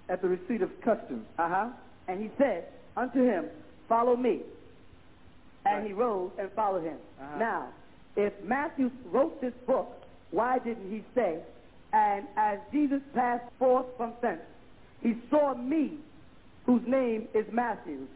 [0.09, 1.25] At the receipt of customs.
[1.37, 1.69] Uh-huh.
[2.07, 2.65] And he said
[2.95, 3.45] unto him,
[3.89, 4.41] Follow me.
[5.65, 6.97] And he rose and followed him.
[7.21, 7.39] Uh-huh.
[7.39, 7.67] Now,
[8.15, 9.89] if Matthew wrote this book,
[10.31, 11.39] why didn't he say,
[11.93, 14.41] And as Jesus passed forth from thence,
[15.01, 15.97] he saw me,
[16.65, 18.07] whose name is Matthew.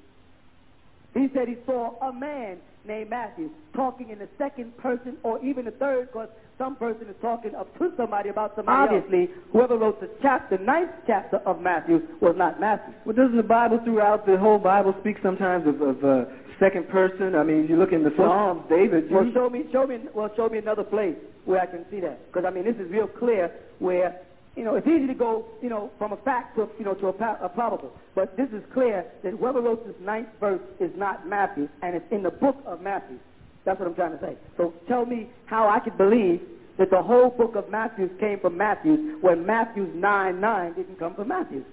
[1.13, 5.65] He said he saw a man named Matthew talking in the second person or even
[5.65, 6.30] the third because
[6.61, 10.91] some person is talking up to somebody about somebody Obviously, whoever wrote the chapter, ninth
[11.07, 12.93] chapter of Matthew was not Matthew.
[13.03, 16.25] Well, doesn't the Bible throughout the whole Bible speak sometimes of, of uh,
[16.59, 17.33] second person?
[17.33, 19.09] I mean, you look in the Psalms, David.
[19.09, 21.15] Well, show me, show me, well, show me another place
[21.45, 22.27] where I can see that.
[22.27, 23.51] Because I mean, this is real clear.
[23.79, 24.21] Where
[24.55, 27.07] you know, it's easy to go, you know, from a fact to you know to
[27.07, 27.91] a, a probable.
[28.13, 32.05] But this is clear that whoever wrote this ninth verse is not Matthew, and it's
[32.11, 33.17] in the book of Matthew.
[33.65, 34.38] That's what I'm trying to say.
[34.57, 36.41] So tell me how I could believe
[36.77, 41.13] that the whole book of Matthew came from Matthew when Matthew's 9 9 didn't come
[41.15, 41.63] from Matthew.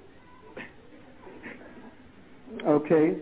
[2.67, 3.17] Okay.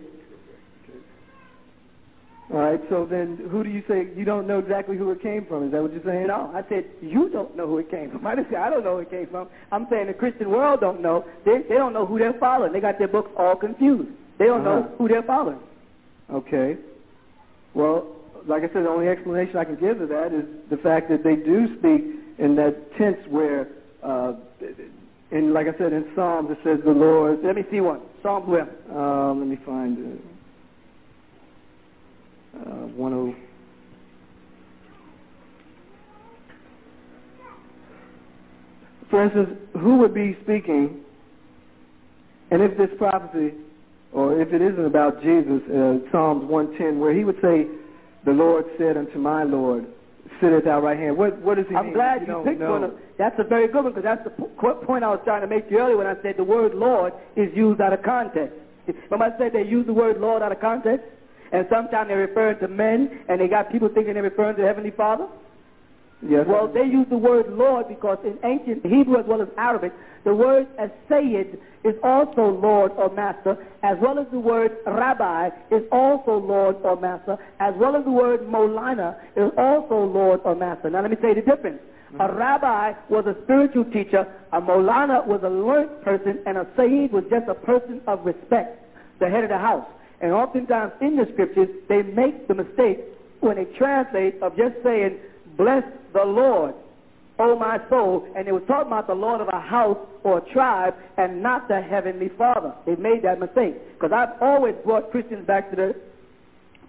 [2.53, 2.79] All right.
[2.89, 5.65] So then, who do you say you don't know exactly who it came from?
[5.65, 6.27] Is that what you're saying?
[6.27, 8.25] No, I said you don't know who it came from.
[8.27, 9.49] I didn't say I don't know who it came from.
[9.71, 11.25] I'm saying the Christian world don't know.
[11.45, 12.71] They they don't know who they're following.
[12.73, 14.09] They got their books all confused.
[14.39, 14.79] They don't Uh-huh.
[14.81, 15.59] know who they're following.
[16.31, 16.77] Okay.
[17.73, 18.07] Well,
[18.47, 21.23] like I said, the only explanation I can give to that is the fact that
[21.23, 23.67] they do speak in that tense where,
[24.03, 24.33] uh,
[25.31, 27.39] in like I said in Psalms, it says the Lord.
[27.43, 28.01] Let me see one.
[28.23, 28.69] Psalms where?
[28.95, 30.19] Um, let me find.
[32.55, 33.35] Uh, one oh.
[39.09, 41.01] For instance, who would be speaking,
[42.51, 43.53] and if this prophecy,
[44.11, 47.67] or if it isn't about Jesus, uh, Psalms 110, where he would say,
[48.27, 49.87] the Lord said unto my Lord,
[50.41, 51.15] sit at thy right hand.
[51.15, 51.93] What what does he I'm mean?
[51.93, 52.71] glad you don't picked know?
[52.73, 52.83] one.
[52.83, 55.47] Of, that's a very good one because that's the po- point I was trying to
[55.47, 58.53] make you earlier when I said the word Lord is used out of context.
[58.87, 61.07] I said they use the word Lord out of context?
[61.53, 64.67] And sometimes they're referring to men and they got people thinking they're referring to the
[64.67, 65.27] Heavenly Father?
[66.21, 66.45] Yes.
[66.47, 70.33] Well, they use the word Lord because in ancient Hebrew as well as Arabic, the
[70.33, 75.83] word as Sayyid is also Lord or Master, as well as the word Rabbi is
[75.91, 80.89] also Lord or Master, as well as the word Molana is also Lord or Master.
[80.89, 81.79] Now let me tell you the difference.
[82.07, 82.37] A mm-hmm.
[82.37, 87.25] rabbi was a spiritual teacher, a Molana was a learned person, and a Sayyid was
[87.29, 88.81] just a person of respect,
[89.19, 89.85] the head of the house.
[90.21, 93.01] And oftentimes in the scriptures, they make the mistake
[93.41, 95.19] when they translate of just saying,
[95.57, 96.73] bless the Lord,
[97.39, 100.53] O my soul, and they were talking about the Lord of a house or a
[100.53, 102.73] tribe and not the Heavenly Father.
[102.85, 103.75] They made that mistake.
[103.93, 105.95] Because I've always brought Christians back to the,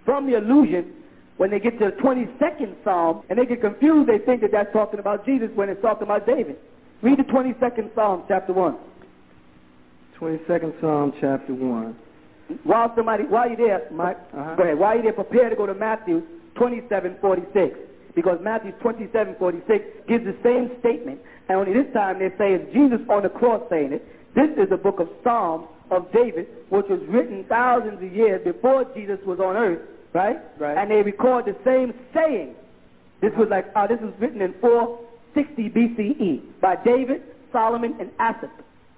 [0.05, 0.93] from the illusion
[1.37, 4.73] when they get to the 22nd Psalm and they get confused, they think that that's
[4.73, 6.57] talking about Jesus when it's talking about David.
[7.03, 8.77] Read the 22nd Psalm, chapter 1.
[10.21, 11.97] 22nd Psalm, chapter 1.
[12.65, 14.55] While somebody, while you're there, Mike, Uh-huh.
[14.57, 14.79] go ahead.
[14.79, 16.23] While you're there, prepare to go to Matthew
[16.57, 17.77] 27:46
[18.19, 22.99] because Matthew 27:46 gives the same statement, and only this time they say it's Jesus
[23.09, 24.05] on the cross saying it.
[24.35, 28.85] This is the book of Psalms of David, which was written thousands of years before
[28.93, 29.79] Jesus was on earth,
[30.15, 30.41] right?
[30.59, 30.77] Right.
[30.77, 32.57] And they record the same saying.
[33.21, 37.23] This was like, uh, this was written in 460 BCE by David,
[37.53, 38.51] Solomon, and Asaph.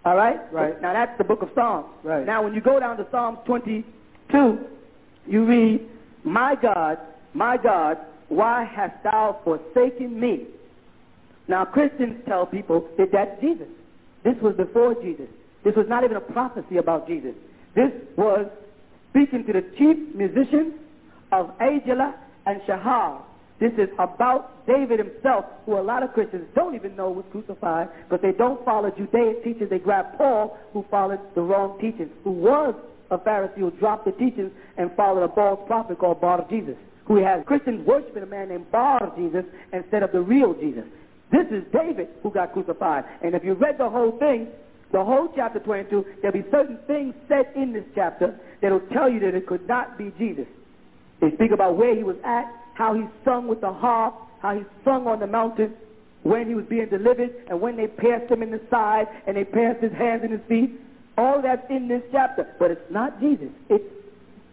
[0.06, 0.40] All right?
[0.50, 0.80] Right.
[0.80, 1.88] Now that's the book of Psalms.
[2.02, 2.24] Right.
[2.24, 4.58] Now when you go down to Psalms 22,
[5.26, 5.86] you read,
[6.24, 6.96] My God,
[7.34, 7.98] my God,
[8.30, 10.46] why hast thou forsaken me?
[11.48, 13.68] Now Christians tell people that that's Jesus.
[14.24, 15.26] This was before Jesus.
[15.64, 17.34] This was not even a prophecy about Jesus.
[17.74, 18.46] This was
[19.10, 20.74] speaking to the chief musicians
[21.32, 22.14] of Ajala
[22.46, 23.22] and Shahar.
[23.58, 27.88] This is about David himself, who a lot of Christians don't even know was crucified
[28.08, 29.68] because they don't follow Judaic teachings.
[29.68, 32.74] They grab Paul, who followed the wrong teachings, who was
[33.10, 37.16] a Pharisee who dropped the teachings and followed a false prophet called Bar Jesus, who
[37.16, 40.84] has Christians worshiping a man named Bar Jesus instead of the real Jesus.
[41.30, 43.04] This is David who got crucified.
[43.22, 44.48] And if you read the whole thing,
[44.92, 49.20] the whole chapter 22, there'll be certain things said in this chapter that'll tell you
[49.20, 50.46] that it could not be Jesus.
[51.20, 54.64] They speak about where he was at, how he sung with the harp, how he
[54.84, 55.74] sung on the mountain,
[56.22, 59.44] when he was being delivered, and when they pierced him in the side, and they
[59.44, 60.80] pierced his hands and his feet.
[61.16, 62.54] All that's in this chapter.
[62.58, 63.48] But it's not Jesus.
[63.68, 63.84] It's,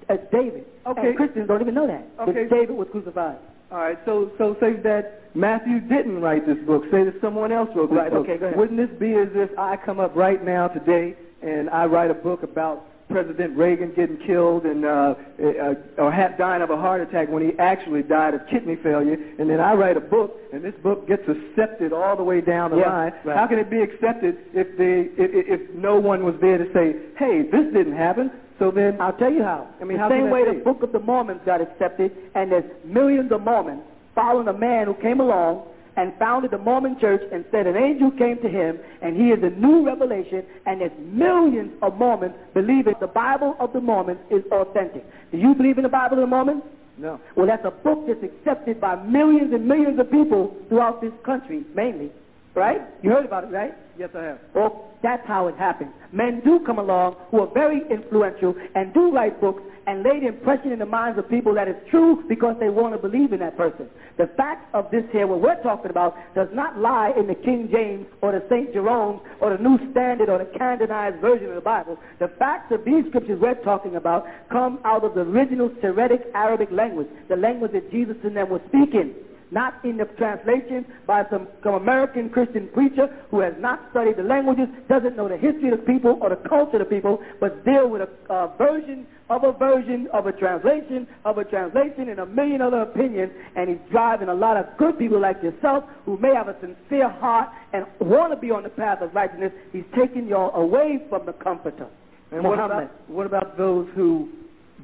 [0.09, 0.65] it's David.
[0.87, 1.07] Okay.
[1.09, 2.07] And Christians don't even know that.
[2.21, 2.43] Okay.
[2.43, 3.37] That David was crucified.
[3.71, 6.83] All right, so so say that Matthew didn't write this book.
[6.89, 8.23] Say that someone else wrote this Right, book.
[8.25, 8.57] okay, go ahead.
[8.57, 12.13] Wouldn't this be as if I come up right now today and I write a
[12.13, 17.01] book about President Reagan getting killed and uh, uh, or ha- dying of a heart
[17.01, 20.63] attack when he actually died of kidney failure, and then I write a book and
[20.63, 23.13] this book gets accepted all the way down the Yeah, line?
[23.25, 23.37] right.
[23.37, 26.95] How can it be accepted if they if if no one was there to say,
[27.17, 28.31] hey, this didn't happen?
[28.59, 29.67] So then I'll tell you how.
[29.79, 30.63] I mean, the how same way the?
[30.63, 33.83] Book of the Mormons got accepted, and there's millions of Mormons
[34.15, 38.11] following a man who came along and founded the Mormon church and said an angel
[38.11, 42.93] came to him, and he is a new revelation, and there's millions of Mormons believing
[42.99, 45.03] the Bible of the Mormons is authentic.
[45.31, 46.63] Do you believe in the Bible of the Mormons?
[46.97, 47.19] No.
[47.35, 51.63] Well, that's a book that's accepted by millions and millions of people throughout this country,
[51.75, 52.11] mainly.
[52.57, 52.81] Right?
[53.03, 53.75] You heard about it, right?
[53.99, 54.39] Yes, I have.
[54.55, 55.91] Well, that's how it happens.
[56.11, 60.27] Men do come along who are very influential and do write books and lay the
[60.27, 63.41] impression in the minds of people that it's true because they want to believe in
[63.41, 63.87] that person.
[64.17, 67.69] The fact of this here, what we're talking about, does not lie in the King
[67.71, 68.73] James or the St.
[68.73, 71.99] Jerome or the New Standard or the canonized version of the Bible.
[72.17, 76.71] The facts of these scriptures we're talking about come out of the original Syriac Arabic
[76.71, 79.13] language, the language that Jesus and them were speaking
[79.51, 84.23] not in the translation by some, some American Christian preacher who has not studied the
[84.23, 87.63] languages, doesn't know the history of the people or the culture of the people, but
[87.63, 92.19] deal with a uh, version of a version of a translation of a translation and
[92.19, 96.17] a million other opinions, and he's driving a lot of good people like yourself who
[96.17, 99.51] may have a sincere heart and want to be on the path of righteousness.
[99.73, 101.87] He's taking y'all away from the Comforter,
[102.31, 104.29] And what about what about those who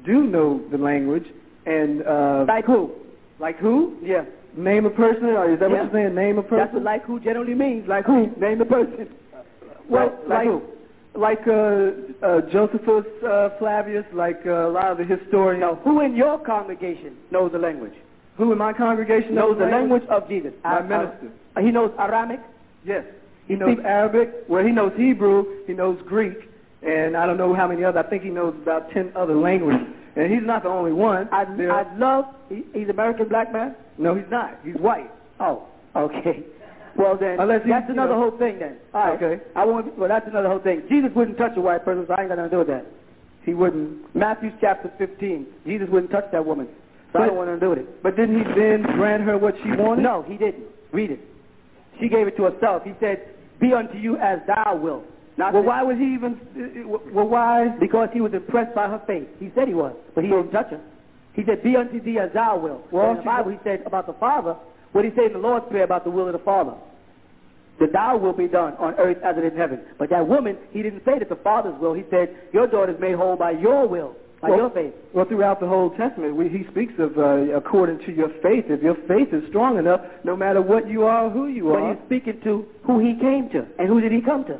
[0.04, 1.26] do know the language
[1.66, 2.92] and uh, like who?
[3.38, 3.96] Like who?
[4.02, 4.24] Yeah.
[4.56, 5.82] Name a person, or is that Yeah.
[5.82, 6.14] what you're saying?
[6.14, 6.58] Name a person.
[6.58, 7.88] That's what like who generally means.
[7.88, 8.30] Like who?
[8.38, 9.08] Name the person.
[9.88, 10.62] Well, like, like who?
[11.14, 15.60] like uh, uh, Josephus uh, Flavius, like uh, a lot of the historians.
[15.60, 17.94] No, who in your congregation knows the language?
[18.36, 20.52] Who in my congregation knows the language of Jesus?
[20.64, 21.28] My Uh, minister.
[21.56, 22.40] uh, he knows Aramaic.
[22.84, 23.04] Yes.
[23.46, 24.32] He knows speaks- Arabic.
[24.48, 25.44] Well, he knows Hebrew.
[25.66, 26.48] He knows Greek,
[26.82, 28.00] and I don't know how many other.
[28.00, 29.86] I think he knows about ten other languages.
[30.16, 31.28] And he's not the only one.
[31.32, 33.74] I, I love, he, he's an American black man?
[33.98, 34.58] No, he's not.
[34.64, 35.10] He's white.
[35.40, 35.64] Oh,
[35.96, 36.44] okay.
[36.96, 38.76] Well then, Unless he- that's another know- whole thing then.
[38.94, 39.22] All right.
[39.22, 39.42] Okay.
[39.56, 40.82] I won't, well that's another whole thing.
[40.88, 42.86] Jesus wouldn't touch a white person, so I ain't got nothing to do with that.
[43.44, 44.14] He wouldn't.
[44.14, 45.46] Matthew chapter 15.
[45.66, 46.68] Jesus wouldn't touch that woman.
[47.12, 48.02] So I But- don't want to do with it.
[48.02, 50.02] But didn't he then grant her what she wanted?
[50.02, 50.64] No, he didn't.
[50.92, 51.20] Read it.
[52.00, 52.84] She gave it to herself.
[52.84, 53.20] He said,
[53.60, 55.04] be unto you as thou wilt.
[55.36, 56.34] Not Well, why was he even?
[56.56, 57.68] uh, Well, why?
[57.80, 59.26] Because he was impressed by her faith.
[59.40, 60.80] He said he was, but he didn't touch her.
[61.34, 62.90] He said, be unto thee as thou wilt.
[62.92, 64.56] Well, in the Bible, he said about the Father,
[64.92, 66.74] what did he say in the Lord's Prayer about the will of the Father?
[67.80, 69.80] That thou will be done on earth as it is in heaven.
[69.98, 71.92] But that woman, he didn't say that the Father's will.
[71.92, 74.94] He said, your daughter is made whole by your will, by Well- your faith.
[75.12, 78.66] Well, throughout the whole Testament, we, he speaks of uh, according to your faith.
[78.68, 81.94] If your faith is strong enough, no matter what you are, who you But are,
[81.94, 83.66] he's speaking to who he came to.
[83.80, 84.58] And who did he come to?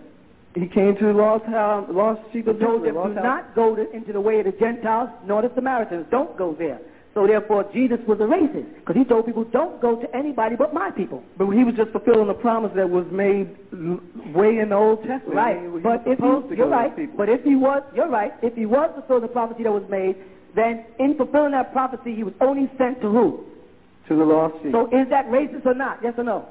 [0.54, 3.74] He came to the lost house, lost sheep He of told them, do not go
[3.74, 6.06] to, into the way of the Gentiles, nor the Samaritans.
[6.10, 6.80] Don't go there.
[7.12, 10.74] So therefore, Jesus was a racist, because he told people, don't go to anybody but
[10.74, 11.22] my people.
[11.38, 13.54] But he was just fulfilling the promise that was made
[14.34, 15.34] way in the Old Testament.
[15.34, 15.62] Right.
[15.62, 17.16] Mean, he but if he, you're right.
[17.16, 18.32] But if he was, you're right.
[18.42, 20.16] If he was fulfilling the prophecy that was made,
[20.56, 23.44] then in fulfilling that prophecy, he was only sent to who?
[24.08, 24.72] to the lost sheep.
[24.72, 26.00] So is that racist or not?
[26.02, 26.48] Yes or no?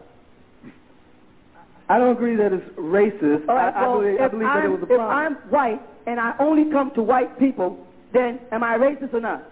[1.89, 3.47] I don't agree that it's racist.
[3.47, 3.73] Right.
[3.73, 5.09] I, I believe, I believe that it was a problem.
[5.09, 5.15] if.
[5.15, 9.43] I'm white and I only come to white people, then am I racist or not?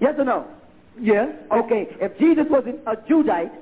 [0.00, 0.46] Yes or no?
[1.00, 1.28] Yes.
[1.52, 3.52] Okay, if Jesus was a Judite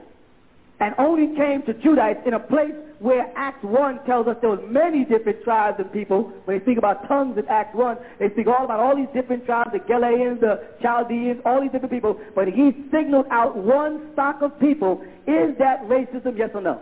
[0.81, 4.61] and only came to Judites in a place where Acts 1 tells us there was
[4.67, 8.49] many different tribes and people, when they speak about tongues in Acts 1, they speak
[8.49, 12.49] all about all these different tribes, the Galileans, the Chaldeans, all these different people, but
[12.49, 15.01] he signaled out one stock of people.
[15.27, 16.81] Is that racism, yes or no?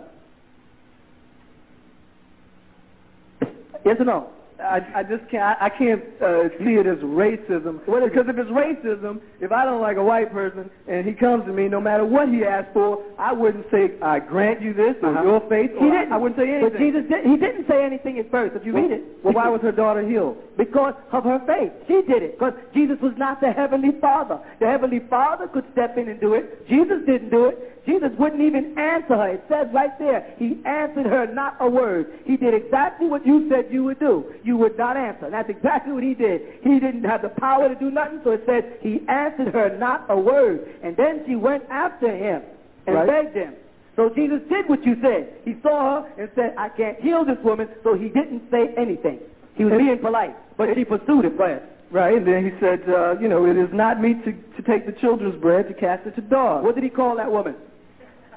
[3.85, 4.31] Yes or no?
[4.59, 5.61] I, I just can't.
[5.61, 7.81] I, can't uh, see it as racism.
[7.85, 11.53] because if it's racism, if I don't like a white person and he comes to
[11.53, 15.11] me, no matter what he asks for, I wouldn't say I grant you this or
[15.11, 15.23] Uh-huh.
[15.25, 15.73] your faith.
[15.79, 16.13] He didn't.
[16.13, 16.71] I wouldn't say anything.
[16.73, 18.57] But Jesus did, he didn't say anything at first.
[18.57, 20.39] If you Well- read it, well, why was her daughter healed?
[20.57, 21.73] Because of her faith.
[21.87, 22.39] She did it.
[22.39, 24.39] Because Jesus was not the Heavenly Father.
[24.59, 26.67] The Heavenly Father could step in and do it.
[26.67, 27.76] Jesus didn't do it.
[27.87, 29.29] Jesus wouldn't even answer her.
[29.29, 32.19] It says right there, he answered her not a word.
[32.25, 34.35] He did exactly what you said you would do.
[34.43, 35.31] You would not answer.
[35.31, 36.43] That's exactly what he did.
[36.63, 40.05] He didn't have the power to do nothing, so it says he answered her not
[40.09, 40.69] a word.
[40.83, 42.43] And then she went after him
[42.87, 43.07] and Right.
[43.07, 43.55] begged him.
[43.95, 45.33] So Jesus did what you said.
[45.45, 49.21] He saw her and said, I can't heal this woman, so he didn't say anything.
[49.55, 51.39] He was being polite, but she pursued it.
[51.39, 51.61] Go.
[51.91, 54.87] Right, and then he said, uh, you know, it is not meet to, to take
[54.87, 56.65] the children's bread to cast it to dogs.
[56.65, 57.55] What did he call that woman?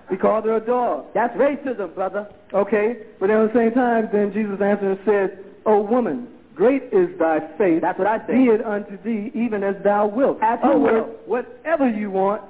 [0.09, 1.05] He called her a dog.
[1.13, 2.27] That's racism, brother.
[2.53, 7.17] Okay, but at the same time, then Jesus answered and said, O woman, great is
[7.19, 7.81] thy faith.
[7.81, 8.35] That's what I said.
[8.35, 10.39] Be it unto thee even as thou wilt.
[10.41, 11.03] As In you will.
[11.25, 12.41] whatever you want,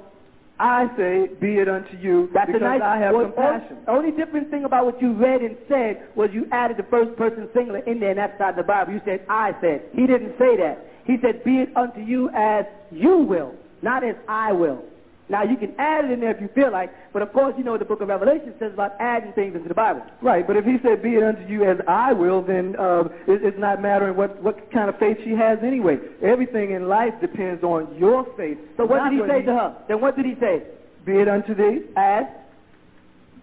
[0.58, 2.82] I say, be it unto you That's because nice.
[2.82, 3.78] I have well, compassion.
[3.86, 7.16] The only different thing about what you read and said was you added the first
[7.16, 8.92] person singular in there, and that's not the Bible.
[8.92, 9.82] You said I said.
[9.94, 10.86] He didn't say that.
[11.06, 14.84] He said, "Be it unto you as you will, not as I will."
[15.30, 17.64] Now you can add it in there if you feel like, but of course you
[17.64, 20.02] know what the Book of Revelation says about adding things into the Bible.
[20.20, 23.42] Right, but if he said, be it unto you as I will, then uh, it,
[23.44, 25.98] it's not mattering what, what kind of faith she has anyway.
[26.22, 28.58] Everything in life depends on your faith.
[28.76, 29.76] So what did he say to her?
[29.88, 30.64] Then what did he say?
[31.06, 31.86] Be it unto thee.
[31.96, 32.24] As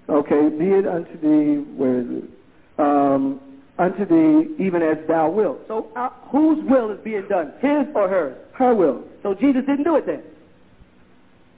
[0.10, 2.24] Okay, be it unto thee, where is it?
[2.80, 3.42] Um,
[3.78, 5.60] unto thee even as thou wilt.
[5.68, 7.52] so, uh, whose will is being done?
[7.60, 8.38] His or hers?
[8.54, 9.04] Her will.
[9.24, 10.24] So Jesus didn't do it then.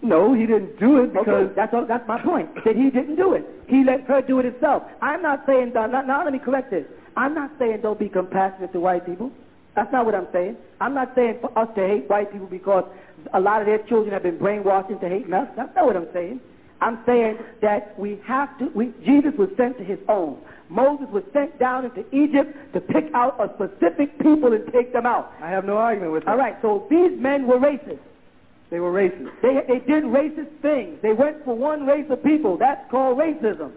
[0.01, 2.49] No, he didn't do it because okay, that's all, that's my point.
[2.65, 3.45] That he didn't do it.
[3.67, 4.83] He let her do it himself.
[5.01, 5.91] I'm not saying that.
[5.91, 6.85] Now, now let me correct this.
[7.17, 9.31] I'm not saying don't be compassionate to white people.
[9.75, 10.57] That's not what I'm saying.
[10.79, 12.85] I'm not saying for us to hate white people because
[13.33, 15.47] a lot of their children have been brainwashed into hating us.
[15.55, 16.39] That's not what I'm saying.
[16.81, 18.67] I'm saying that we have to.
[18.73, 20.41] We, Jesus was sent to his own.
[20.69, 25.05] Moses was sent down into Egypt to pick out a specific people and take them
[25.05, 25.33] out.
[25.41, 26.31] I have no argument with that.
[26.31, 26.55] All right.
[26.61, 27.99] So these men were racist.
[28.69, 29.29] They were racist.
[29.41, 30.99] They, they did racist things.
[31.01, 32.57] They went for one race of people.
[32.57, 33.71] That's called racism.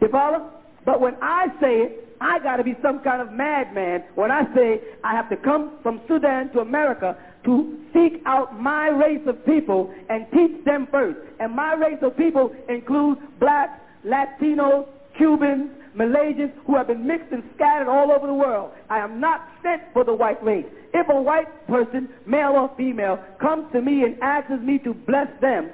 [0.00, 0.50] You follow?
[0.84, 4.42] But when I say it, I got to be some kind of madman when I
[4.54, 9.44] say I have to come from Sudan to America to seek out my race of
[9.46, 11.18] people and teach them first.
[11.38, 14.86] And my race of people includes blacks, Latinos,
[15.16, 18.70] Cubans, Malaysians who have been mixed and scattered all over the world.
[18.88, 20.66] I am not sent for the white race.
[20.92, 25.28] If a white person, male or female, comes to me and asks me to bless
[25.40, 25.70] them,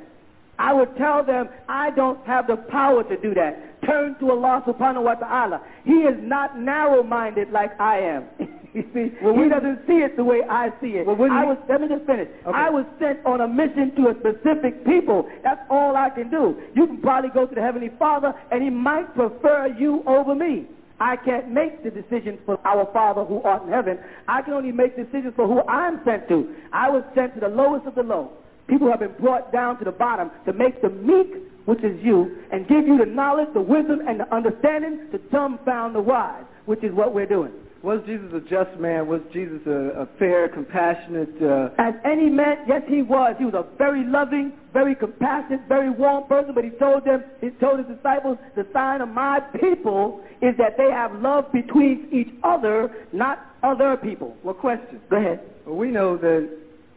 [0.59, 3.83] I would tell them I don't have the power to do that.
[3.83, 5.61] Turn to Allah subhanahu wa ta'ala.
[5.85, 8.25] He is not narrow-minded like I am.
[8.77, 9.09] You see,
[9.43, 11.09] he doesn't see it the way I see it.
[11.09, 12.29] I was, let me just finish.
[12.45, 15.27] I was sent on a mission to a specific people.
[15.43, 16.61] That's all I can do.
[16.75, 20.67] You can probably go to the Heavenly Father, and He might prefer you over me.
[21.01, 23.99] I can't make the decisions for our Father who art in heaven.
[24.29, 26.55] I can only make decisions for who I'm sent to.
[26.73, 28.31] I was sent to the lowest of the low.
[28.67, 31.35] People have been brought down to the bottom to make the meek,
[31.65, 35.95] which is you, and give you the knowledge, the wisdom, and the understanding to dumbfound
[35.95, 37.53] the wise, which is what we're doing.
[37.87, 39.07] Was Jesus a just man?
[39.07, 41.41] Was Jesus a, a fair, compassionate?
[41.41, 41.69] Uh...
[41.79, 43.37] As any man, yes, he was.
[43.39, 46.53] He was a very loving, very compassionate, very warm person.
[46.53, 50.77] But he told them, he told his disciples, the sign of my people is that
[50.77, 54.37] they have love between each other, not other people.
[54.43, 55.01] Well, question.
[55.09, 55.49] Go ahead.
[55.65, 56.51] Well, we know that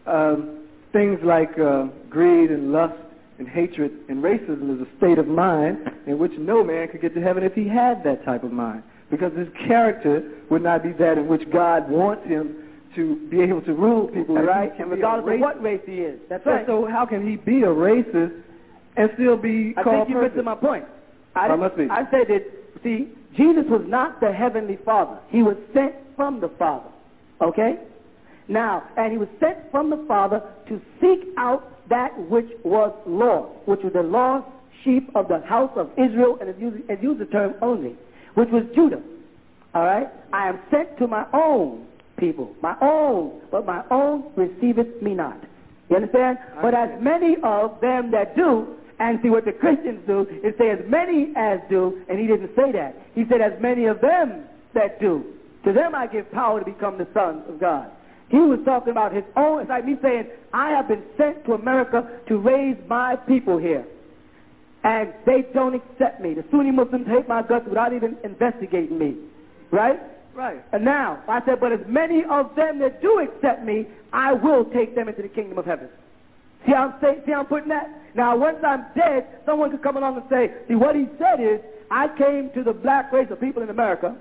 [0.07, 2.97] um, things like uh, greed and lust
[3.37, 7.13] and hatred and racism is a state of mind in which no man could get
[7.13, 10.91] to heaven if he had that type of mind because his character would not be
[10.93, 14.35] that in which God wants him to be able to rule people.
[14.35, 16.19] Right, and regardless of what race he is.
[16.29, 16.65] That's so, right.
[16.65, 18.41] So how can he be a racist
[18.97, 20.85] and still be I called think you missed my point.
[21.35, 21.87] I, Oh, must be.
[21.89, 22.45] I said that,
[22.83, 25.19] see, Jesus was not the heavenly Father.
[25.29, 26.89] He was sent from the Father.
[27.41, 27.77] Okay?
[28.47, 33.67] Now, and he was sent from the Father to seek out that which was lost,
[33.67, 34.47] which was the lost
[34.83, 37.95] sheep of the house of Israel, and it used, it used the term only,
[38.35, 39.01] which was Judah.
[39.73, 40.07] All right?
[40.33, 41.85] I am sent to my own
[42.17, 45.37] people, my own, but my own receiveth me not.
[45.89, 46.37] You understand?
[46.61, 50.69] But as many of them that do, and see what the Christians do, is say
[50.69, 52.95] as many as do, and he didn't say that.
[53.15, 54.43] He said as many of them
[54.73, 55.23] that do.
[55.63, 57.89] To them I give power to become the sons of God.
[58.29, 59.61] He was talking about his own.
[59.61, 63.85] It's like me saying, I have been sent to America to raise my people here.
[64.83, 66.33] And they don't accept me.
[66.33, 69.15] The Sunni Muslims hate my guts without even investigating me.
[69.71, 69.99] Right?
[70.33, 70.63] Right.
[70.71, 74.63] And now, I said, but as many of them that do accept me, I will
[74.65, 75.89] take them into the kingdom of heaven.
[76.65, 77.89] See how I'm saying, see how I'm putting that?
[78.15, 81.59] Now, once I'm dead, someone could come along and say, see, what he said is,
[81.91, 84.15] I came to the black race of people in America,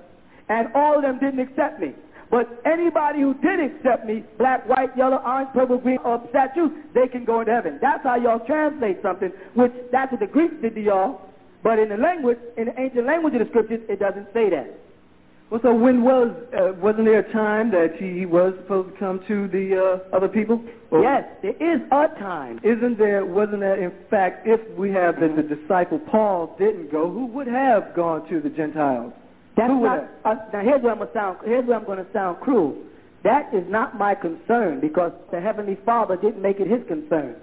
[0.49, 1.95] and all of them didn't accept me.
[2.31, 7.09] But anybody who did accept me, black, white, yellow, orange, purple, green, or statue, they
[7.09, 7.79] can go into heaven.
[7.81, 11.23] That's how y'all translate something, which that's what the Greeks did to y'all.
[11.63, 14.79] But in the language, in the ancient language of the scriptures, it doesn't say that.
[15.51, 19.21] Well, so when was uh, wasn't there a time that he was supposed to come
[19.29, 20.63] to the uh, other people?
[20.91, 22.61] Or Yes, there is a time.
[22.63, 23.25] Isn't there?
[23.25, 27.47] Wasn't that in fact, if we have that the disciple Paul didn't go, who would
[27.47, 29.15] have gone to the Gentiles?
[29.59, 31.39] That's not, uh, now here's where I'm gonna sound.
[31.45, 32.77] Here's where I'm going to sound cruel.
[33.25, 37.35] That is not my concern because the heavenly Father didn't make it his concern.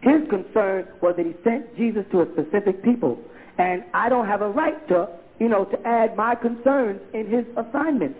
[0.00, 3.18] His concern was that he sent Jesus to a specific people,
[3.58, 5.08] and I don't have a right to,
[5.40, 8.16] you know, to add my concerns in his assignment.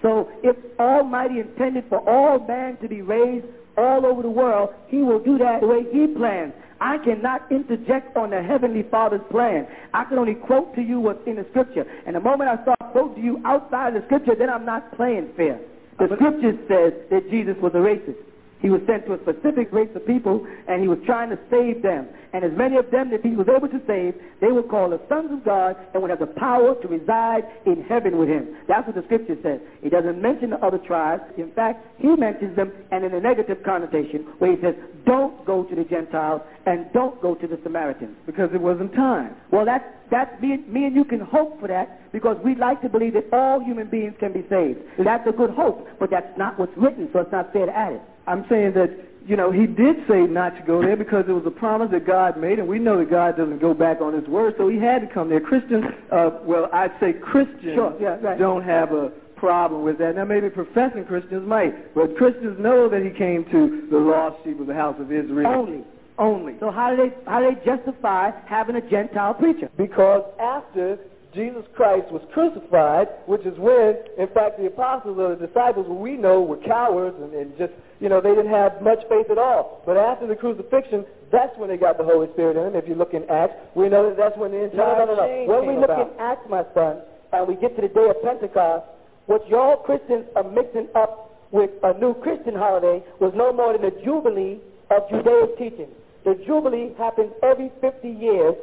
[0.00, 4.98] So if Almighty intended for all man to be raised all over the world, he
[4.98, 6.52] will do that the way he plans.
[6.84, 9.66] I cannot interject on the Heavenly Father's plan.
[9.94, 11.86] I can only quote to you what's in the Scripture.
[12.06, 15.30] And the moment I start quoting to you outside the Scripture, then I'm not playing
[15.34, 15.58] fair.
[15.98, 18.20] The uh, Scripture says that Jesus was a racist.
[18.64, 21.82] He was sent to a specific race of people, and he was trying to save
[21.82, 22.08] them.
[22.32, 25.00] And as many of them that he was able to save, they were called the
[25.06, 28.56] sons of God and would have the power to reside in heaven with him.
[28.66, 29.60] That's what the scripture says.
[29.82, 31.22] He doesn't mention the other tribes.
[31.36, 34.74] In fact, he mentions them and in a negative connotation where he says,
[35.04, 38.16] don't go to the Gentiles and don't go to the Samaritans.
[38.24, 39.36] Because it wasn't time.
[39.52, 42.88] Well, that's, that's me, me and you can hope for that because we like to
[42.88, 44.80] believe that all human beings can be saved.
[45.02, 47.94] That's a good hope, but that's not what's written, so it's not fair to add
[47.94, 48.02] it.
[48.26, 48.90] I'm saying that,
[49.26, 52.06] you know, he did say not to go there because it was a promise that
[52.06, 54.78] God made, and we know that God doesn't go back on his word, so he
[54.78, 55.40] had to come there.
[55.40, 58.38] Christians, uh, well, I'd say Christians Sure, yeah, right.
[58.38, 60.16] don't have a problem with that.
[60.16, 64.60] Now, maybe professing Christians might, but Christians know that he came to the lost sheep
[64.60, 65.46] of the house of Israel.
[65.46, 65.84] Only.
[66.18, 66.54] Only.
[66.60, 69.68] So how do they how do they justify having a Gentile preacher?
[69.76, 70.98] Because after
[71.34, 76.16] Jesus Christ was crucified, which is when, in fact, the apostles or the disciples, we
[76.16, 79.82] know were cowards and, and just, you know, they didn't have much faith at all.
[79.84, 82.76] But after the crucifixion, that's when they got the Holy Spirit in them.
[82.80, 85.14] If you look in Acts, we know that that's when the entire No, no, no,
[85.16, 85.26] no.
[85.26, 86.12] change When came we look about.
[86.14, 88.86] in Acts, my son, and we get to the day of Pentecost,
[89.26, 93.84] what y'all Christians are mixing up with a new Christian holiday was no more than
[93.86, 94.60] a jubilee
[94.94, 95.90] of Judaic teaching.
[96.24, 98.54] The jubilee happens every 50 years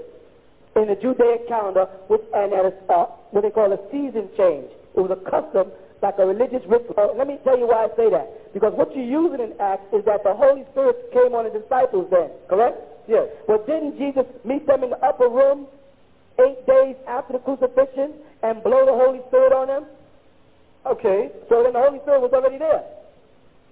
[0.75, 4.69] in the Judaic calendar, which and at a, uh, what they call a season change.
[4.95, 5.71] It was a custom,
[6.01, 6.95] like a religious ritual.
[6.97, 8.53] Uh, let me tell you why I say that.
[8.53, 12.07] Because what you're using in Acts is that the Holy Spirit came on the disciples
[12.09, 12.81] then, correct?
[13.07, 13.27] Yes.
[13.47, 15.67] Well, didn't Jesus meet them in the upper room
[16.39, 18.13] eight days after the crucifixion
[18.43, 19.85] and blow the Holy Spirit on them?
[20.85, 22.83] Okay, so then the Holy Spirit was already there.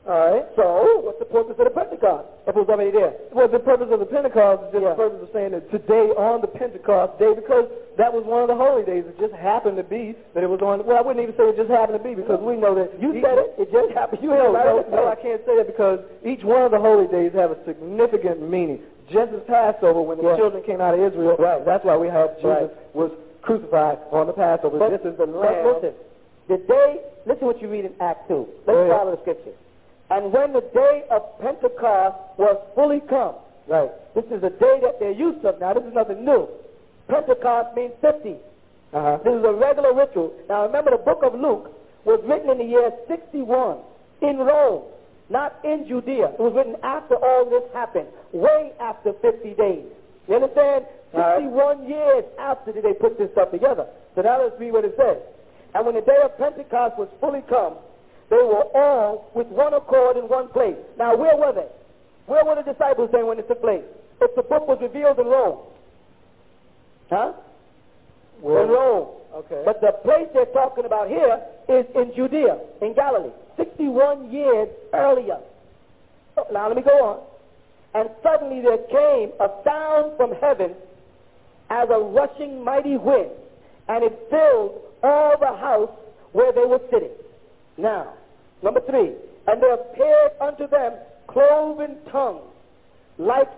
[0.09, 3.13] All right, so what's the purpose of the Pentecost if it was already there?
[3.29, 6.41] Well, the purpose of the Pentecost is just the purpose of saying that today on
[6.41, 7.69] the Pentecost day, because
[8.01, 9.05] that was one of the holy days.
[9.05, 10.81] It just happened to be that it was on.
[10.81, 13.13] Well, I wouldn't even say it just happened to be because we know that You
[13.13, 13.53] each- said it.
[13.61, 14.25] It just happened.
[14.25, 17.05] You no, ain't no, no, I can't say that because each one of the holy
[17.05, 18.81] days have a significant meaning.
[19.13, 20.37] Just as Passover, when the Yeah.
[20.41, 21.61] children came out of Israel, Right.
[21.63, 22.95] that's why we have Jesus Right.
[22.97, 23.11] was
[23.45, 24.79] crucified on the Passover.
[24.81, 25.65] But, this is the but lamb.
[25.69, 25.93] listen,
[26.49, 26.97] the day,
[27.29, 28.47] listen what you read in Act 2.
[28.65, 29.53] Let's follow the scripture.
[30.09, 33.35] And when the day of Pentecost was fully come,
[33.67, 33.91] Right.
[34.15, 35.53] this is a day that they're used to.
[35.59, 36.47] Now, this is nothing new.
[37.07, 38.35] Pentecost means 50.
[38.91, 39.17] Uh-huh.
[39.23, 40.33] This is a regular ritual.
[40.49, 41.69] Now, remember, the book of Luke
[42.05, 43.77] was written in the year 61
[44.21, 44.83] in Rome,
[45.29, 46.33] not in Judea.
[46.33, 49.85] It was written after all this happened, way after 50 days.
[50.27, 50.85] You understand?
[51.13, 51.37] Right.
[51.41, 53.85] 61 years after did they put this stuff together.
[54.15, 55.17] So now let's read what it says.
[55.75, 57.75] And when the day of Pentecost was fully come,
[58.29, 60.75] they were all with one accord in one place.
[60.97, 61.67] Now, where were they?
[62.27, 63.83] Where were the disciples then when it took place?
[64.21, 65.59] If the book was revealed in Rome.
[67.09, 67.33] Huh?
[68.41, 69.07] Where- in Rome.
[69.33, 69.61] Okay.
[69.65, 75.37] But the place they're talking about here is in Judea, in Galilee, 61 years earlier.
[76.37, 77.19] Oh, now let me go on.
[77.93, 80.75] And suddenly there came a sound from heaven
[81.69, 83.31] as a rushing mighty wind,
[83.87, 85.91] and it filled all the house
[86.31, 87.11] where they were sitting.
[87.77, 88.13] Now,
[88.63, 89.13] number three,
[89.47, 90.93] and there appeared unto them
[91.27, 92.41] cloven tongues,
[93.17, 93.49] like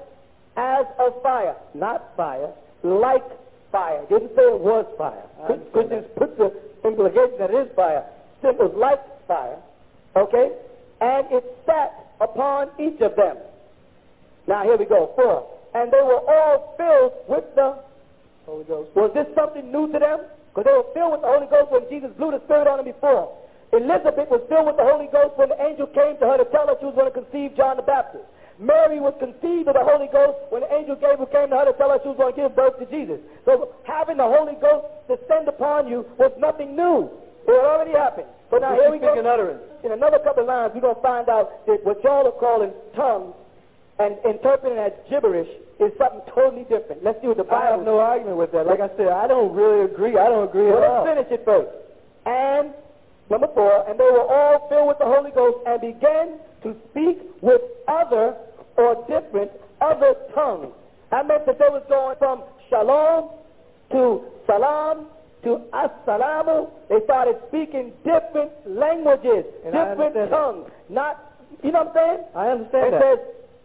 [0.57, 2.51] as of fire, not fire,
[2.83, 3.23] like
[3.71, 4.01] fire.
[4.09, 5.23] Didn't say it was fire.
[5.71, 6.51] Christians put the
[6.85, 8.03] implication that it is fire.
[8.43, 9.57] It was like fire.
[10.15, 10.51] Okay?
[10.99, 13.37] And it sat upon each of them.
[14.47, 15.11] Now here we go.
[15.15, 15.47] Four.
[15.73, 17.79] And they were all filled with the
[18.45, 18.89] Holy Ghost.
[18.95, 20.19] Was this something new to them?
[20.49, 22.85] Because they were filled with the Holy Ghost when Jesus blew the Spirit on them
[22.85, 23.37] before.
[23.71, 26.67] Elizabeth was filled with the Holy Ghost when the angel came to her to tell
[26.67, 28.27] her she was going to conceive John the Baptist.
[28.59, 31.73] Mary was conceived of the Holy Ghost when the angel Gabriel came to her to
[31.79, 33.17] tell her she was going to give birth to Jesus.
[33.47, 37.09] So having the Holy Ghost descend upon you was nothing new.
[37.47, 38.29] It had already happened.
[38.51, 39.17] But now here we go.
[39.17, 39.63] in utterance.
[39.83, 42.69] In another couple of lines, we're going to find out that what y'all are calling
[42.93, 43.33] tongues
[43.97, 45.49] and interpreting as gibberish
[45.79, 47.03] is something totally different.
[47.03, 48.67] Let's see what the I have no argument with that.
[48.67, 50.17] Like I said, I don't really agree.
[50.17, 51.05] I don't agree well, at all.
[51.05, 51.71] let's finish it first.
[52.25, 52.73] And
[53.31, 57.17] number four, and they were all filled with the Holy Ghost and began to speak
[57.41, 58.35] with other
[58.77, 59.51] or different
[59.81, 60.73] other tongues.
[61.09, 63.29] That meant that they was going from shalom
[63.91, 65.07] to salam
[65.43, 66.69] to assalamu.
[66.89, 70.29] They started speaking different languages, And different understand that.
[70.29, 70.69] tongues.
[70.89, 71.33] Not,
[71.63, 72.19] you know what I'm saying?
[72.35, 73.01] I understand It that.
[73.01, 73.19] says,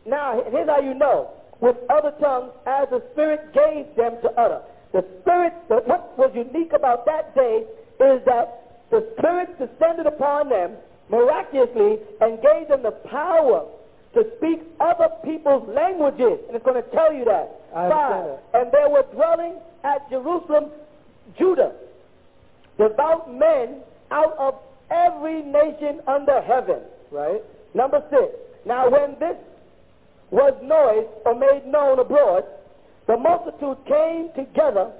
[0.06, 1.30] now here's how you know.
[1.60, 4.60] With other tongues, as the Spirit gave them to utter.
[4.92, 7.64] The Spirit, the, what was unique about that day
[8.00, 10.72] is that the Spirit descended upon them
[11.10, 13.66] miraculously and gave them the power
[14.14, 16.40] to speak other people's languages.
[16.46, 17.52] And it's going to tell you that.
[17.72, 20.70] Five, and they were dwelling at Jerusalem,
[21.38, 21.72] Judah,
[22.78, 24.54] devout men out of
[24.90, 26.80] every nation under heaven.
[27.10, 27.42] Right?
[27.74, 28.32] Number six.
[28.64, 29.36] Now, when this
[30.30, 32.44] was noised or made known abroad,
[33.06, 34.90] the multitude came together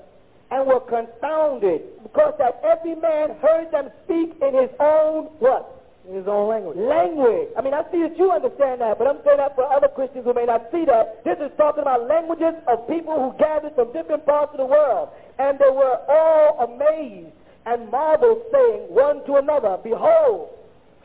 [0.50, 5.72] and were confounded, because that every man heard them speak in his own what?
[6.08, 6.76] In his own language.
[6.78, 7.48] Language.
[7.58, 10.24] I mean, I see that you understand that, but I'm saying that for other Christians
[10.24, 11.24] who may not see that.
[11.24, 15.10] This is talking about languages of people who gathered from different parts of the world.
[15.38, 17.34] And they were all amazed
[17.66, 20.50] and marveled, saying one to another, Behold,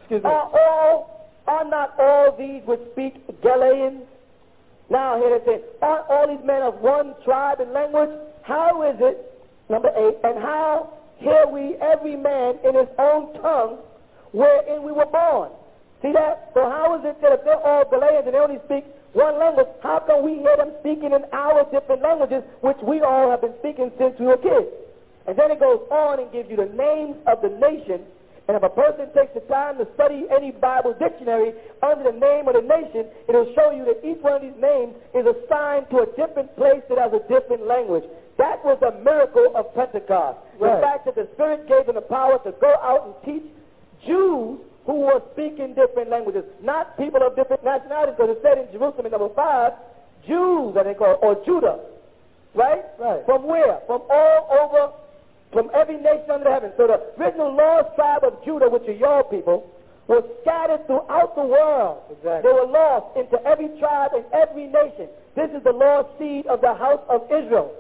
[0.02, 0.30] Excuse me.
[0.30, 4.04] are all, are not all these which speak Galileans?
[4.92, 8.12] Now here it says, aren't all these men of one tribe and language?
[8.44, 9.31] How is it,
[9.72, 13.80] number eight, and how hear we every man in his own tongue
[14.32, 15.50] wherein we were born?
[16.02, 16.52] See that?
[16.54, 18.84] So how is it that if they're all Galileans and they only speak
[19.14, 23.32] one language, how can we hear them speaking in our different languages, which we all
[23.32, 24.68] have been speaking since we were kids?
[25.28, 28.04] And then it goes on and gives you the names of the nations
[28.52, 32.50] and if a person takes the time to study any Bible dictionary under the name
[32.50, 36.04] of the nation, it'll show you that each one of these names is assigned to
[36.04, 38.04] a different place that has a different language.
[38.38, 40.40] That was a miracle of Pentecost.
[40.60, 40.82] The Right.
[40.82, 43.44] fact that the Spirit gave them the power to go out and teach
[44.06, 48.72] Jews who were speaking different languages, not people of different nationalities, because it said in
[48.72, 49.74] Jerusalem in number five,
[50.26, 51.80] Jews, that they call, or Judah,
[52.56, 52.84] right?
[52.98, 53.26] Right.
[53.26, 53.80] From where?
[53.86, 54.92] From all over
[55.52, 56.72] from every nation under heaven.
[56.78, 59.70] So the original lost tribe of Judah, which are your people,
[60.08, 62.02] was scattered throughout the world.
[62.10, 62.50] Exactly.
[62.50, 65.10] They were lost into every tribe and every nation.
[65.36, 67.72] This is the lost seed of the house of Israel.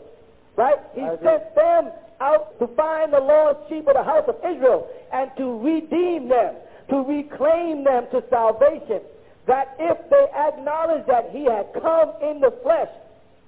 [0.55, 0.77] Right?
[0.93, 5.31] He sent them out to find the lost sheep of the house of Israel and
[5.37, 6.55] to redeem them,
[6.89, 9.01] to reclaim them to salvation.
[9.47, 12.89] That if they acknowledge that he had come in the flesh,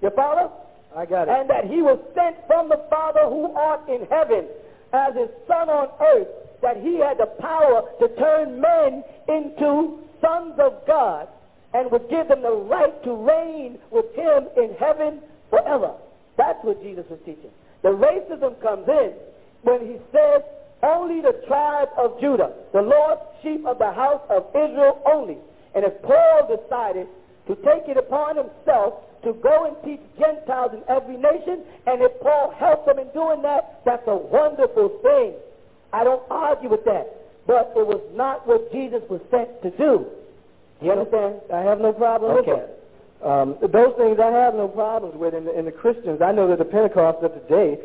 [0.02, 0.52] you follow?
[0.96, 1.32] I got it.
[1.32, 4.48] And that he was sent from the Father who art in heaven
[4.92, 6.28] as his son on earth,
[6.62, 11.28] that he had the power to turn men into sons of God
[11.74, 15.20] and would give them the right to reign with him in heaven
[15.50, 15.94] forever.
[16.38, 17.52] That's what Jesus was teaching.
[17.82, 19.14] The racism comes in
[19.62, 20.42] when he says
[20.82, 25.38] only the tribe of Judah, the lost sheep of the house of Israel only.
[25.76, 27.08] And if Paul decided
[27.48, 32.12] to take it upon himself to go and teach Gentiles in every nation, and if
[32.22, 35.34] Paul helped them in doing that, that's a wonderful thing.
[35.94, 37.08] I don't argue with that.
[37.46, 40.08] But it was not what Jesus was sent to do.
[40.82, 41.36] You understand?
[41.54, 42.52] I have no problem Okay.
[42.52, 42.80] with that.
[43.24, 45.34] Um, those things I have no problems with.
[45.34, 47.80] In the, in the Christians, I know that the Pentecostals of today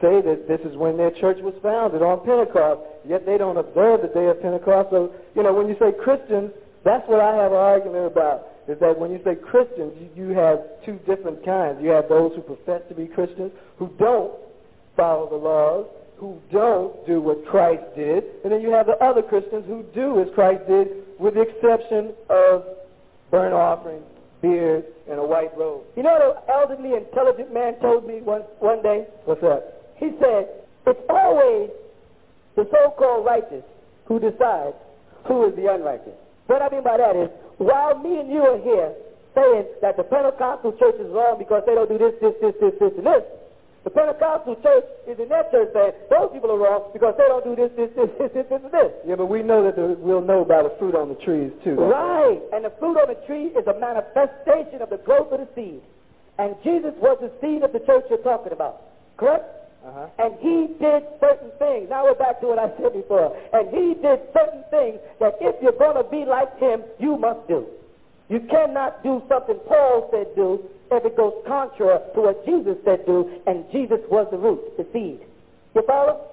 [0.00, 4.02] say that this is when their church was founded on Pentecost, yet they don't observe
[4.02, 4.90] the day of Pentecost.
[4.90, 6.52] So, you know, when you say Christians,
[6.84, 8.48] that's what I have an argument about.
[8.68, 11.82] Is that when you say Christians, you, you have two different kinds.
[11.82, 14.32] You have those who profess to be Christians, who don't
[14.96, 15.86] follow the laws,
[16.16, 20.20] who don't do what Christ did, and then you have the other Christians who do
[20.20, 20.88] as Christ did,
[21.18, 22.64] with the exception of
[23.30, 24.04] burnt offerings,
[24.40, 25.82] beard, and a white robe.
[25.96, 29.06] You know what an elderly, intelligent man told me one, one day?
[29.24, 29.92] What's that?
[29.96, 30.48] He said,
[30.86, 31.70] it's always
[32.56, 33.64] the so-called righteous
[34.06, 34.76] who decides
[35.26, 36.14] who is the unrighteous.
[36.46, 37.28] What I mean by that is,
[37.58, 38.94] while me and you are here
[39.34, 42.74] saying that the Pentecostal church is wrong because they don't do this, this, this, this,
[42.80, 43.22] this, and this,
[43.88, 47.40] the Pentecostal church is in their church saying those people are wrong because they don't
[47.40, 48.92] do this, this, this, this, this, this, and this.
[49.08, 51.72] Yeah, but we know that the, we'll know by the fruit on the trees too.
[51.72, 52.36] Right.
[52.52, 55.80] And the fruit on the tree is a manifestation of the growth of the seed.
[56.36, 58.92] And Jesus was the seed of the church you're talking about.
[59.16, 59.48] Correct?
[59.80, 60.12] Uh-huh.
[60.20, 61.88] And he did certain things.
[61.88, 63.32] Now we're back to what I said before.
[63.56, 67.48] And he did certain things that if you're going to be like him, you must
[67.48, 67.64] do.
[68.28, 70.60] You cannot do something Paul said do
[70.90, 74.86] if it goes contrary to what Jesus said do, and Jesus was the root, the
[74.92, 75.20] seed.
[75.74, 76.24] You follow?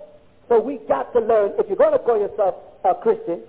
[0.48, 3.42] So we got to learn, if you're going to call yourself a Christian,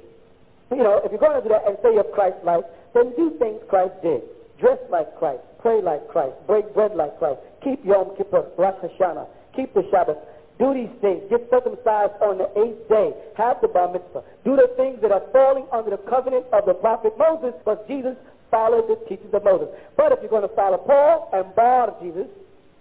[0.70, 2.64] you know, if you're going to do that and say you're Christ-like,
[2.94, 4.22] then do things Christ did.
[4.58, 9.28] Dress like Christ, pray like Christ, break bread like Christ, keep Yom Kippur, Rosh Hashanah,
[9.54, 10.16] keep the Sabbath,
[10.58, 14.72] do these things, get circumcised on the eighth day, have the bar mitzvah, do the
[14.76, 18.16] things that are falling under the covenant of the prophet Moses, but Jesus
[18.56, 19.68] followed the teachings of Moses.
[19.98, 22.26] But if you're going to follow Paul and Bar Jesus,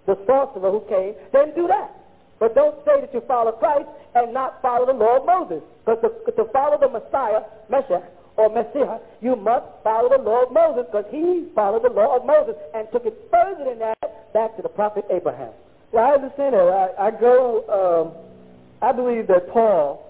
[0.05, 1.91] the sorcerer who came, then do that.
[2.39, 5.61] But don't say that you follow Christ and not follow the of Moses.
[5.83, 8.07] Because to, to follow the Messiah, Mashiach,
[8.37, 12.55] or Messiah, you must follow the of Moses because he followed the law of Moses
[12.73, 15.51] and took it further than that back to the prophet Abraham.
[15.91, 16.95] Well, I understand that.
[16.99, 18.05] I, I go, um,
[18.81, 20.04] I believe that Paul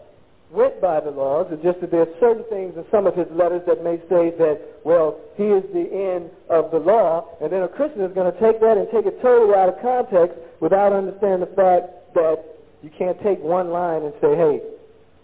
[0.52, 1.48] went by the laws.
[1.52, 4.32] It's just that there are certain things in some of his letters that may say
[4.38, 8.32] that, well, he is the end of the law, and then a Christian is going
[8.32, 12.44] to take that and take it totally out of context without understanding the fact that
[12.84, 14.62] you can't take one line and say, hey,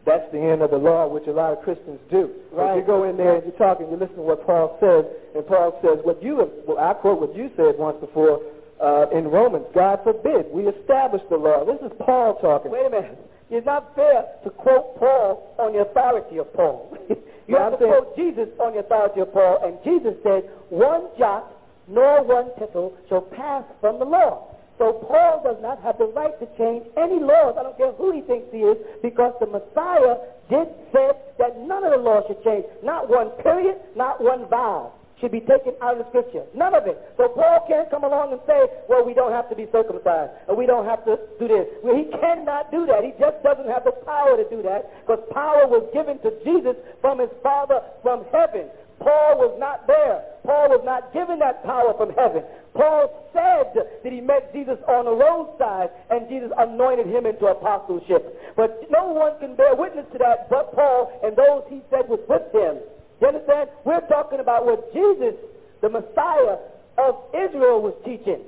[0.03, 2.33] that's the end of the law, which a lot of Christians do.
[2.51, 2.73] Right.
[2.73, 5.45] If you go in there and you're talking, you listen to what Paul says, and
[5.45, 8.41] Paul says, what you have, well, I quote what you said once before
[8.81, 11.63] uh, in Romans, God forbid, we establish the law.
[11.63, 12.71] This is Paul talking.
[12.71, 13.30] Wait a minute.
[13.51, 16.97] It's not fair to quote Paul on the authority of Paul.
[17.47, 21.07] you have to saying- quote Jesus on the authority of Paul, and Jesus said, one
[21.19, 21.51] jot
[21.87, 24.47] nor one tittle shall pass from the law.
[24.77, 27.55] So Paul does not have the right to change any laws.
[27.59, 30.15] I don't care who he thinks he is, because the Messiah
[30.49, 32.65] did say that none of the laws should change.
[32.81, 36.43] Not one period, not one vowel should be taken out of the scripture.
[36.57, 36.97] None of it.
[37.15, 40.57] So Paul can't come along and say, well, we don't have to be circumcised, or
[40.57, 41.69] we don't have to do this.
[41.85, 43.05] Well, he cannot do that.
[43.05, 46.75] He just doesn't have the power to do that, because power was given to Jesus
[46.99, 48.67] from his Father from heaven.
[49.01, 50.21] Paul was not there.
[50.45, 52.45] Paul was not given that power from heaven.
[52.73, 58.53] Paul said that he met Jesus on the roadside and Jesus anointed him into apostleship.
[58.55, 62.21] But no one can bear witness to that but Paul and those he said was
[62.29, 62.77] with him.
[63.21, 63.69] You understand?
[63.85, 65.35] We're talking about what Jesus,
[65.81, 66.57] the Messiah
[66.97, 68.41] of Israel, was teaching.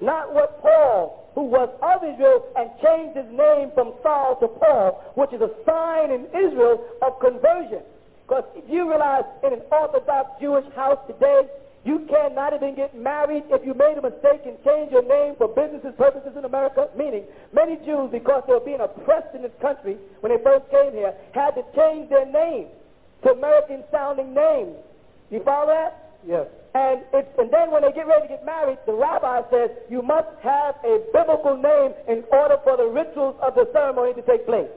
[0.00, 5.02] Not what Paul, who was of Israel and changed his name from Saul to Paul,
[5.14, 7.82] which is a sign in Israel of conversion.
[8.22, 11.42] Because if you realize in an Orthodox Jewish house today,
[11.84, 15.48] you cannot even get married if you made a mistake and changed your name for
[15.48, 16.86] business purposes in America.
[16.96, 20.92] Meaning, many Jews, because they were being oppressed in this country when they first came
[20.92, 22.70] here, had to change their name
[23.22, 24.76] to American sounding names.
[25.30, 26.16] You follow that?
[26.26, 26.46] Yes.
[26.74, 30.02] And, it's, and then when they get ready to get married, the rabbi says, you
[30.02, 34.46] must have a biblical name in order for the rituals of the ceremony to take
[34.46, 34.70] place.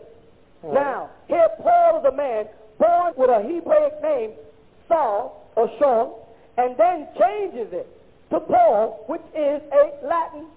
[0.64, 2.48] Now, here Paul is a man
[2.80, 4.32] born with a Hebraic name,
[4.88, 6.26] Saul or Shaul,
[6.58, 7.88] and then changes it
[8.32, 10.48] to Paul, which is a Latin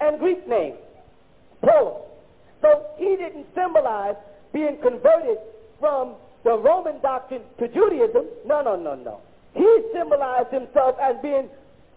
[0.00, 0.74] and Greek name,
[1.62, 2.08] Paul.
[2.62, 4.16] So he didn't symbolize
[4.52, 5.38] being converted
[5.80, 6.14] from
[6.46, 8.24] the Roman doctrine to Judaism.
[8.46, 9.20] No, no, no, no.
[9.54, 11.48] He symbolized himself as being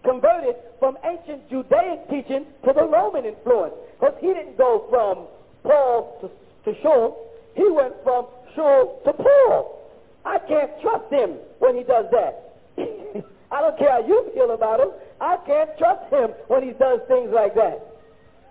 [0.02, 3.74] converted from ancient Judaic teaching to the Roman influence.
[3.94, 5.28] Because he didn't go from
[5.62, 6.28] Paul to,
[6.72, 7.14] to Shaul.
[7.54, 9.86] He went from Shaul to Paul.
[10.24, 12.56] I can't trust him when he does that.
[13.52, 14.90] I don't care how you feel about him.
[15.20, 17.86] I can't trust him when he does things like that.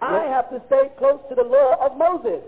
[0.01, 2.41] I have to stay close to the law of Moses.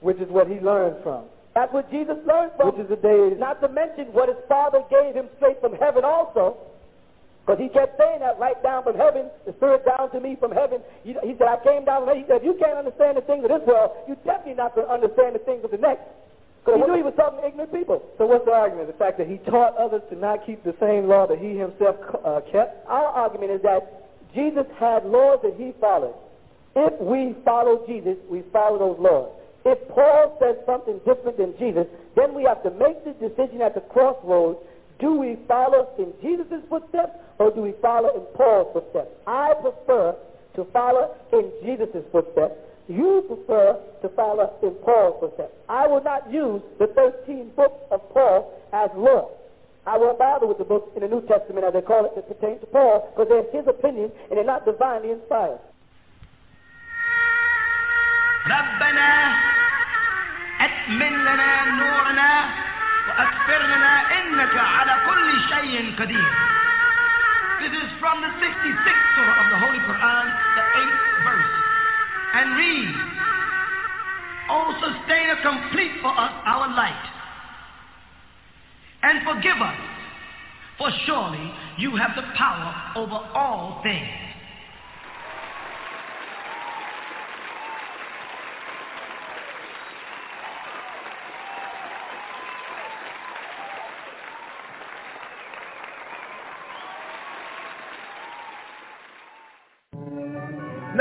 [0.00, 1.24] Which is what he learned from.
[1.54, 2.74] That's what Jesus learned from.
[2.74, 3.38] Which is the day.
[3.38, 6.58] Not to mention what his father gave him straight from heaven also.
[7.44, 10.50] Because he kept saying that right down from heaven, the Spirit down to me from
[10.50, 10.80] heaven.
[11.04, 12.24] He, he said, I came down from heaven.
[12.24, 14.88] He said, if you can't understand the things of this world, you're definitely not going
[14.88, 16.08] to understand the things of the next.
[16.64, 18.00] Because he knew he was talking to ignorant people.
[18.16, 18.88] So what's the argument?
[18.88, 22.00] The fact that he taught others to not keep the same law that he himself
[22.24, 22.88] uh, kept?
[22.88, 26.16] Our argument is that Jesus had laws that he followed.
[26.74, 29.30] If we follow Jesus, we follow those laws.
[29.65, 31.85] If Paul says something different than Jesus,
[32.15, 34.59] then we have to make the decision at the crossroads.
[34.99, 39.11] Do we follow in Jesus' footsteps or do we follow in Paul's footsteps?
[39.27, 40.15] I prefer
[40.55, 42.55] to follow in Jesus' footsteps.
[42.87, 45.53] You prefer to follow in Paul's footsteps.
[45.67, 49.29] I will not use the 13 books of Paul as law.
[49.85, 52.27] I won't bother with the books in the New Testament, as they call it, that
[52.27, 55.59] pertain to Paul, because they're his opinion and they're not divinely inspired.
[58.49, 59.09] ربنا
[60.83, 62.49] أتمن لنا نورنا
[63.07, 66.31] وأكفر لنا إنك على كل شيء قدير
[67.59, 70.25] This is from the 66th surah of the Holy Quran,
[70.55, 71.53] the 8th verse.
[72.33, 72.95] And read,
[74.49, 77.05] O sustainer, complete for us our light.
[79.03, 79.75] And forgive us,
[80.77, 84.22] for surely you have the power over all things.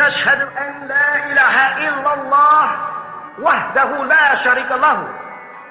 [0.07, 1.55] نشهد أن لا إله
[1.87, 2.65] إلا الله
[3.39, 5.07] وحده لا شريك له.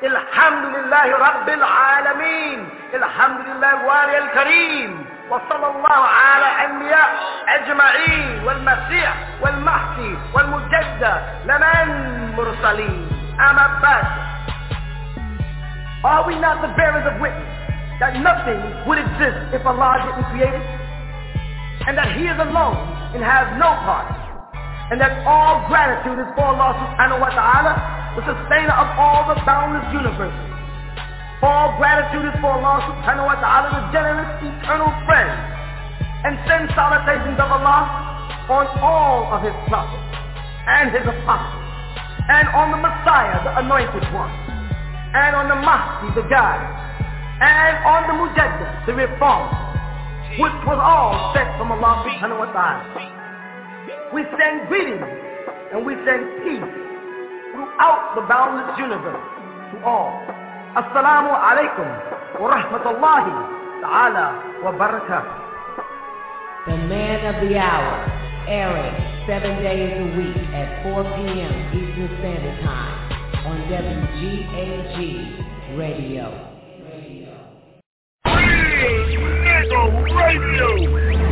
[0.03, 2.59] الحمد لله رب العالمين.
[2.95, 4.91] الحمد لله الوالي الكريم.
[5.31, 7.09] وصلى الله على أنبياء
[7.49, 8.45] أجمعين.
[8.45, 11.23] والمسيح والمهدي والمجدد.
[11.45, 11.87] لمن
[12.37, 13.09] مرسلين
[13.41, 14.07] أما بعد.
[16.05, 17.53] Are we not the bearers of witness
[18.01, 20.67] that nothing would exist if Allah didn't create it?
[21.87, 22.79] And that He is alone
[23.15, 24.22] and has no part.
[24.93, 27.73] And that all gratitude is for Allah subhanahu wa ta'ala,
[28.13, 30.53] the sustainer of all the boundless universes.
[31.41, 35.33] All gratitude is for Allah subhanahu wa ta'ala, the generous eternal friend.
[36.29, 37.89] And send salutations of Allah
[38.53, 40.13] on all of his prophets
[40.69, 41.65] and his apostles.
[42.29, 44.29] And on the Messiah, the anointed one.
[45.17, 46.69] And on the Mahdi, the guide.
[47.41, 49.57] And on the Mujaddid, the reformer
[50.37, 53.22] which was all sent from Allah subhanahu wa ta'ala.
[54.15, 55.05] We send greetings
[55.73, 56.71] and we send peace
[57.53, 59.25] throughout the boundless universe
[59.73, 60.13] to all.
[60.77, 61.89] Assalamu alaikum
[62.41, 63.33] wa rahmatullahi
[63.81, 64.27] ta'ala
[64.65, 65.37] wa barakatuh.
[66.67, 67.93] The man of the hour,
[68.49, 68.95] airing
[69.27, 71.55] seven days a week at 4 p.m.
[71.75, 73.13] Eastern Standard Time
[73.47, 74.97] on WGAG
[75.77, 76.53] Radio.
[79.63, 81.32] Nigga Radio.